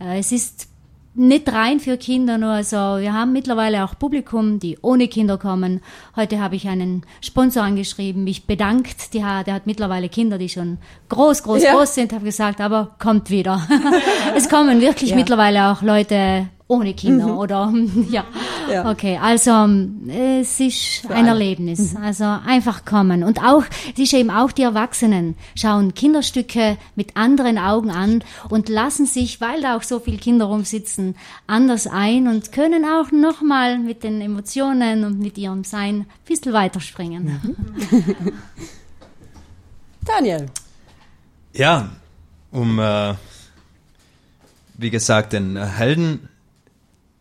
äh, 0.00 0.18
es 0.18 0.30
ist 0.32 0.68
nicht 1.14 1.52
rein 1.52 1.80
für 1.80 1.96
Kinder 1.96 2.38
nur, 2.38 2.50
also 2.50 2.76
wir 2.76 3.12
haben 3.12 3.32
mittlerweile 3.32 3.84
auch 3.84 3.98
Publikum, 3.98 4.58
die 4.58 4.78
ohne 4.82 5.08
Kinder 5.08 5.38
kommen. 5.38 5.80
Heute 6.16 6.40
habe 6.40 6.56
ich 6.56 6.66
einen 6.68 7.02
Sponsor 7.20 7.62
angeschrieben, 7.62 8.24
mich 8.24 8.46
bedankt, 8.46 9.14
die 9.14 9.24
hat, 9.24 9.46
der 9.46 9.54
hat 9.54 9.66
mittlerweile 9.66 10.08
Kinder, 10.08 10.38
die 10.38 10.48
schon 10.48 10.78
groß, 11.08 11.42
groß, 11.44 11.62
Ja. 11.62 11.74
groß 11.74 11.94
sind, 11.94 12.12
habe 12.12 12.24
gesagt, 12.24 12.60
aber 12.60 12.96
kommt 12.98 13.30
wieder. 13.30 13.66
es 14.36 14.48
kommen 14.48 14.80
wirklich 14.80 15.14
mittlerweile 15.14 15.70
auch 15.70 15.82
Leute 15.82 16.48
ohne 16.66 16.94
Kinder 16.94 17.38
oder 17.38 17.72
ja. 18.10 18.24
Ja. 18.70 18.90
Okay, 18.90 19.18
also 19.20 19.50
ähm, 19.50 20.08
es 20.08 20.58
ist 20.58 21.04
ein 21.10 21.26
alle. 21.26 21.28
Erlebnis. 21.28 21.94
Also 21.96 22.24
einfach 22.24 22.86
kommen. 22.86 23.22
Und 23.22 23.42
auch, 23.42 23.64
es 23.92 23.98
ist 23.98 24.14
eben 24.14 24.30
auch 24.30 24.52
die 24.52 24.62
Erwachsenen 24.62 25.36
schauen 25.54 25.92
Kinderstücke 25.92 26.78
mit 26.96 27.16
anderen 27.16 27.58
Augen 27.58 27.90
an 27.90 28.24
und 28.48 28.70
lassen 28.70 29.04
sich, 29.04 29.42
weil 29.42 29.60
da 29.60 29.76
auch 29.76 29.82
so 29.82 30.00
viele 30.00 30.16
Kinder 30.16 30.46
rumsitzen, 30.46 31.14
anders 31.46 31.86
ein 31.86 32.26
und 32.26 32.52
können 32.52 32.86
auch 32.86 33.12
nochmal 33.12 33.78
mit 33.78 34.02
den 34.02 34.22
Emotionen 34.22 35.04
und 35.04 35.18
mit 35.18 35.36
ihrem 35.36 35.64
Sein 35.64 36.00
ein 36.00 36.06
bisschen 36.24 36.54
weiterspringen. 36.54 37.40
Daniel. 40.06 40.46
Ja, 41.52 41.90
um, 42.50 42.78
äh, 42.78 43.14
wie 44.78 44.90
gesagt, 44.90 45.34
den 45.34 45.56
Helden 45.56 46.28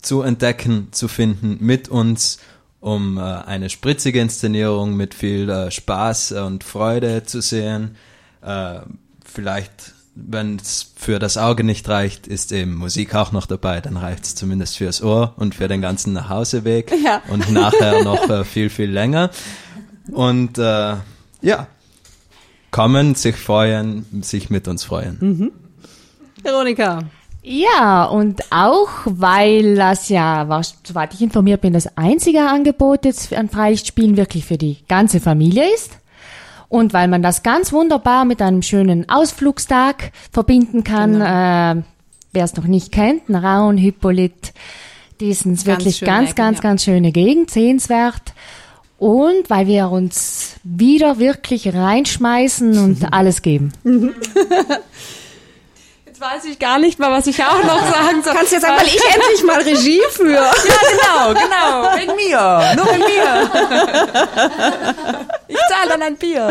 zu 0.04 0.22
entdecken, 0.22 0.90
zu 0.92 1.08
finden 1.08 1.58
mit 1.60 1.90
uns, 1.90 2.38
um 2.80 3.18
äh, 3.18 3.22
eine 3.22 3.70
spritzige 3.70 4.20
Inszenierung 4.22 4.96
mit 4.96 5.14
viel 5.14 5.50
äh, 5.50 5.72
Spaß 5.72 6.34
und 6.34 6.64
Freude 6.64 7.24
zu 7.24 7.42
sehen. 7.42 7.96
Äh, 8.42 8.82
vielleicht, 9.26 9.94
wenn 10.16 10.58
es 10.58 10.92
für 10.96 11.18
das 11.18 11.38
Auge 11.38 11.64
nicht 11.64 11.88
reicht, 11.90 12.28
ist 12.28 12.52
eben 12.52 12.76
Musik 12.76 13.16
auch 13.16 13.32
noch 13.32 13.46
dabei, 13.48 13.80
dann 13.82 13.98
reicht 13.98 14.26
es 14.26 14.36
zumindest 14.36 14.78
fürs 14.78 15.02
Ohr 15.02 15.34
und 15.38 15.56
für 15.56 15.68
den 15.68 15.82
ganzen 15.82 16.14
Nachhauseweg 16.14 16.92
Ja. 17.04 17.22
und 17.30 17.50
nachher 17.52 18.04
noch 18.04 18.30
äh, 18.30 18.44
viel, 18.44 18.70
viel 18.70 18.92
länger. 18.92 19.32
Und 20.12 20.58
äh, 20.58 20.96
ja, 21.42 21.68
kommen, 22.72 23.16
sich 23.16 23.38
freuen, 23.38 24.06
sich 24.24 24.50
mit 24.50 24.68
uns 24.68 24.84
freuen. 24.84 25.52
Veronika. 26.44 27.00
Ja, 27.46 28.06
und 28.06 28.42
auch, 28.52 28.90
weil 29.04 29.76
das 29.76 30.08
ja, 30.08 30.48
was, 30.48 30.78
soweit 30.84 31.14
ich 31.14 31.22
informiert 31.22 31.60
bin, 31.60 31.74
das 31.74 31.98
einzige 31.98 32.48
Angebot 32.48 33.04
jetzt 33.04 33.34
an 33.34 33.50
Freilichtspielen 33.50 34.16
wirklich 34.16 34.46
für 34.46 34.58
die 34.58 34.78
ganze 34.88 35.20
Familie 35.20 35.66
ist. 35.76 35.92
Und 36.70 36.94
weil 36.94 37.10
man 37.10 37.22
das 37.22 37.44
ganz 37.44 37.74
wunderbar 37.74 38.24
mit 38.24 38.42
einem 38.42 38.62
schönen 38.62 39.10
Ausflugstag 39.10 40.12
verbinden 40.32 40.86
kann, 40.86 41.22
äh, 41.22 41.84
wer 42.32 42.44
es 42.46 42.56
noch 42.56 42.66
nicht 42.66 42.94
kennt, 42.94 43.24
Raun, 43.30 43.78
Hippolyt, 43.78 44.54
die 45.20 45.30
ist 45.30 45.46
wirklich 45.66 46.00
ganz, 46.00 46.36
ganz, 46.36 46.60
ja. 46.60 46.64
ganz 46.64 46.84
schöne 46.84 47.12
Gegend, 47.12 47.52
sehenswert. 47.52 48.34
Und 48.98 49.50
weil 49.50 49.68
wir 49.68 49.90
uns 49.90 50.56
wieder 50.64 51.20
wirklich 51.20 51.74
reinschmeißen 51.74 52.78
und 52.78 53.14
alles 53.14 53.42
geben. 53.42 53.74
Weiß 56.24 56.46
ich 56.46 56.58
gar 56.58 56.80
nicht 56.80 57.00
mal, 57.00 57.12
was 57.12 57.28
ich 57.28 57.44
auch 57.44 57.62
noch 57.66 57.82
sagen 57.92 58.24
soll. 58.24 58.34
Kannst 58.34 58.54
du 58.54 58.56
jetzt 58.56 58.62
sagen, 58.66 58.78
weil 58.80 58.88
ich 58.88 59.14
endlich 59.14 59.44
mal 59.44 59.62
Regie 59.62 60.02
führe. 60.10 60.46
Ja, 60.64 61.34
genau, 61.34 61.34
genau. 61.34 61.98
Wegen 61.98 62.16
mir. 62.16 62.76
Nur 62.78 62.86
wegen 62.94 63.04
mir. 63.04 63.52
Ich 65.50 65.58
zahle 65.68 65.90
dann 65.90 66.02
ein 66.02 66.16
Bier. 66.16 66.50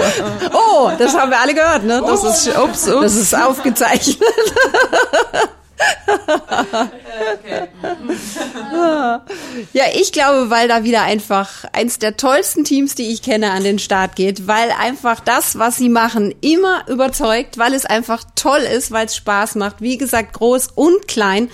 Oh, 0.52 0.90
das 0.98 1.16
haben 1.16 1.30
wir 1.30 1.40
alle 1.40 1.54
gehört, 1.54 1.84
ne? 1.84 2.02
Das 2.06 2.22
ist, 2.22 2.48
Ups, 2.54 2.86
ups. 2.86 3.00
das 3.00 3.14
ist 3.14 3.34
aufgezeichnet. 3.34 4.18
Ja, 9.72 9.84
ich 9.94 10.12
glaube, 10.12 10.50
weil 10.50 10.68
da 10.68 10.84
wieder 10.84 11.02
einfach 11.02 11.64
eins 11.72 11.98
der 11.98 12.16
tollsten 12.16 12.64
Teams, 12.64 12.94
die 12.94 13.10
ich 13.10 13.22
kenne, 13.22 13.50
an 13.50 13.64
den 13.64 13.78
Start 13.78 14.16
geht, 14.16 14.46
weil 14.46 14.70
einfach 14.70 15.20
das, 15.20 15.58
was 15.58 15.76
sie 15.76 15.88
machen, 15.88 16.34
immer 16.40 16.88
überzeugt, 16.88 17.58
weil 17.58 17.74
es 17.74 17.86
einfach 17.86 18.24
toll 18.34 18.60
ist, 18.60 18.90
weil 18.90 19.06
es 19.06 19.16
Spaß 19.16 19.56
macht. 19.56 19.80
Wie 19.80 19.98
gesagt, 19.98 20.34
groß 20.34 20.68
und 20.74 21.08
klein. 21.08 21.50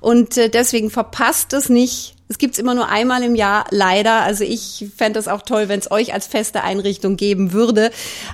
Und 0.00 0.36
äh, 0.36 0.48
deswegen 0.48 0.90
verpasst 0.90 1.52
es 1.52 1.68
nicht. 1.68 2.14
Es 2.28 2.38
gibt's 2.38 2.58
immer 2.58 2.74
nur 2.74 2.88
einmal 2.88 3.22
im 3.22 3.34
Jahr, 3.34 3.66
leider. 3.70 4.22
Also 4.22 4.42
ich 4.42 4.86
fände 4.96 5.18
es 5.18 5.28
auch 5.28 5.42
toll, 5.42 5.68
wenn 5.68 5.78
es 5.78 5.90
euch 5.90 6.14
als 6.14 6.26
feste 6.26 6.62
Einrichtung 6.62 7.16
geben 7.16 7.52
würde. 7.52 7.90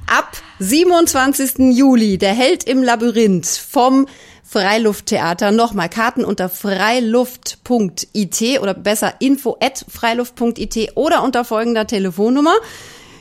Ab 0.07 0.36
27. 0.61 1.76
Juli, 1.76 2.16
der 2.16 2.32
Held 2.32 2.64
im 2.64 2.82
Labyrinth 2.82 3.46
vom 3.46 4.07
Freilufttheater. 4.49 5.51
Nochmal 5.51 5.88
Karten 5.88 6.24
unter 6.24 6.49
freiluft.it 6.49 7.62
oder 8.61 8.74
besser 8.74 9.14
info 9.20 9.57
at 9.61 9.84
freiluft.it 9.88 10.92
oder 10.96 11.22
unter 11.22 11.44
folgender 11.44 11.86
Telefonnummer. 11.86 12.55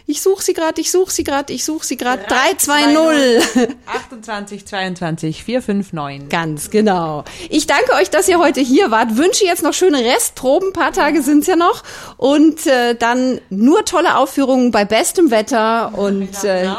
Ich 0.09 0.21
suche 0.21 0.41
sie 0.41 0.53
gerade, 0.53 0.79
ich 0.79 0.89
suche 0.89 1.11
sie 1.11 1.25
gerade, 1.25 1.51
ich 1.51 1.65
suche 1.65 1.85
sie 1.85 1.97
gerade. 1.97 2.23
320. 2.23 3.75
28, 3.85 4.65
22, 4.65 5.43
459. 5.43 6.29
Ganz 6.29 6.69
genau. 6.69 7.25
Ich 7.49 7.67
danke 7.67 7.91
euch, 7.91 8.09
dass 8.09 8.29
ihr 8.29 8.39
heute 8.39 8.61
hier 8.61 8.89
wart. 8.89 9.17
Wünsche 9.17 9.43
jetzt 9.43 9.63
noch 9.63 9.73
schöne 9.73 9.97
Restproben. 10.05 10.69
Ein 10.69 10.73
paar 10.73 10.93
Tage 10.93 11.21
sind's 11.21 11.47
ja 11.47 11.57
noch. 11.57 11.83
Und 12.15 12.65
äh, 12.67 12.95
dann 12.95 13.41
nur 13.49 13.83
tolle 13.83 14.15
Aufführungen 14.15 14.71
bei 14.71 14.85
bestem 14.85 15.29
Wetter. 15.29 15.91
Und 15.97 16.41
äh, 16.45 16.69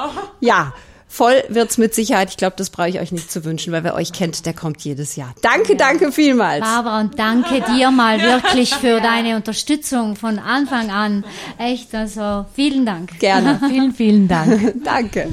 ja, 0.40 0.72
voll 1.08 1.42
wird's 1.48 1.78
mit 1.78 1.94
Sicherheit. 1.94 2.30
Ich 2.30 2.36
glaube, 2.36 2.54
das 2.56 2.70
brauche 2.70 2.88
ich 2.88 3.00
euch 3.00 3.12
nicht 3.12 3.32
zu 3.32 3.44
wünschen, 3.44 3.72
weil 3.72 3.82
wer 3.82 3.94
euch 3.94 4.12
kennt, 4.12 4.46
der 4.46 4.52
kommt 4.52 4.82
jedes 4.82 5.16
Jahr. 5.16 5.34
Danke, 5.42 5.74
danke 5.74 6.12
vielmals. 6.12 6.60
Barbara, 6.60 7.00
und 7.00 7.18
danke 7.18 7.62
dir 7.62 7.90
mal 7.90 8.20
wirklich 8.22 8.74
für 8.74 9.00
deine 9.00 9.36
Unterstützung 9.36 10.16
von 10.16 10.38
Anfang 10.38 10.90
an. 10.90 11.24
Echt, 11.58 11.94
also 11.94 12.44
vielen 12.54 12.84
Dank. 12.84 13.18
Gerne. 13.18 13.60
Vielen, 13.68 13.92
vielen 13.92 14.28
Dank. 14.28 14.74
Danke. 14.84 15.28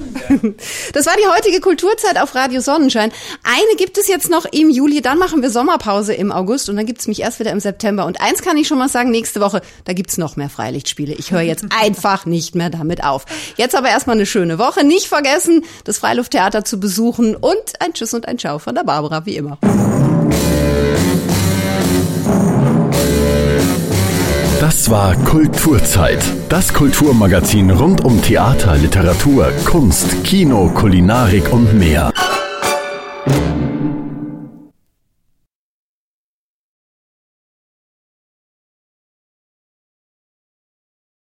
Das 0.93 1.05
war 1.05 1.13
die 1.15 1.27
heutige 1.35 1.59
Kulturzeit 1.59 2.19
auf 2.19 2.35
Radio 2.35 2.61
Sonnenschein. 2.61 3.11
Eine 3.43 3.77
gibt 3.77 3.97
es 3.97 4.07
jetzt 4.07 4.29
noch 4.29 4.45
im 4.45 4.69
Juli, 4.69 5.01
dann 5.01 5.17
machen 5.17 5.41
wir 5.41 5.49
Sommerpause 5.49 6.13
im 6.13 6.31
August 6.31 6.69
und 6.69 6.75
dann 6.75 6.85
gibt's 6.85 7.07
mich 7.07 7.21
erst 7.21 7.39
wieder 7.39 7.51
im 7.51 7.59
September. 7.59 8.05
Und 8.05 8.21
eins 8.21 8.41
kann 8.41 8.57
ich 8.57 8.67
schon 8.67 8.77
mal 8.77 8.89
sagen, 8.89 9.11
nächste 9.11 9.41
Woche, 9.41 9.61
da 9.85 9.93
gibt's 9.93 10.17
noch 10.17 10.35
mehr 10.35 10.49
Freilichtspiele. 10.49 11.13
Ich 11.13 11.31
höre 11.31 11.41
jetzt 11.41 11.65
einfach 11.69 12.25
nicht 12.25 12.55
mehr 12.55 12.69
damit 12.69 13.03
auf. 13.03 13.25
Jetzt 13.57 13.75
aber 13.75 13.89
erstmal 13.89 14.15
eine 14.15 14.25
schöne 14.25 14.57
Woche. 14.57 14.83
Nicht 14.85 15.07
vergessen, 15.07 15.64
das 15.83 15.97
Freilufttheater 15.97 16.65
zu 16.65 16.79
besuchen 16.79 17.35
und 17.35 17.79
ein 17.79 17.93
Tschüss 17.93 18.13
und 18.13 18.27
ein 18.27 18.37
Ciao 18.37 18.59
von 18.59 18.75
der 18.75 18.83
Barbara, 18.83 19.25
wie 19.25 19.35
immer. 19.35 19.57
Das 24.59 24.89
war 24.89 25.15
Kulturzeit. 25.15 26.23
Das 26.49 26.73
Kulturmagazin 26.73 27.71
rund 27.71 28.03
um 28.03 28.21
Theater, 28.21 28.75
Literatur, 28.77 29.51
Kunst, 29.65 30.23
Kino, 30.23 30.69
Kulinarik 30.73 31.51
und 31.51 31.77
mehr. 31.77 32.11